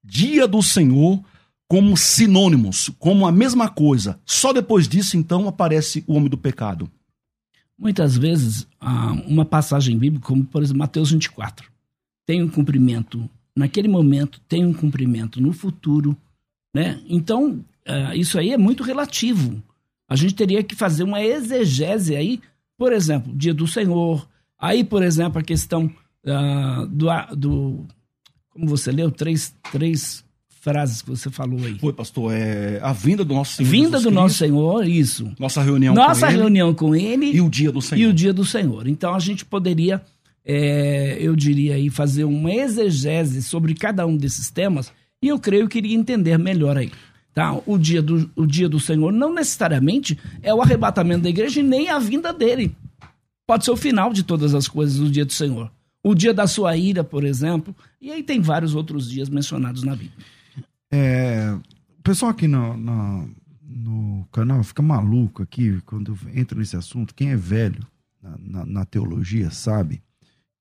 dia 0.04 0.48
do 0.48 0.62
Senhor, 0.62 1.22
como 1.68 1.98
sinônimos, 1.98 2.90
como 3.00 3.26
a 3.26 3.32
mesma 3.32 3.68
coisa. 3.68 4.20
Só 4.26 4.54
depois 4.54 4.88
disso, 4.88 5.18
então, 5.18 5.48
aparece 5.48 6.04
o 6.08 6.14
homem 6.14 6.30
do 6.30 6.38
pecado. 6.38 6.90
Muitas 7.78 8.16
vezes, 8.16 8.68
uma 9.26 9.44
passagem 9.44 9.98
bíblica, 9.98 10.28
como 10.28 10.46
por 10.46 10.62
exemplo 10.62 10.80
Mateus 10.80 11.12
24, 11.12 11.70
tem 12.26 12.44
um 12.44 12.48
cumprimento 12.50 13.28
naquele 13.56 13.88
momento, 13.88 14.40
tem 14.48 14.66
um 14.66 14.74
cumprimento 14.74 15.42
no 15.42 15.54
futuro, 15.54 16.18
né? 16.74 17.00
Então, 17.08 17.64
ah, 17.86 18.16
isso 18.16 18.38
aí 18.40 18.52
é 18.52 18.58
muito 18.58 18.84
relativo. 18.84 19.62
A 20.10 20.16
gente 20.16 20.36
teria 20.36 20.64
que 20.64 20.76
fazer 20.76 21.04
uma 21.04 21.22
exegese 21.24 22.16
aí, 22.16 22.42
por 22.78 22.92
exemplo, 22.92 23.34
dia 23.36 23.54
do 23.54 23.68
Senhor, 23.68 24.28
aí, 24.60 24.84
por 24.84 25.04
exemplo, 25.04 25.40
a 25.40 25.44
questão 25.44 25.92
ah, 26.26 26.88
do, 26.90 27.08
do. 27.36 27.86
Como 28.50 28.68
você 28.68 28.92
leu, 28.92 29.10
três, 29.10 29.56
três 29.72 30.24
frases 30.64 31.02
que 31.02 31.10
você 31.10 31.30
falou 31.30 31.60
aí. 31.66 31.78
Foi, 31.78 31.92
pastor, 31.92 32.32
é 32.34 32.80
a 32.82 32.94
vinda 32.94 33.26
do 33.26 33.34
nosso 33.34 33.58
Senhor 33.58 33.70
Vinda 33.70 33.98
Jesus 33.98 34.04
do 34.04 34.12
nosso 34.12 34.38
Cristo, 34.38 34.46
Senhor, 34.46 34.88
isso. 34.88 35.32
nossa 35.38 35.62
reunião 35.62 35.94
Nossa 35.94 36.22
com 36.22 36.32
ele 36.32 36.38
reunião 36.38 36.74
com 36.74 36.96
ele 36.96 37.32
e 37.34 37.42
o 37.42 37.50
dia 37.50 37.70
do 37.70 37.82
Senhor. 37.82 38.02
e 38.02 38.08
o 38.08 38.14
dia 38.14 38.32
do 38.32 38.46
Senhor. 38.46 38.88
Então 38.88 39.14
a 39.14 39.20
gente 39.20 39.44
poderia, 39.44 40.02
é, 40.46 41.18
eu 41.20 41.36
diria 41.36 41.76
aí, 41.76 41.90
fazer 41.90 42.24
uma 42.26 42.54
exegese 42.54 43.42
sobre 43.42 43.74
cada 43.74 44.06
um 44.06 44.18
desses 44.18 44.50
temas 44.52 44.92
e 45.22 45.28
eu 45.30 45.40
creio 45.40 45.68
que 45.70 45.78
iria 45.78 45.96
entender 45.96 46.38
melhor 46.38 46.78
aí. 46.78 46.92
Tá? 47.34 47.60
O, 47.66 47.78
dia 47.80 48.02
do, 48.02 48.30
o 48.36 48.46
dia 48.46 48.70
do 48.70 48.80
Senhor 48.80 49.12
não 49.12 49.34
necessariamente 49.34 50.18
é 50.42 50.54
o 50.54 50.62
arrebatamento 50.62 51.24
da 51.24 51.30
igreja 51.30 51.60
e 51.60 51.64
nem 51.64 51.90
a 51.90 51.98
vinda 51.98 52.32
dele. 52.32 52.76
Pode 53.48 53.66
ser 53.66 53.72
o 53.72 53.78
final 53.78 54.14
de 54.14 54.24
todas 54.24 54.54
as 54.54 54.68
coisas 54.68 54.98
do 55.00 55.10
dia 55.10 55.26
do 55.26 55.34
Senhor. 55.34 55.72
O 56.04 56.14
dia 56.14 56.34
da 56.34 56.46
sua 56.46 56.78
ira, 56.78 57.04
por 57.04 57.24
exemplo. 57.24 57.76
E 58.00 58.12
aí 58.12 58.22
tem 58.22 58.40
vários 58.40 58.76
outros 58.76 59.10
dias 59.10 59.30
mencionados 59.30 59.84
na 59.84 59.92
Bíblia. 59.96 60.12
É, 60.92 61.56
o 61.98 62.04
pessoal 62.04 62.32
aqui 62.32 62.48
no, 62.48 62.78
no, 62.78 63.30
no 63.62 64.28
canal 64.32 64.64
fica 64.64 64.82
maluco 64.82 65.42
aqui 65.42 65.82
quando 65.86 66.16
entra 66.36 66.58
nesse 66.60 66.76
assunto. 66.76 67.16
Quem 67.16 67.30
é 67.32 67.36
velho 67.36 67.80
na, 68.22 68.38
na- 68.38 68.66
na 68.66 68.86
teologia 68.86 69.50
sabe 69.50 70.02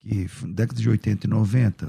que 0.06 0.28
na 0.44 0.52
década 0.54 0.80
de 0.80 0.88
80 0.88 1.26
e 1.26 1.30
90 1.30 1.88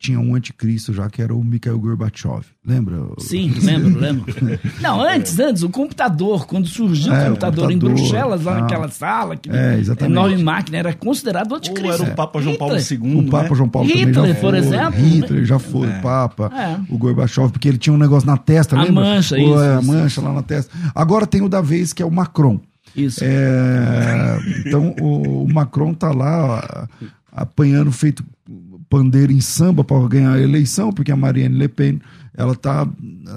tinha 0.00 0.20
um 0.20 0.36
anticristo 0.36 0.92
já 0.94 1.10
que 1.10 1.20
era 1.20 1.34
o 1.34 1.42
Mikhail 1.42 1.76
Gorbachev. 1.76 2.44
Lembra? 2.64 2.98
Sim, 3.18 3.52
lembro, 3.60 3.98
lembro. 3.98 4.32
Não, 4.80 5.02
antes, 5.02 5.36
antes, 5.40 5.64
o 5.64 5.68
computador, 5.68 6.46
quando 6.46 6.68
surgiu 6.68 7.12
É, 7.12 7.22
o 7.24 7.26
o 7.26 7.28
computador, 7.30 7.72
em 7.72 7.74
computador, 7.80 7.96
Bruxelas, 7.98 8.44
lá 8.44 8.58
ah. 8.58 8.60
naquela 8.60 8.88
sala, 8.90 9.36
que 9.36 9.50
É, 9.50 9.80
enorme 10.04 10.40
máquina, 10.40 10.78
era 10.78 10.94
considerado 10.94 11.48
o 11.50 11.54
Ou 11.54 11.58
anticristo. 11.58 12.02
era 12.04 12.12
o 12.12 12.14
Papa 12.14 12.40
João 12.40 12.54
Paulo 12.54 12.76
Hitler. 12.76 13.00
II, 13.02 13.18
O 13.26 13.28
Papa 13.28 13.48
né? 13.48 13.54
João 13.56 13.68
Paulo 13.68 13.88
também 13.88 14.02
já 14.04 14.08
Hitler, 14.20 14.34
foi. 14.34 14.40
por 14.40 14.54
exemplo, 14.54 15.00
Hitler 15.00 15.44
já 15.44 15.58
foi, 15.58 15.88
o 15.88 16.00
Papa. 16.00 16.52
É. 16.54 16.78
O 16.94 16.96
Gorbachev, 16.96 17.50
porque 17.50 17.66
ele 17.68 17.78
tinha 17.78 17.92
um 17.92 17.98
negócio 17.98 18.26
na 18.28 18.36
testa, 18.36 18.76
A 18.76 18.82
lembra? 18.84 19.02
mancha, 19.04 19.34
O- 19.34 19.38
isso, 19.40 19.60
é, 19.60 19.74
A 19.74 19.80
isso. 19.80 19.88
mancha 19.92 20.20
lá 20.20 20.32
na 20.32 20.42
testa. 20.42 20.72
Agora 20.94 21.26
tem 21.26 21.42
o 21.42 21.48
da 21.48 21.60
vez, 21.60 21.92
que 21.92 22.00
é 22.04 22.06
o 22.06 22.10
Macron. 22.10 22.60
Isso. 22.96 23.20
É, 23.24 24.38
então 24.64 24.94
o, 25.00 25.44
o 25.44 25.52
Macron 25.52 25.92
tá 25.92 26.10
lá 26.10 26.88
ó, 27.00 27.06
apanhando 27.32 27.90
feito 27.92 28.24
pandeiro 28.88 29.32
em 29.32 29.40
samba 29.40 29.84
para 29.84 30.08
ganhar 30.08 30.32
a 30.32 30.40
eleição, 30.40 30.92
porque 30.92 31.12
a 31.12 31.16
Marielle 31.16 31.56
Le 31.58 31.68
Pen 31.68 32.00
ela 32.34 32.54
tá 32.54 32.88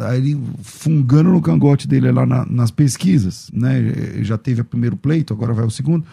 aí 0.09 0.37
fungando 0.61 1.31
no 1.31 1.41
cangote 1.41 1.87
dele 1.87 2.11
lá 2.11 2.25
na- 2.25 2.45
nas 2.45 2.71
pesquisas, 2.71 3.49
né? 3.53 4.21
Já 4.23 4.37
teve 4.37 4.61
o 4.61 4.65
primeiro 4.65 4.95
pleito, 4.95 5.33
agora 5.33 5.53
vai 5.53 5.65
o 5.65 5.71
segundo. 5.71 6.05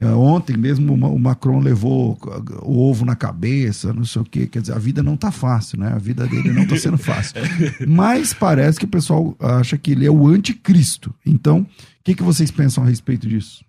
É, 0.00 0.06
Ontem 0.08 0.56
mesmo 0.56 0.92
o 0.92 0.96
Ma- 0.96 1.06
o 1.08 1.18
Macron 1.18 1.60
levou 1.60 2.18
o 2.62 2.78
ovo 2.90 3.04
na 3.04 3.14
cabeça, 3.14 3.92
não 3.92 4.04
sei 4.04 4.22
o 4.22 4.24
quê. 4.24 4.46
Quer 4.46 4.60
dizer, 4.62 4.72
a 4.74 4.78
vida 4.78 5.02
não 5.04 5.16
tá 5.16 5.30
fácil, 5.30 5.78
né? 5.78 5.92
A 5.94 5.98
vida 5.98 6.26
dele 6.26 6.50
não 6.50 6.66
tá 6.66 6.76
sendo 6.76 6.98
fácil. 6.98 7.36
Mas 7.86 8.34
parece 8.34 8.78
que 8.80 8.86
o 8.86 8.88
pessoal 8.88 9.36
acha 9.38 9.78
que 9.78 9.92
ele 9.92 10.04
é 10.04 10.10
o 10.10 10.26
anticristo. 10.26 11.14
Então, 11.24 11.60
o 11.60 11.66
que, 12.02 12.14
que 12.14 12.24
vocês 12.24 12.50
pensam 12.50 12.82
a 12.82 12.88
respeito 12.88 13.28
disso? 13.28 13.64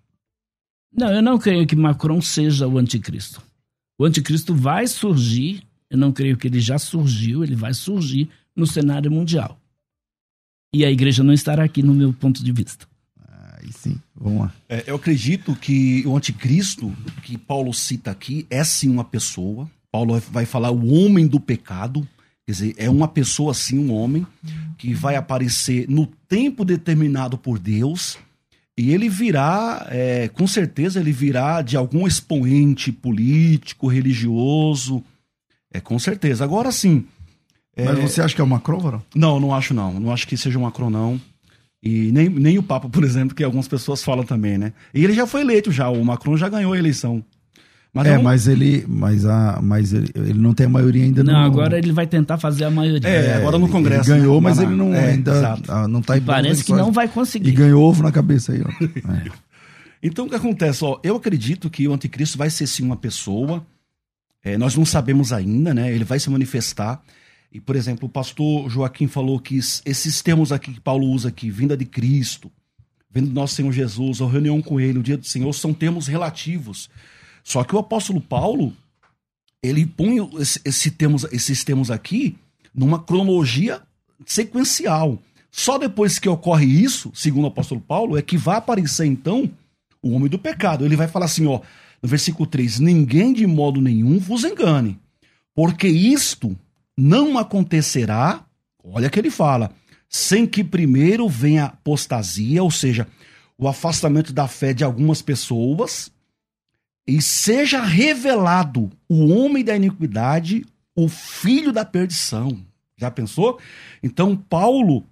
Não, 0.96 1.12
eu 1.12 1.22
não 1.22 1.38
creio 1.38 1.66
que 1.66 1.76
Macron 1.76 2.22
seja 2.22 2.66
o 2.66 2.78
anticristo. 2.78 3.42
O 3.98 4.04
anticristo 4.04 4.54
vai 4.54 4.86
surgir, 4.86 5.62
eu 5.90 5.98
não 5.98 6.10
creio 6.10 6.36
que 6.36 6.46
ele 6.46 6.60
já 6.60 6.78
surgiu, 6.78 7.44
ele 7.44 7.54
vai 7.54 7.74
surgir 7.74 8.30
no 8.54 8.66
cenário 8.66 9.10
mundial. 9.10 9.58
E 10.74 10.84
a 10.84 10.90
igreja 10.90 11.22
não 11.22 11.32
estará 11.32 11.64
aqui, 11.64 11.82
no 11.82 11.94
meu 11.94 12.12
ponto 12.12 12.42
de 12.42 12.50
vista. 12.50 12.86
Aí 13.58 13.72
sim, 13.72 14.00
vamos 14.14 14.40
lá. 14.42 14.54
É, 14.68 14.84
eu 14.86 14.96
acredito 14.96 15.54
que 15.54 16.02
o 16.06 16.16
anticristo 16.16 16.94
que 17.22 17.36
Paulo 17.36 17.72
cita 17.72 18.10
aqui 18.10 18.46
é 18.48 18.64
sim 18.64 18.88
uma 18.88 19.04
pessoa. 19.04 19.70
Paulo 19.90 20.20
vai 20.30 20.44
falar 20.44 20.70
o 20.70 20.92
homem 20.92 21.26
do 21.26 21.40
pecado. 21.40 22.06
Quer 22.46 22.52
dizer, 22.52 22.74
é 22.76 22.88
uma 22.88 23.08
pessoa 23.08 23.52
sim, 23.54 23.78
um 23.78 23.92
homem, 23.92 24.26
que 24.78 24.94
vai 24.94 25.16
aparecer 25.16 25.88
no 25.88 26.06
tempo 26.28 26.64
determinado 26.64 27.36
por 27.36 27.58
Deus. 27.58 28.18
E 28.78 28.92
ele 28.92 29.08
virá, 29.08 29.86
é, 29.90 30.28
com 30.28 30.46
certeza, 30.46 31.00
ele 31.00 31.12
virá 31.12 31.62
de 31.62 31.76
algum 31.76 32.06
expoente 32.06 32.92
político, 32.92 33.88
religioso. 33.88 35.02
É, 35.72 35.80
com 35.80 35.98
certeza. 35.98 36.44
Agora 36.44 36.70
sim. 36.70 37.06
Mas 37.76 37.98
você 37.98 38.22
acha 38.22 38.34
que 38.34 38.40
é 38.40 38.44
o 38.44 38.46
Macron, 38.46 38.78
Varão? 38.78 39.02
Não, 39.14 39.38
não 39.38 39.54
acho 39.54 39.74
não. 39.74 40.00
Não 40.00 40.12
acho 40.12 40.26
que 40.26 40.36
seja 40.36 40.58
o 40.58 40.62
Macron, 40.62 40.90
não. 40.90 41.20
E 41.82 42.10
nem, 42.10 42.28
nem 42.28 42.58
o 42.58 42.62
Papa, 42.62 42.88
por 42.90 43.04
exemplo, 43.04 43.34
que 43.34 43.44
algumas 43.44 43.68
pessoas 43.68 44.02
falam 44.02 44.24
também, 44.24 44.58
né? 44.58 44.72
E 44.92 45.04
ele 45.04 45.12
já 45.12 45.26
foi 45.26 45.42
eleito 45.42 45.70
já, 45.70 45.88
o 45.88 46.04
Macron 46.04 46.36
já 46.36 46.48
ganhou 46.48 46.72
a 46.72 46.78
eleição. 46.78 47.22
Mas 47.96 48.06
é, 48.08 48.16
não... 48.16 48.22
mas 48.22 48.46
ele, 48.46 48.84
mas 48.86 49.24
a, 49.24 49.58
mas 49.62 49.94
ele, 49.94 50.10
ele 50.14 50.34
não 50.34 50.52
tem 50.52 50.66
a 50.66 50.68
maioria 50.68 51.02
ainda. 51.02 51.24
Não, 51.24 51.32
no... 51.32 51.46
agora 51.46 51.78
ele 51.78 51.92
vai 51.92 52.06
tentar 52.06 52.36
fazer 52.36 52.64
a 52.64 52.70
maioria. 52.70 53.08
É, 53.08 53.36
agora 53.36 53.58
no 53.58 53.70
Congresso. 53.70 54.12
Ele 54.12 54.20
ganhou, 54.20 54.34
né? 54.34 54.50
mas 54.50 54.58
ele 54.58 54.74
não 54.74 54.94
é, 54.94 55.12
ainda 55.12 55.30
exato. 55.30 55.88
não 55.88 56.00
está. 56.00 56.20
Parece 56.20 56.62
que 56.62 56.72
não 56.72 56.92
vai 56.92 57.08
conseguir. 57.08 57.48
E 57.48 57.52
ganhou 57.52 57.82
ovo 57.82 58.02
na 58.02 58.12
cabeça 58.12 58.52
aí. 58.52 58.62
Ó. 58.62 59.12
É. 59.12 59.30
Então 60.02 60.26
o 60.26 60.28
que 60.28 60.36
acontece? 60.36 60.84
Ó, 60.84 61.00
eu 61.02 61.16
acredito 61.16 61.70
que 61.70 61.88
o 61.88 61.92
anticristo 61.92 62.36
vai 62.38 62.48
ser 62.50 62.66
sim 62.66 62.84
uma 62.84 62.96
pessoa. 62.96 63.66
É, 64.44 64.56
nós 64.56 64.76
não 64.76 64.84
sabemos 64.84 65.32
ainda, 65.32 65.74
né? 65.74 65.92
Ele 65.92 66.04
vai 66.04 66.20
se 66.20 66.30
manifestar. 66.30 67.02
E, 67.50 67.60
por 67.60 67.74
exemplo, 67.74 68.06
o 68.06 68.08
pastor 68.08 68.68
Joaquim 68.68 69.08
falou 69.08 69.40
que 69.40 69.56
esses 69.56 70.22
termos 70.22 70.52
aqui 70.52 70.74
que 70.74 70.80
Paulo 70.80 71.06
usa 71.06 71.30
aqui, 71.30 71.50
vinda 71.50 71.76
de 71.76 71.86
Cristo, 71.86 72.52
vindo 73.10 73.28
do 73.28 73.34
nosso 73.34 73.54
Senhor 73.54 73.72
Jesus, 73.72 74.20
ou 74.20 74.28
reunião 74.28 74.60
com 74.60 74.78
ele, 74.78 74.98
o 74.98 75.02
dia 75.02 75.16
do 75.16 75.26
Senhor, 75.26 75.52
são 75.54 75.72
termos 75.72 76.06
relativos. 76.06 76.88
Só 77.46 77.62
que 77.62 77.76
o 77.76 77.78
apóstolo 77.78 78.20
Paulo, 78.20 78.72
ele 79.62 79.86
põe 79.86 80.16
esse, 80.40 80.60
esse 80.64 80.90
termos, 80.90 81.22
esses 81.30 81.62
termos 81.62 81.92
aqui 81.92 82.36
numa 82.74 82.98
cronologia 82.98 83.80
sequencial. 84.26 85.22
Só 85.48 85.78
depois 85.78 86.18
que 86.18 86.28
ocorre 86.28 86.66
isso, 86.66 87.12
segundo 87.14 87.44
o 87.44 87.46
apóstolo 87.46 87.80
Paulo, 87.80 88.18
é 88.18 88.20
que 88.20 88.36
vai 88.36 88.56
aparecer 88.56 89.06
então 89.06 89.48
o 90.02 90.10
homem 90.10 90.28
do 90.28 90.40
pecado. 90.40 90.84
Ele 90.84 90.96
vai 90.96 91.06
falar 91.06 91.26
assim, 91.26 91.46
ó, 91.46 91.60
no 92.02 92.08
versículo 92.08 92.48
3: 92.48 92.80
Ninguém 92.80 93.32
de 93.32 93.46
modo 93.46 93.80
nenhum 93.80 94.18
vos 94.18 94.42
engane, 94.42 94.98
porque 95.54 95.86
isto 95.86 96.58
não 96.98 97.38
acontecerá, 97.38 98.44
olha 98.82 99.08
que 99.08 99.20
ele 99.20 99.30
fala, 99.30 99.70
sem 100.08 100.48
que 100.48 100.64
primeiro 100.64 101.28
venha 101.28 101.66
apostasia, 101.66 102.60
ou 102.60 102.72
seja, 102.72 103.06
o 103.56 103.68
afastamento 103.68 104.32
da 104.32 104.48
fé 104.48 104.74
de 104.74 104.82
algumas 104.82 105.22
pessoas, 105.22 106.10
e 107.06 107.22
seja 107.22 107.82
revelado 107.82 108.90
o 109.08 109.28
homem 109.28 109.64
da 109.64 109.76
iniquidade, 109.76 110.64
o 110.94 111.08
filho 111.08 111.72
da 111.72 111.84
perdição. 111.84 112.58
Já 112.96 113.10
pensou? 113.10 113.60
Então, 114.02 114.36
Paulo, 114.36 115.04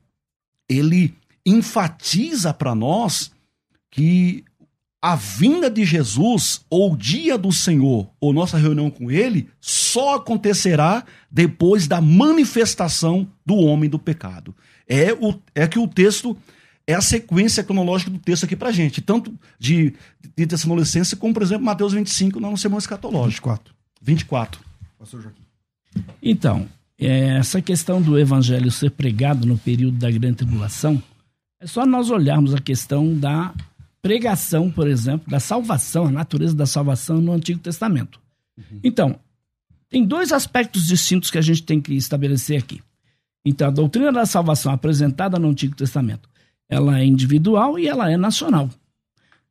ele 0.68 1.14
enfatiza 1.46 2.52
para 2.52 2.74
nós 2.74 3.30
que 3.90 4.44
a 5.00 5.14
vinda 5.14 5.70
de 5.70 5.84
Jesus, 5.84 6.64
ou 6.70 6.94
o 6.94 6.96
dia 6.96 7.36
do 7.36 7.52
Senhor, 7.52 8.10
ou 8.18 8.32
nossa 8.32 8.56
reunião 8.56 8.90
com 8.90 9.10
Ele, 9.10 9.50
só 9.60 10.14
acontecerá 10.14 11.04
depois 11.30 11.86
da 11.86 12.00
manifestação 12.00 13.30
do 13.44 13.54
homem 13.54 13.90
do 13.90 13.98
pecado. 13.98 14.56
É, 14.88 15.12
o, 15.12 15.38
é 15.54 15.68
que 15.68 15.78
o 15.78 15.86
texto 15.86 16.34
é 16.86 16.94
a 16.94 17.00
sequência 17.00 17.64
cronológica 17.64 18.10
do 18.10 18.18
texto 18.18 18.44
aqui 18.44 18.54
pra 18.54 18.70
gente, 18.70 19.00
tanto 19.00 19.32
de, 19.58 19.94
de 20.36 20.46
Tessalonicense 20.46 21.16
como, 21.16 21.32
por 21.32 21.42
exemplo, 21.42 21.64
Mateus 21.64 21.92
25, 21.92 22.38
no 22.38 22.56
sermão 22.56 22.78
escatológico. 22.78 23.48
24. 23.50 23.74
24. 24.02 24.60
Pastor 24.98 25.22
Joaquim. 25.22 25.42
Então, 26.22 26.68
é, 26.98 27.38
essa 27.38 27.62
questão 27.62 28.00
do 28.00 28.18
evangelho 28.18 28.70
ser 28.70 28.90
pregado 28.90 29.46
no 29.46 29.56
período 29.56 29.96
da 29.96 30.10
grande 30.10 30.36
tribulação, 30.36 31.02
é 31.60 31.66
só 31.66 31.86
nós 31.86 32.10
olharmos 32.10 32.54
a 32.54 32.60
questão 32.60 33.14
da 33.14 33.54
pregação, 34.02 34.70
por 34.70 34.86
exemplo, 34.86 35.30
da 35.30 35.40
salvação, 35.40 36.06
a 36.06 36.10
natureza 36.10 36.54
da 36.54 36.66
salvação 36.66 37.20
no 37.20 37.32
Antigo 37.32 37.60
Testamento. 37.60 38.20
Uhum. 38.58 38.80
Então, 38.84 39.18
tem 39.88 40.04
dois 40.04 40.32
aspectos 40.32 40.86
distintos 40.86 41.30
que 41.30 41.38
a 41.38 41.42
gente 41.42 41.62
tem 41.62 41.80
que 41.80 41.94
estabelecer 41.94 42.58
aqui. 42.58 42.82
Então, 43.44 43.68
a 43.68 43.70
doutrina 43.70 44.12
da 44.12 44.26
salvação 44.26 44.72
apresentada 44.72 45.38
no 45.38 45.48
Antigo 45.48 45.74
Testamento, 45.74 46.28
ela 46.74 46.98
é 46.98 47.04
individual 47.04 47.78
e 47.78 47.86
ela 47.86 48.10
é 48.10 48.16
nacional. 48.16 48.68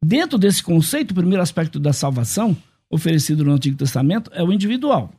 Dentro 0.04 0.38
desse 0.38 0.62
conceito, 0.62 1.12
o 1.12 1.16
primeiro 1.16 1.42
aspecto 1.42 1.80
da 1.80 1.94
salvação 1.94 2.56
oferecido 2.90 3.46
no 3.46 3.54
Antigo 3.54 3.78
Testamento 3.78 4.30
é 4.34 4.44
o 4.44 4.52
individual. 4.52 5.10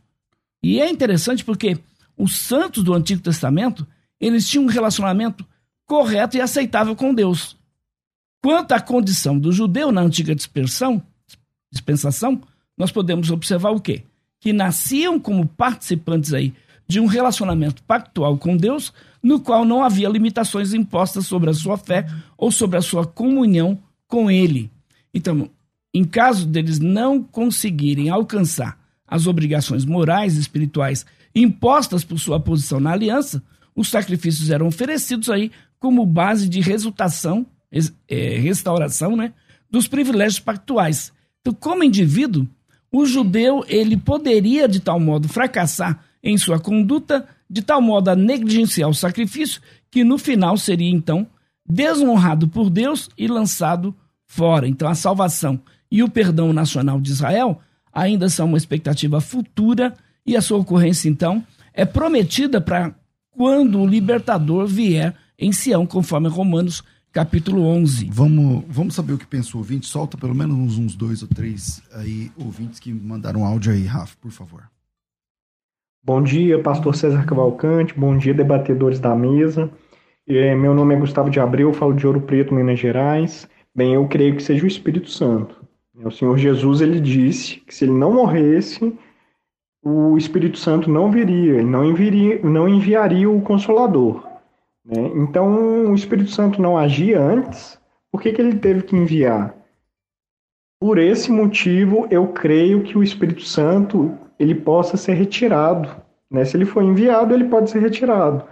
E 0.63 0.81
é 0.81 0.91
interessante 0.91 1.43
porque 1.43 1.79
os 2.15 2.37
santos 2.37 2.85
do 2.85 2.93
Antigo 2.93 3.23
Testamento, 3.23 3.87
eles 4.21 4.47
tinham 4.47 4.65
um 4.65 4.69
relacionamento 4.69 5.47
correto 5.87 6.37
e 6.37 6.43
aceitável 6.43 6.95
com 6.95 7.15
Deus. 7.15 7.57
Quanto 8.43 8.73
à 8.73 8.81
condição 8.81 9.39
do 9.39 9.51
judeu 9.51 9.91
na 9.91 10.03
antiga 10.03 10.35
dispersão, 10.35 11.03
dispensação, 11.73 12.43
nós 12.77 12.93
podemos 12.93 13.31
observar 13.31 13.71
o 13.71 13.81
quê? 13.81 14.03
Que 14.39 14.53
nasciam 14.53 15.19
como 15.19 15.47
participantes 15.47 16.35
aí 16.35 16.53
de 16.87 17.01
um 17.01 17.07
relacionamento 17.07 17.83
pactual 17.85 18.37
com 18.37 18.55
Deus, 18.59 18.93
no 19.25 19.41
qual 19.41 19.65
não 19.65 19.83
havia 19.83 20.09
limitações 20.09 20.75
impostas 20.75 21.27
sobre 21.27 21.49
a 21.49 21.55
sua 21.55 21.79
fé 21.79 22.07
ou 22.37 22.53
sobre 22.53 22.77
a 22.77 22.83
sua 22.83 23.07
comunhão 23.07 23.79
com 24.07 24.31
Ele. 24.31 24.71
Então, 25.15 25.49
em 25.95 26.05
caso 26.05 26.47
deles 26.47 26.79
não 26.79 27.23
conseguirem 27.23 28.11
alcançar 28.11 28.79
as 29.09 29.27
obrigações 29.27 29.87
morais 29.87 30.37
e 30.37 30.41
espirituais 30.41 31.07
impostas 31.35 32.05
por 32.05 32.19
sua 32.19 32.39
posição 32.39 32.79
na 32.79 32.93
aliança, 32.93 33.43
os 33.75 33.89
sacrifícios 33.89 34.51
eram 34.51 34.67
oferecidos 34.67 35.31
aí 35.31 35.51
como 35.81 36.05
base 36.05 36.47
de 36.47 36.61
resultação 36.61 37.47
é, 38.09 38.39
restauração 38.39 39.17
né, 39.17 39.33
dos 39.71 39.89
privilégios 39.89 40.39
pactuais. 40.39 41.13
Então, 41.41 41.53
como 41.53 41.83
indivíduo, 41.83 42.47
o 42.93 43.05
judeu 43.05 43.65
ele 43.67 43.97
poderia 43.97 44.69
de 44.69 44.81
tal 44.81 45.01
modo 45.01 45.29
fracassar 45.29 46.05
em 46.23 46.39
sua 46.39 46.61
conduta, 46.61 47.27
de 47.49 47.63
tal 47.63 47.81
modo 47.81 48.09
a 48.09 48.17
negligenciar 48.17 48.89
o 48.89 48.95
sacrifício, 48.95 49.61
que 49.91 50.03
no 50.05 50.19
final 50.19 50.57
seria 50.57 50.91
então 50.91 51.27
desonrado 51.67 52.49
por 52.49 52.69
Deus 52.69 53.09
e 53.17 53.27
lançado 53.27 53.95
fora. 54.27 54.69
Então 54.69 54.89
a 54.89 54.95
salvação 54.95 55.61
e 55.91 56.03
o 56.03 56.11
perdão 56.11 56.53
nacional 56.53 57.01
de 57.01 57.11
Israel 57.11 57.61
ainda 57.93 58.29
são 58.29 58.47
uma 58.47 58.59
expectativa 58.59 59.21
futura 59.21 59.95
e 60.27 60.37
a 60.37 60.43
sua 60.43 60.59
ocorrência 60.59 61.09
então 61.09 61.45
é 61.73 61.85
prometida 61.85 62.61
para 62.61 62.95
quando 63.31 63.81
o 63.81 63.87
libertador 63.87 64.67
vier 64.67 65.15
em 65.39 65.53
Sião, 65.53 65.87
conforme 65.87 66.29
Romanos 66.29 66.83
capítulo 67.13 67.63
11. 67.63 68.09
Vamos, 68.11 68.65
vamos 68.69 68.95
saber 68.95 69.13
o 69.13 69.19
que 69.19 69.27
pensa 69.27 69.57
o 69.57 69.59
ouvinte. 69.59 69.87
Solta 69.87 70.17
pelo 70.17 70.35
menos 70.35 70.57
uns, 70.57 70.79
uns 70.79 70.97
dois 70.97 71.23
ou 71.23 71.29
três 71.29 71.83
aí 71.93 72.31
ouvintes 72.37 72.81
que 72.81 72.93
mandaram 72.93 73.45
áudio 73.45 73.73
aí, 73.73 73.85
Rafa, 73.85 74.17
por 74.21 74.33
favor. 74.33 74.65
Bom 76.07 76.21
dia, 76.21 76.59
pastor 76.59 76.95
César 76.95 77.25
Cavalcante. 77.25 77.99
Bom 77.99 78.19
dia, 78.19 78.35
debatedores 78.35 79.01
da 79.01 79.15
mesa. 79.15 79.71
É, 80.29 80.55
meu 80.55 80.75
nome 80.75 80.95
é 80.95 80.99
Gustavo 80.99 81.31
de 81.31 81.41
Abreu, 81.41 81.73
falo 81.73 81.95
de 81.95 82.07
Ouro 82.07 82.21
Preto, 82.21 82.53
Minas 82.53 82.79
Gerais. 82.79 83.49
Bem, 83.75 83.95
eu 83.95 84.07
creio 84.07 84.37
que 84.37 84.43
seja 84.43 84.65
o 84.65 84.69
Espírito 84.69 85.09
Santo. 85.09 85.67
O 85.97 86.11
Senhor 86.11 86.37
Jesus, 86.37 86.83
ele 86.83 87.01
disse 87.01 87.57
que 87.61 87.75
se 87.75 87.87
ele 87.87 87.95
não 87.95 88.13
morresse, 88.13 88.95
o 89.83 90.19
Espírito 90.19 90.59
Santo 90.59 90.91
não 90.91 91.11
viria, 91.11 91.55
ele 91.55 91.71
não 91.71 91.83
enviaria, 91.87 92.39
não 92.43 92.69
enviaria 92.69 93.31
o 93.31 93.41
Consolador. 93.41 94.23
Né? 94.85 95.11
Então, 95.15 95.87
o 95.91 95.95
Espírito 95.95 96.31
Santo 96.31 96.61
não 96.61 96.77
agia 96.77 97.19
antes, 97.19 97.81
por 98.13 98.21
que, 98.21 98.31
que 98.31 98.43
ele 98.43 98.57
teve 98.57 98.83
que 98.83 98.95
enviar? 98.95 99.57
Por 100.79 100.99
esse 100.99 101.33
motivo, 101.33 102.07
eu 102.11 102.29
creio 102.29 102.83
que 102.83 102.99
o 102.99 103.03
Espírito 103.03 103.41
Santo 103.41 104.19
ele 104.39 104.55
possa 104.55 104.97
ser 104.97 105.15
retirado. 105.15 105.89
Né? 106.31 106.45
Se 106.45 106.57
ele 106.57 106.65
for 106.65 106.83
enviado, 106.83 107.35
ele 107.35 107.45
pode 107.45 107.71
ser 107.71 107.81
retirado. 107.81 108.45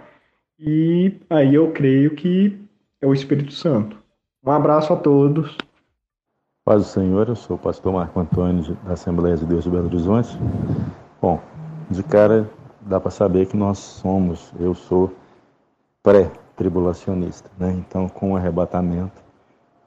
E 0.59 1.19
aí 1.29 1.55
eu 1.55 1.71
creio 1.71 2.15
que 2.15 2.59
é 3.01 3.07
o 3.07 3.13
Espírito 3.13 3.51
Santo. 3.51 3.97
Um 4.45 4.51
abraço 4.51 4.93
a 4.93 4.95
todos. 4.95 5.57
Paz 6.65 6.83
do 6.83 6.87
Senhor, 6.87 7.27
eu 7.27 7.35
sou 7.35 7.57
o 7.57 7.59
pastor 7.59 7.91
Marco 7.91 8.19
Antônio 8.19 8.77
da 8.85 8.93
Assembleia 8.93 9.35
de 9.35 9.45
Deus 9.45 9.65
de 9.65 9.69
Belo 9.69 9.87
Horizonte. 9.87 10.37
Bom, 11.21 11.41
de 11.89 12.01
cara 12.03 12.49
dá 12.81 12.99
para 12.99 13.11
saber 13.11 13.47
que 13.47 13.57
nós 13.57 13.77
somos, 13.77 14.53
eu 14.59 14.73
sou 14.73 15.11
pré-tribulacionista. 16.01 17.49
Né? 17.57 17.75
Então, 17.77 18.07
com 18.07 18.31
o 18.31 18.37
arrebatamento 18.37 19.21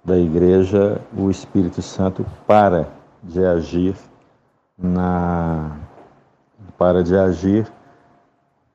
da 0.05 0.19
igreja, 0.19 1.01
o 1.17 1.31
Espírito 1.31 1.81
Santo 1.81 2.25
para 2.47 2.89
de 3.23 3.45
agir 3.45 3.95
na 4.79 5.81
para 6.77 7.03
de 7.03 7.17
agir 7.17 7.67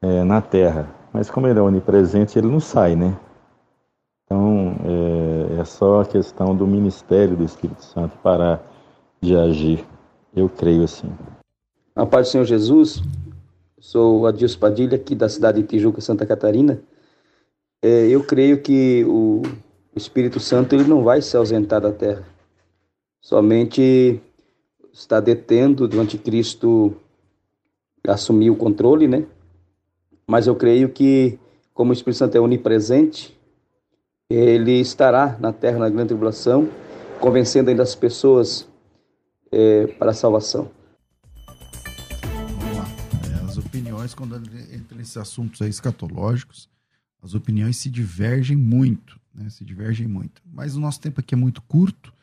é, 0.02 0.24
na 0.24 0.42
terra. 0.42 0.90
Mas 1.14 1.30
como 1.30 1.48
ele 1.48 1.60
é 1.60 1.62
onipresente, 1.62 2.38
ele 2.38 2.48
não 2.48 2.60
sai, 2.60 2.96
né? 2.96 3.18
Então 4.26 4.76
é, 4.86 5.62
é 5.62 5.66
só 5.66 6.02
a 6.02 6.06
questão 6.06 6.56
do 6.56 6.66
ministério 6.66 7.36
do 7.36 7.44
Espírito 7.44 7.84
Santo 7.84 8.18
parar 8.20 8.64
de 9.22 9.36
agir. 9.36 9.86
Eu 10.36 10.50
creio 10.50 10.84
assim. 10.84 11.12
A 11.96 12.06
paz 12.06 12.28
do 12.28 12.32
Senhor 12.32 12.46
Jesus, 12.46 13.04
sou 13.80 14.26
Adilson 14.26 14.60
Padilha, 14.60 14.96
aqui 14.96 15.14
da 15.14 15.28
cidade 15.28 15.62
de 15.62 15.68
Tijuca, 15.68 16.00
Santa 16.00 16.26
Catarina. 16.26 16.82
É, 17.84 18.08
eu 18.08 18.24
creio 18.24 18.62
que 18.62 19.04
o 19.06 19.42
Espírito 19.96 20.40
Santo 20.40 20.74
ele 20.74 20.86
não 20.86 21.04
vai 21.04 21.22
se 21.22 21.36
ausentar 21.36 21.82
da 21.82 21.92
terra. 21.92 22.24
Somente 23.22 24.22
está 24.94 25.20
detendo 25.20 25.88
do 25.88 26.00
anticristo 26.00 26.96
assumir 28.08 28.50
o 28.50 28.56
controle, 28.56 29.08
né? 29.08 29.26
Mas 30.28 30.48
eu 30.48 30.56
creio 30.56 30.90
que, 30.90 31.40
como 31.74 31.92
o 31.92 31.94
Espírito 31.94 32.18
Santo 32.18 32.36
é 32.36 32.40
onipresente, 32.40 33.38
ele 34.30 34.80
estará 34.80 35.38
na 35.40 35.52
terra 35.52 35.80
na 35.80 35.90
grande 35.90 36.10
tribulação, 36.10 36.70
convencendo 37.20 37.70
ainda 37.70 37.84
as 37.84 37.96
pessoas 37.96 38.68
é, 39.52 39.88
para 39.88 40.12
a 40.12 40.14
salvação. 40.14 40.72
É, 43.30 43.46
as 43.46 43.58
opiniões, 43.58 44.14
quando 44.14 44.36
entre 44.36 45.02
esses 45.02 45.18
assuntos 45.18 45.62
aí 45.62 45.70
escatológicos, 45.70 46.70
as 47.22 47.34
opiniões 47.36 47.78
se 47.78 47.90
divergem 47.90 48.58
muito, 48.58 49.20
né? 49.34 49.50
Se 49.50 49.64
divergem 49.64 50.08
muito. 50.08 50.42
Mas 50.46 50.76
o 50.76 50.80
nosso 50.80 51.00
tempo 51.00 51.20
aqui 51.20 51.36
é 51.36 51.38
muito 51.38 51.62
curto 51.62 52.14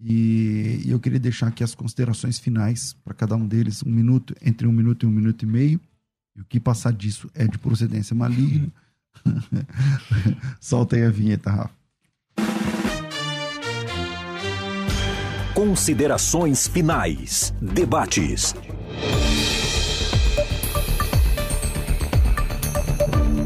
e, 0.00 0.82
e 0.84 0.90
eu 0.90 1.00
queria 1.00 1.18
deixar 1.18 1.48
aqui 1.48 1.64
as 1.64 1.74
considerações 1.74 2.38
finais 2.38 2.94
para 3.04 3.14
cada 3.14 3.34
um 3.34 3.46
deles, 3.46 3.82
um 3.82 3.90
minuto, 3.90 4.34
entre 4.40 4.66
um 4.66 4.72
minuto 4.72 5.04
e 5.04 5.08
um 5.08 5.12
minuto 5.12 5.42
e 5.42 5.46
meio. 5.46 5.80
E 6.36 6.40
o 6.40 6.44
que 6.44 6.60
passar 6.60 6.92
disso 6.92 7.28
é 7.34 7.46
de 7.46 7.58
procedência 7.58 8.14
maligna. 8.14 8.72
Solta 10.60 10.94
aí 10.94 11.04
a 11.04 11.10
vinheta, 11.10 11.50
Rafa. 11.50 11.78
Considerações 15.52 16.68
finais. 16.68 17.52
Debates. 17.60 18.54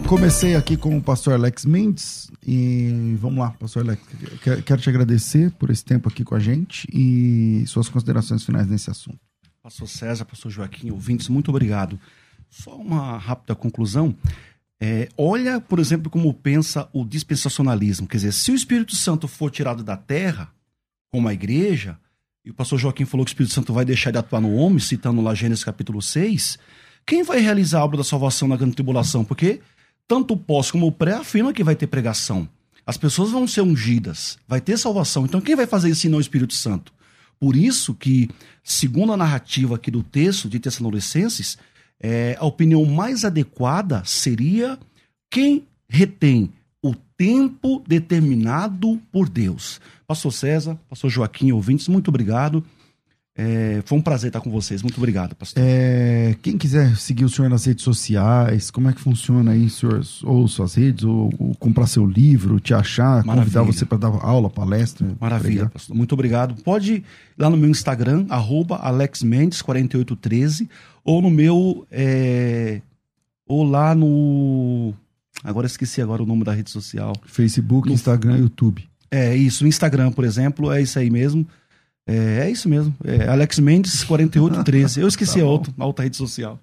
Comecei 0.07 0.55
aqui 0.55 0.77
com 0.77 0.99
o 0.99 1.03
pastor 1.03 1.33
Alex 1.33 1.65
Mendes 1.65 2.22
e 2.45 3.17
vamos 3.21 3.39
lá, 3.39 3.51
pastor 3.53 3.85
Alex. 3.85 4.03
Quero 4.65 4.81
te 4.81 4.89
agradecer 4.89 5.51
por 5.53 5.71
esse 5.71 5.85
tempo 5.85 6.09
aqui 6.09 6.25
com 6.25 6.35
a 6.35 6.41
gente 6.41 6.89
e 6.93 7.65
suas 7.67 7.89
considerações 7.89 8.45
finais 8.45 8.67
nesse 8.67 8.91
assunto. 8.91 9.19
Pastor 9.63 9.89
César, 9.89 10.25
pastor 10.25 10.51
Joaquim, 10.51 10.91
ouvintes, 10.91 11.29
muito 11.29 11.51
obrigado. 11.51 11.99
Só 12.51 12.77
uma 12.77 13.17
rápida 13.17 13.55
conclusão. 13.55 14.15
É, 14.81 15.09
olha, 15.17 15.61
por 15.61 15.79
exemplo, 15.79 16.11
como 16.11 16.35
pensa 16.35 16.89
o 16.93 17.05
dispensacionalismo. 17.05 18.09
Quer 18.09 18.17
dizer, 18.17 18.33
se 18.33 18.51
o 18.51 18.55
Espírito 18.57 18.97
Santo 18.97 19.29
for 19.29 19.51
tirado 19.51 19.85
da 19.85 19.97
terra, 19.97 20.53
como 21.13 21.29
a 21.29 21.33
igreja, 21.33 21.97
e 22.45 22.51
o 22.51 22.55
pastor 22.55 22.81
Joaquim 22.81 23.05
falou 23.05 23.25
que 23.25 23.31
o 23.31 23.35
Espírito 23.35 23.55
Santo 23.55 23.73
vai 23.73 23.85
deixar 23.85 24.11
de 24.11 24.19
atuar 24.19 24.41
no 24.41 24.53
homem, 24.55 24.81
citando 24.81 25.21
lá 25.21 25.33
Gênesis 25.33 25.63
capítulo 25.63 26.03
6, 26.03 26.59
quem 27.07 27.23
vai 27.23 27.39
realizar 27.39 27.79
a 27.79 27.85
obra 27.85 27.99
da 27.99 28.05
salvação 28.05 28.49
na 28.49 28.57
grande 28.57 28.75
tribulação? 28.75 29.25
Porque 29.25 29.61
tanto 30.07 30.35
o 30.35 30.37
pós 30.37 30.71
como 30.71 30.87
o 30.87 30.93
pré 30.93 31.15
afirma 31.15 31.53
que 31.53 31.65
vai 31.65 31.75
ter 31.77 31.87
pregação. 31.87 32.49
As 32.87 32.97
pessoas 32.97 33.31
vão 33.31 33.47
ser 33.47 33.61
ungidas, 33.63 34.39
vai 34.47 34.61
ter 34.61 34.77
salvação. 34.77 35.25
Então 35.25 35.41
quem 35.41 35.55
vai 35.55 35.67
fazer 35.67 35.91
isso 35.91 36.03
se 36.03 36.09
não 36.09 36.19
o 36.19 36.21
Espírito 36.21 36.55
Santo? 36.55 36.93
Por 37.39 37.57
isso 37.57 37.95
que, 37.95 38.31
segundo 38.63 39.13
a 39.13 39.17
narrativa 39.17 39.75
aqui 39.75 39.91
do 39.91 40.03
texto 40.03 40.49
de 40.49 40.61
Tessalonicenses, 40.61 41.59
é, 42.01 42.37
a 42.39 42.45
opinião 42.45 42.85
mais 42.85 43.25
adequada 43.25 44.03
seria 44.05 44.79
quem 45.31 45.67
retém 45.89 46.53
o 46.83 46.95
tempo 47.17 47.83
determinado 47.87 49.01
por 49.11 49.29
Deus. 49.29 49.81
Pastor 50.07 50.33
César, 50.33 50.79
pastor 50.89 51.11
Joaquim, 51.11 51.53
ouvintes, 51.53 51.89
muito 51.89 52.09
obrigado. 52.09 52.65
É, 53.35 53.81
foi 53.87 53.97
um 53.97 54.03
prazer 54.03 54.29
estar 54.29 54.43
com 54.43 54.51
vocês. 54.51 54.83
Muito 54.83 54.99
obrigado, 54.99 55.35
pastor. 55.35 55.63
É, 55.65 56.37
quem 56.43 56.59
quiser 56.59 56.95
seguir 56.97 57.25
o 57.25 57.31
senhor 57.31 57.49
nas 57.49 57.65
redes 57.65 57.83
sociais, 57.83 58.71
como 58.71 58.91
é 58.91 58.93
que 58.93 59.01
funciona 59.01 59.53
aí, 59.53 59.71
senhor? 59.71 60.03
Ou 60.25 60.47
suas 60.47 60.75
redes, 60.75 61.03
ou, 61.05 61.33
ou 61.39 61.55
comprar 61.55 61.87
seu 61.87 62.05
livro, 62.05 62.61
te 62.61 62.75
achar, 62.75 63.25
Maravilha. 63.25 63.37
convidar 63.37 63.63
você 63.63 63.87
para 63.87 63.97
dar 63.99 64.09
aula, 64.09 64.51
palestra. 64.51 65.17
Maravilha, 65.19 65.71
pastor. 65.71 65.97
Muito 65.97 66.13
obrigado. 66.13 66.63
Pode 66.63 66.97
ir 66.97 67.05
lá 67.39 67.49
no 67.49 67.57
meu 67.57 67.71
Instagram, 67.71 68.27
AlexMendes4813, 68.27 70.69
ou 71.03 71.23
no 71.23 71.31
meu. 71.31 71.87
É, 71.91 72.83
ou 73.47 73.65
lá 73.65 73.95
no. 73.95 74.93
Agora 75.43 75.67
esqueci 75.67 76.03
agora 76.03 76.23
o 76.23 76.27
nome 76.27 76.45
da 76.45 76.53
rede 76.53 76.71
social. 76.71 77.15
Facebook, 77.25 77.89
no, 77.89 77.95
Instagram, 77.95 78.37
YouTube. 78.37 78.87
É 79.11 79.35
isso. 79.35 79.65
No 79.65 79.69
Instagram, 79.69 80.13
por 80.13 80.25
exemplo, 80.25 80.71
é 80.71 80.83
isso 80.83 80.99
aí 80.99 81.09
mesmo. 81.11 81.49
É, 82.07 82.47
é 82.47 82.51
isso 82.51 82.69
mesmo. 82.69 82.95
É 83.05 83.29
Alex 83.29 83.59
Mendes 83.59 84.05
4813. 84.05 85.01
Eu 85.01 85.09
esqueci 85.09 85.39
tá 85.39 85.45
a, 85.45 85.49
outra, 85.49 85.73
a 85.79 85.87
outra 85.87 86.05
rede 86.05 86.17
social. 86.17 86.59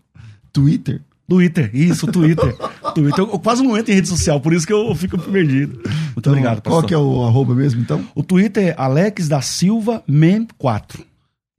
Twitter? 0.52 1.02
Twitter, 1.28 1.70
isso, 1.74 2.08
Twitter. 2.08 2.58
Twitter. 2.96 3.20
Eu, 3.20 3.40
quase 3.40 3.62
não 3.62 3.78
entro 3.78 3.92
em 3.92 3.96
rede 3.96 4.08
social, 4.08 4.42
por 4.42 4.52
isso 4.52 4.66
que 4.66 4.74
eu 4.74 4.94
fico 4.96 5.18
perdido. 5.20 5.76
Muito 5.76 6.18
então, 6.18 6.34
obrigado, 6.34 6.62
pastor. 6.62 6.72
Qual 6.82 6.84
que 6.88 6.94
é 6.94 6.98
o 6.98 7.24
arroba 7.24 7.54
mesmo, 7.54 7.80
então? 7.80 8.04
O 8.16 8.24
Twitter 8.24 8.70
é 8.70 8.76
Alex 8.76 9.28
da 9.28 9.40
Silva 9.40 10.04
Mem 10.08 10.48
4. 10.58 11.06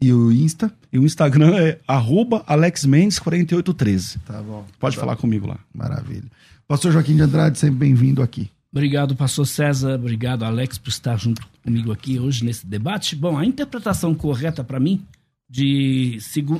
E 0.02 0.12
o 0.12 0.32
Insta? 0.32 0.72
E 0.92 0.98
o 0.98 1.04
Instagram 1.04 1.56
é 1.56 1.78
arroba 1.86 2.42
Alex 2.46 2.84
Mendes 2.84 3.18
4813. 3.20 4.18
Tá 4.26 4.42
bom. 4.42 4.64
Pode 4.78 4.96
tá 4.96 5.00
falar 5.00 5.14
bom. 5.14 5.20
comigo 5.20 5.46
lá. 5.46 5.58
Maravilha. 5.72 6.24
Pastor 6.66 6.90
Joaquim 6.90 7.14
de 7.14 7.22
Andrade, 7.22 7.58
sempre 7.58 7.76
bem-vindo 7.76 8.22
aqui. 8.22 8.50
Obrigado, 8.72 9.16
pastor 9.16 9.46
César. 9.46 9.96
Obrigado, 9.96 10.44
Alex, 10.44 10.78
por 10.78 10.90
estar 10.90 11.16
junto 11.18 11.46
comigo 11.62 11.90
aqui 11.90 12.20
hoje 12.20 12.44
nesse 12.44 12.66
debate. 12.66 13.16
Bom, 13.16 13.36
a 13.36 13.44
interpretação 13.44 14.14
correta 14.14 14.62
para 14.62 14.78
mim, 14.78 15.04
de 15.48 16.18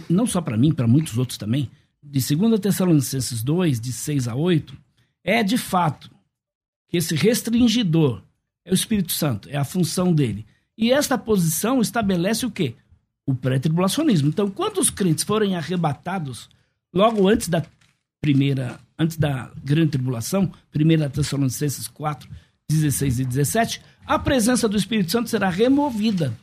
não 0.09 0.27
só 0.27 0.41
para 0.41 0.57
mim, 0.57 0.73
para 0.73 0.89
muitos 0.89 1.17
outros 1.17 1.39
também, 1.39 1.71
de 2.03 2.35
2 2.35 2.59
Tessalonicenses 2.59 3.43
2, 3.43 3.81
de 3.81 3.93
6 3.93 4.27
a 4.27 4.35
8, 4.35 4.77
é 5.23 5.43
de 5.43 5.57
fato 5.57 6.11
que 6.89 6.97
esse 6.97 7.15
restringidor 7.15 8.23
é 8.65 8.73
o 8.73 8.75
Espírito 8.75 9.13
Santo, 9.13 9.49
é 9.49 9.57
a 9.57 9.65
função 9.65 10.13
dele. 10.13 10.45
E 10.77 10.91
esta 10.91 11.17
posição 11.17 11.81
estabelece 11.81 12.45
o 12.45 12.51
quê? 12.51 12.75
O 13.25 13.35
pré-tribulacionismo. 13.35 14.29
Então, 14.29 14.51
quando 14.51 14.79
os 14.79 14.91
crentes 14.91 15.23
forem 15.23 15.55
arrebatados, 15.55 16.49
logo 16.93 17.29
antes 17.29 17.49
da 17.49 17.63
primeira, 18.21 18.79
antes 18.99 19.17
da 19.17 19.51
grande 19.65 19.93
tribulação, 19.93 20.53
1 20.75 21.11
Tessalonicenses 21.11 21.89
4, 21.89 22.29
16 22.69 23.21
e 23.21 23.25
17, 23.25 23.83
a 24.07 24.19
presença 24.19 24.69
do 24.69 24.77
Espírito 24.77 25.11
Santo 25.11 25.31
será 25.31 25.49
removida. 25.49 26.37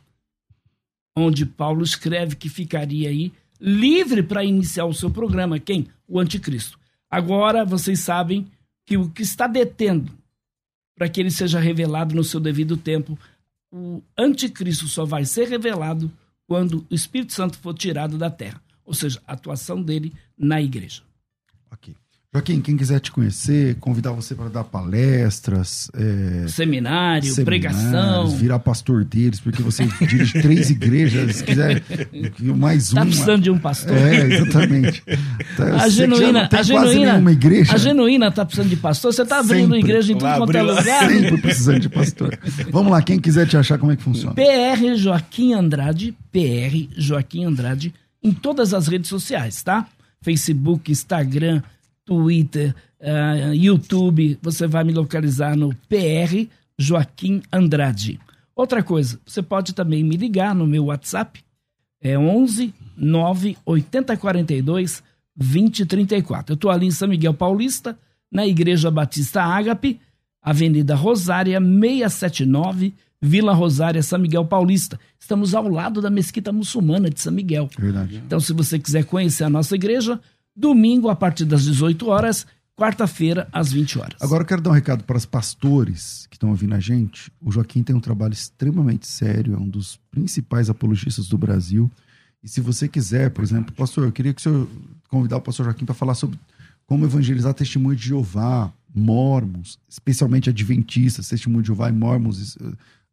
Onde 1.16 1.46
Paulo 1.46 1.84
escreve 1.84 2.36
que 2.36 2.50
ficaria 2.50 3.10
aí 3.10 3.32
livre 3.60 4.22
para 4.22 4.44
iniciar 4.44 4.86
o 4.86 4.94
seu 4.94 5.10
programa. 5.10 5.60
Quem? 5.60 5.88
O 6.08 6.20
anticristo. 6.20 6.80
Agora 7.10 7.66
vocês 7.66 8.00
sabem 8.00 8.48
que 8.86 8.98
o 8.98 9.10
que 9.10 9.22
está 9.22 9.48
detendo 9.48 10.12
para 10.98 11.08
que 11.08 11.20
ele 11.20 11.30
seja 11.30 11.60
revelado 11.60 12.16
no 12.16 12.24
seu 12.24 12.40
devido 12.40 12.76
tempo, 12.76 13.18
o 13.72 14.02
anticristo 14.18 14.88
só 14.88 15.06
vai 15.06 15.26
ser 15.26 15.48
revelado 15.48 16.12
quando 16.48 16.86
o 16.90 16.96
Espírito 16.96 17.34
Santo 17.34 17.58
for 17.60 17.74
tirado 17.74 18.18
da 18.18 18.32
terra, 18.32 18.62
ou 18.84 18.94
seja, 18.94 19.22
a 19.28 19.34
atuação 19.34 19.82
dele 19.82 20.12
na 20.36 20.60
igreja. 20.60 21.04
Ok. 21.72 21.96
Joaquim, 22.34 22.60
quem 22.60 22.76
quiser 22.76 23.00
te 23.00 23.10
conhecer, 23.10 23.76
convidar 23.80 24.12
você 24.12 24.36
para 24.36 24.50
dar 24.50 24.66
palestras, 24.66 25.90
é, 25.96 26.48
seminário, 26.48 27.34
pregação, 27.44 28.28
virar 28.28 28.60
pastor 28.60 29.06
deles, 29.06 29.40
porque 29.40 29.64
você 29.64 29.88
dirige 30.02 30.40
três 30.42 30.70
igrejas, 30.70 31.38
se 31.38 31.44
quiser 31.44 31.82
mais 32.40 32.90
tá 32.90 32.96
uma. 32.96 33.06
Tá 33.06 33.06
precisando 33.08 33.42
de 33.42 33.50
um 33.50 33.58
pastor? 33.58 33.96
É, 33.98 34.26
exatamente. 34.26 35.04
Então, 35.54 35.76
a 35.76 35.90
genuína, 35.90 36.50
a 36.52 36.62
genuína, 36.62 37.32
igreja. 37.32 37.74
A 37.74 37.78
genuína 37.78 38.32
tá 38.32 38.46
precisando 38.46 38.70
de 38.70 38.76
pastor. 38.76 39.14
Você 39.14 39.26
tá 39.26 39.40
abrindo 39.40 39.74
Sempre. 39.74 39.80
igreja 39.80 40.14
em 40.14 40.18
tudo 40.18 40.38
quanto 40.38 40.56
é 40.56 40.62
lugar. 40.62 41.10
Sempre 41.10 41.38
precisando 41.42 41.80
de 41.80 41.90
pastor. 41.90 42.38
Vamos 42.70 42.92
lá, 42.92 43.02
quem 43.02 43.20
quiser 43.20 43.48
te 43.48 43.58
achar, 43.58 43.80
como 43.80 43.94
é 43.94 43.96
que 43.96 44.04
funciona? 44.04 44.36
PR 44.36 44.96
Joaquim 44.96 45.54
Andrade, 45.54 46.16
PR 46.32 46.94
Joaquim 46.98 47.46
Andrade, 47.46 47.94
em 48.22 48.34
todas 48.34 48.74
as 48.74 48.88
redes 48.88 49.10
sociais, 49.10 49.64
tá? 49.64 49.88
Facebook, 50.28 50.92
Instagram, 50.92 51.64
Twitter, 52.04 52.76
uh, 53.00 53.54
YouTube. 53.54 54.38
Você 54.42 54.68
vai 54.68 54.84
me 54.84 54.92
localizar 54.92 55.56
no 55.56 55.74
PR 55.88 56.50
Joaquim 56.78 57.42
Andrade. 57.50 58.20
Outra 58.54 58.84
coisa, 58.84 59.22
você 59.26 59.42
pode 59.42 59.74
também 59.74 60.04
me 60.04 60.18
ligar 60.18 60.54
no 60.54 60.68
meu 60.68 60.86
WhatsApp, 60.86 61.42
é 62.02 62.20
11 62.20 62.74
9 62.98 63.58
8042 63.66 65.02
2034. 65.34 66.52
Eu 66.52 66.56
estou 66.56 66.72
ali 66.72 66.88
em 66.88 66.92
São 66.92 67.08
Miguel 67.08 67.34
Paulista, 67.34 67.98
na 68.30 68.46
Igreja 68.46 68.92
Batista 68.92 69.42
Ágape, 69.42 70.02
Avenida 70.42 70.94
Rosária 70.94 71.58
679, 71.62 72.94
Vila 73.22 73.54
Rosária, 73.54 74.04
São 74.04 74.20
Miguel 74.20 74.46
Paulista. 74.46 75.00
Estamos 75.20 75.56
ao 75.56 75.68
lado 75.68 76.02
da 76.02 76.10
Mesquita 76.10 76.52
Muçulmana 76.52 77.10
de 77.10 77.20
São 77.20 77.34
Miguel. 77.34 77.70
Verdade. 77.78 78.22
Então, 78.26 78.40
se 78.40 78.54
você 78.54 78.78
quiser 78.78 79.06
conhecer 79.06 79.44
a 79.44 79.50
nossa 79.50 79.76
igreja, 79.76 80.20
domingo 80.56 81.10
a 81.10 81.16
partir 81.16 81.46
das 81.46 81.64
18 81.64 82.08
horas, 82.08 82.46
quarta-feira 82.78 83.48
às 83.52 83.72
20 83.72 84.00
horas. 84.00 84.22
Agora 84.22 84.44
eu 84.44 84.48
quero 84.48 84.62
dar 84.62 84.70
um 84.70 84.74
recado 84.74 85.04
para 85.04 85.18
os 85.18 85.26
pastores 85.26 86.28
que 86.30 86.36
estão 86.36 86.50
ouvindo 86.50 86.76
a 86.76 86.80
gente. 86.80 87.32
O 87.42 87.52
Joaquim 87.52 87.82
tem 87.82 87.96
um 87.96 88.00
trabalho 88.00 88.34
extremamente 88.34 89.08
sério, 89.08 89.56
é 89.56 89.58
um 89.58 89.68
dos 89.68 90.00
principais 90.12 90.70
apologistas 90.70 91.28
do 91.28 91.38
Brasil. 91.38 91.92
E 92.44 92.48
se 92.48 92.62
você 92.62 92.88
quiser, 92.88 93.32
por 93.32 93.44
exemplo, 93.44 93.74
pastor, 93.74 94.06
eu 94.06 94.12
queria 94.12 94.32
que 94.32 94.40
o 94.40 94.44
senhor 94.44 94.68
convidar 95.10 95.38
o 95.38 95.42
pastor 95.42 95.66
Joaquim 95.66 95.86
para 95.86 95.96
falar 95.96 96.14
sobre 96.14 96.40
como 96.86 97.04
evangelizar 97.04 97.54
testemunho 97.54 97.96
de 97.96 98.08
Jeová, 98.08 98.72
mormons, 98.94 99.80
especialmente 99.90 100.50
adventistas, 100.50 101.28
testemunho 101.28 101.64
de 101.64 101.68
Jeová 101.68 101.90
e 101.90 101.92
mormons 101.92 102.58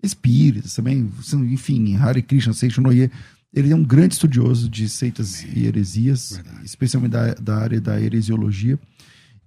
espíritas 0.02 0.74
também, 0.74 1.10
enfim, 1.50 1.96
Hare 1.96 2.22
Krishna, 2.22 2.52
Seishonoye. 2.52 3.10
Ele 3.52 3.72
é 3.72 3.76
um 3.76 3.84
grande 3.84 4.14
estudioso 4.14 4.68
de 4.68 4.88
seitas 4.88 5.44
e 5.44 5.66
heresias, 5.66 6.32
Verdade. 6.32 6.66
especialmente 6.66 7.12
da, 7.12 7.34
da 7.34 7.56
área 7.56 7.80
da 7.80 8.00
heresiologia. 8.00 8.78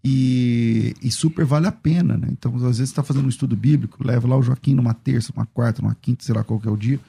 E, 0.04 0.94
e, 1.02 1.12
super 1.12 1.44
vale 1.44 1.68
a 1.68 1.72
pena, 1.72 2.18
né? 2.18 2.30
Então, 2.32 2.56
às 2.56 2.78
vezes, 2.78 2.82
está 2.82 3.04
fazendo 3.04 3.26
um 3.26 3.30
estudo 3.30 3.58
bíblico, 3.58 4.06
leva 4.06 4.28
lá 4.28 4.38
o 4.38 4.42
Joaquim 4.42 4.74
numa 4.74 4.94
terça, 4.94 5.34
numa 5.36 5.46
quarta, 5.46 5.82
numa 5.82 5.96
quinta, 5.96 6.24
sei 6.24 6.34
lá 6.34 6.44
qual 6.44 6.60
que 6.60 6.68
é 6.68 6.72
o 6.72 6.78
dia, 6.78 7.00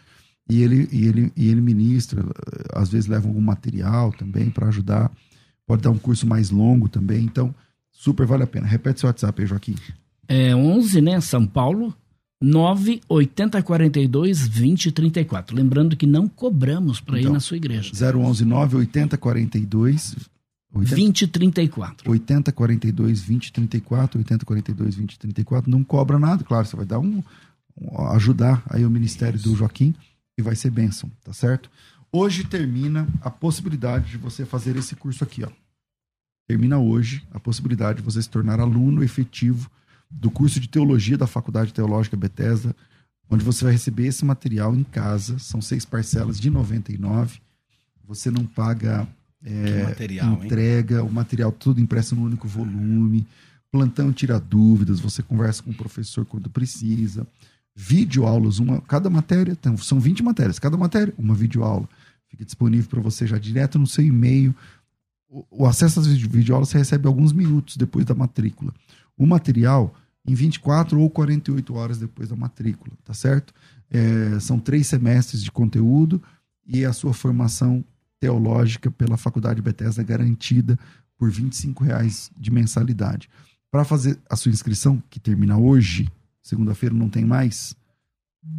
e 0.51 0.63
ele, 0.63 0.89
e 0.91 1.07
ele, 1.07 1.33
e 1.37 1.49
ele 1.49 1.61
ministra, 1.61 2.25
às 2.75 2.89
vezes 2.89 3.07
leva 3.07 3.29
algum 3.29 3.41
material 3.41 4.13
também 4.13 4.51
para 4.51 4.67
ajudar 4.69 5.13
pode 5.69 5.83
dar 5.83 5.91
um 5.91 5.99
curso 5.99 6.27
mais 6.27 6.51
longo 6.51 6.89
também. 6.89 7.23
Então, 7.23 7.55
super 7.93 8.27
vale 8.27 8.43
a 8.43 8.47
pena. 8.47 8.67
Repete 8.67 9.01
seu 9.01 9.07
WhatsApp 9.09 9.43
aí, 9.43 9.47
Joaquim. 9.47 9.75
É 10.27 10.57
11, 10.57 11.01
né? 11.03 11.21
São 11.21 11.47
Paulo, 11.47 11.95
9 12.41 13.01
8042 13.09 14.49
2034. 14.49 15.57
Lembrando 15.57 15.97
que 15.97 16.07
não 16.07 16.29
cobramos 16.29 17.01
para 17.01 17.19
Então, 17.19 17.31
ir 17.31 17.35
na 17.35 17.41
sua 17.41 17.57
igreja. 17.57 17.91
011 17.93 18.45
980 18.45 19.19
42 19.19 20.15
2034. 20.73 22.11
80 22.11 22.53
42 22.53 23.21
20 23.21 23.53
34, 23.53 24.19
80 24.19 24.45
42 24.45 24.95
20 24.95 25.19
34, 25.19 25.71
não 25.71 25.83
cobra 25.83 26.19
nada, 26.19 26.45
claro, 26.45 26.67
você 26.67 26.77
vai 26.77 26.87
dar 26.87 26.99
um, 26.99 27.23
um- 27.77 28.07
ajudar 28.13 28.63
aí 28.69 28.85
o 28.85 28.91
ministério 28.91 29.39
do 29.41 29.57
Joaquim 29.57 29.95
e 30.39 30.43
vai 30.43 30.55
ser 30.55 30.71
bênção, 30.71 31.11
tá 31.25 31.33
certo? 31.33 31.71
Hoje 32.13 32.45
termina 32.45 33.09
a 33.21 33.31
possibilidade 33.31 34.11
de 34.11 34.19
você 34.19 34.45
fazer 34.45 34.77
esse 34.77 34.95
curso 34.95 35.25
aqui, 35.25 35.43
ó. 35.45 35.49
Termina 36.47 36.79
hoje 36.79 37.23
a 37.33 37.41
possibilidade 37.41 37.99
de 37.99 38.05
você 38.05 38.23
se 38.23 38.29
tornar 38.31 38.61
aluno 38.61 39.03
efetivo 39.03 39.71
do 40.11 40.31
curso 40.31 40.59
de 40.59 40.69
teologia 40.69 41.19
da 41.19 41.27
Faculdade 41.27 41.73
Teológica 41.73 42.17
Bethesda, 42.17 42.75
onde 43.31 43.45
você 43.45 43.65
vai 43.65 43.73
receber 43.73 44.07
esse 44.07 44.25
material 44.25 44.75
em 44.75 44.83
casa, 44.85 45.39
são 45.39 45.61
seis 45.61 45.85
parcelas 45.85 46.41
de 46.41 46.49
99. 46.49 47.41
Você 48.07 48.31
não 48.31 48.47
paga 48.47 49.07
é, 49.45 49.85
material, 49.85 50.33
hein? 50.33 50.47
entrega, 50.47 51.05
o 51.05 51.13
material 51.13 51.53
tudo 51.53 51.81
impresso 51.81 52.17
num 52.17 52.25
único 52.25 52.49
volume, 52.49 53.27
plantão 53.71 54.13
tira 54.13 54.41
dúvidas, 54.41 54.99
você 54.99 55.23
conversa 55.23 55.63
com 55.63 55.71
o 55.71 55.75
professor 55.75 56.25
quando 56.25 56.49
precisa, 56.49 57.27
vídeo 57.75 58.27
aulas, 58.27 58.59
uma, 58.59 58.81
cada 58.81 59.11
matéria, 59.11 59.55
tem- 59.55 59.77
são 59.77 60.01
20 60.01 60.23
matérias, 60.23 60.59
cada 60.59 60.77
matéria, 60.77 61.13
uma 61.19 61.35
vídeo 61.35 61.63
aula. 61.63 61.89
Fica 62.29 62.45
disponível 62.45 62.89
para 62.89 63.01
você 63.01 63.27
já 63.27 63.39
direto 63.39 63.79
no 63.79 63.87
seu 63.87 64.05
e-mail. 64.05 64.55
O, 65.29 65.45
o 65.51 65.67
acesso 65.67 66.01
às 66.01 66.07
vídeo 66.07 66.55
aulas 66.55 66.71
você 66.71 66.79
recebe 66.79 67.07
alguns 67.07 67.33
minutos 67.33 67.77
depois 67.77 68.05
da 68.05 68.15
matrícula. 68.15 68.73
O 69.19 69.27
material 69.27 69.95
em 70.27 70.35
24 70.35 71.01
ou 71.01 71.11
48 71.11 71.75
horas 71.75 71.99
depois 71.99 72.29
da 72.29 72.37
matrícula, 72.37 72.95
tá 73.05 73.15
certo? 73.15 73.53
É, 73.91 74.39
são 74.41 74.61
três 74.61 74.87
semestres 74.87 75.43
de 75.43 75.51
conteúdo 75.51 76.23
e 76.67 76.85
a 76.85 76.93
sua 76.93 77.15
formação 77.15 77.83
teológica 78.21 78.91
pela 78.91 79.17
Faculdade 79.17 79.63
Bethesda 79.63 80.03
garantida 80.03 80.79
por 81.17 81.31
25 81.31 81.85
reais 81.85 82.31
de 82.37 82.51
mensalidade. 82.51 83.31
Para 83.71 83.85
fazer 83.85 84.19
a 84.29 84.37
sua 84.37 84.53
inscrição, 84.53 85.03
que 85.09 85.19
termina 85.19 85.57
hoje, 85.59 86.07
segunda-feira 86.43 86.95
não 86.95 87.09
tem 87.09 87.25
mais, 87.25 87.75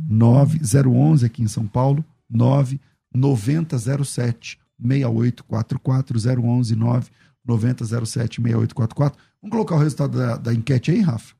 9011 0.09 1.23
aqui 1.25 1.43
em 1.43 1.47
São 1.47 1.67
Paulo, 1.67 2.03
99007 2.29 4.59
6844 4.79 6.41
011 6.41 6.75
9 6.75 7.11
9007 7.49 8.41
6844. 8.41 9.19
Vamos 9.41 9.51
colocar 9.51 9.75
o 9.75 9.79
resultado 9.79 10.17
da, 10.17 10.37
da 10.37 10.53
enquete 10.53 10.91
aí, 10.91 11.01
Rafa? 11.01 11.33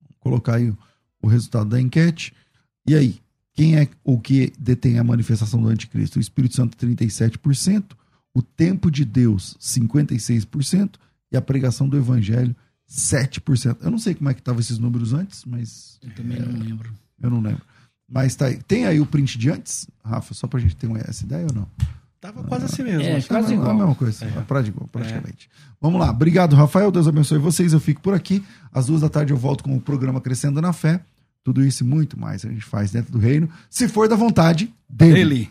Vamos 0.00 0.16
colocar 0.20 0.56
aí 0.56 0.70
o, 0.70 0.78
o 1.22 1.28
resultado 1.28 1.70
da 1.70 1.80
enquete. 1.80 2.32
E 2.86 2.94
aí, 2.94 3.20
quem 3.52 3.76
é 3.76 3.88
o 4.04 4.20
que 4.20 4.52
detém 4.58 4.98
a 4.98 5.04
manifestação 5.04 5.60
do 5.60 5.68
anticristo? 5.68 6.18
O 6.18 6.22
Espírito 6.22 6.54
Santo 6.54 6.76
37%, 6.76 7.92
o 8.34 8.42
tempo 8.42 8.90
de 8.90 9.04
Deus 9.04 9.56
56% 9.60 10.94
e 11.32 11.36
a 11.36 11.42
pregação 11.42 11.88
do 11.88 11.96
evangelho 11.96 12.54
7%. 12.88 13.78
Eu 13.80 13.90
não 13.90 13.98
sei 13.98 14.14
como 14.14 14.30
é 14.30 14.34
que 14.34 14.40
estavam 14.40 14.60
esses 14.60 14.78
números 14.78 15.12
antes, 15.12 15.44
mas 15.44 15.98
Eu 16.02 16.14
também 16.14 16.38
não 16.40 16.58
lembro. 16.58 16.92
eu 17.20 17.30
não 17.30 17.40
lembro. 17.40 17.62
Mas 18.08 18.34
tá 18.34 18.46
aí. 18.46 18.62
Tem 18.62 18.86
aí 18.86 19.00
o 19.00 19.06
print 19.06 19.36
de 19.36 19.50
antes, 19.50 19.86
Rafa, 20.02 20.32
só 20.32 20.46
pra 20.46 20.58
gente 20.58 20.74
ter 20.74 20.90
essa 21.08 21.24
ideia 21.24 21.46
ou 21.46 21.52
não? 21.52 21.68
Tava 22.20 22.42
quase 22.42 22.64
assim 22.64 22.82
mesmo. 22.82 23.02
É, 23.02 23.16
acho 23.16 23.28
que 23.28 23.34
quase 23.34 23.52
É 23.52 23.56
a 23.56 23.60
igual. 23.60 23.74
mesma 23.76 23.94
coisa, 23.94 24.24
igual, 24.66 24.88
praticamente. 24.88 25.48
Vamos 25.80 26.00
lá, 26.00 26.10
obrigado, 26.10 26.56
Rafael. 26.56 26.90
Deus 26.90 27.06
abençoe 27.06 27.38
vocês. 27.38 27.72
Eu 27.72 27.80
fico 27.80 28.00
por 28.00 28.12
aqui. 28.14 28.44
Às 28.72 28.86
duas 28.86 29.02
da 29.02 29.08
tarde 29.08 29.32
eu 29.32 29.36
volto 29.36 29.62
com 29.62 29.76
o 29.76 29.80
programa 29.80 30.20
Crescendo 30.20 30.60
na 30.60 30.72
Fé. 30.72 31.00
Tudo 31.44 31.64
isso 31.64 31.84
e 31.84 31.86
muito 31.86 32.18
mais 32.18 32.44
a 32.44 32.48
gente 32.48 32.64
faz 32.64 32.90
dentro 32.90 33.12
do 33.12 33.18
reino, 33.18 33.48
se 33.70 33.88
for 33.88 34.08
da 34.08 34.16
vontade 34.16 34.74
dele. 34.88 35.20
Ele. 35.20 35.50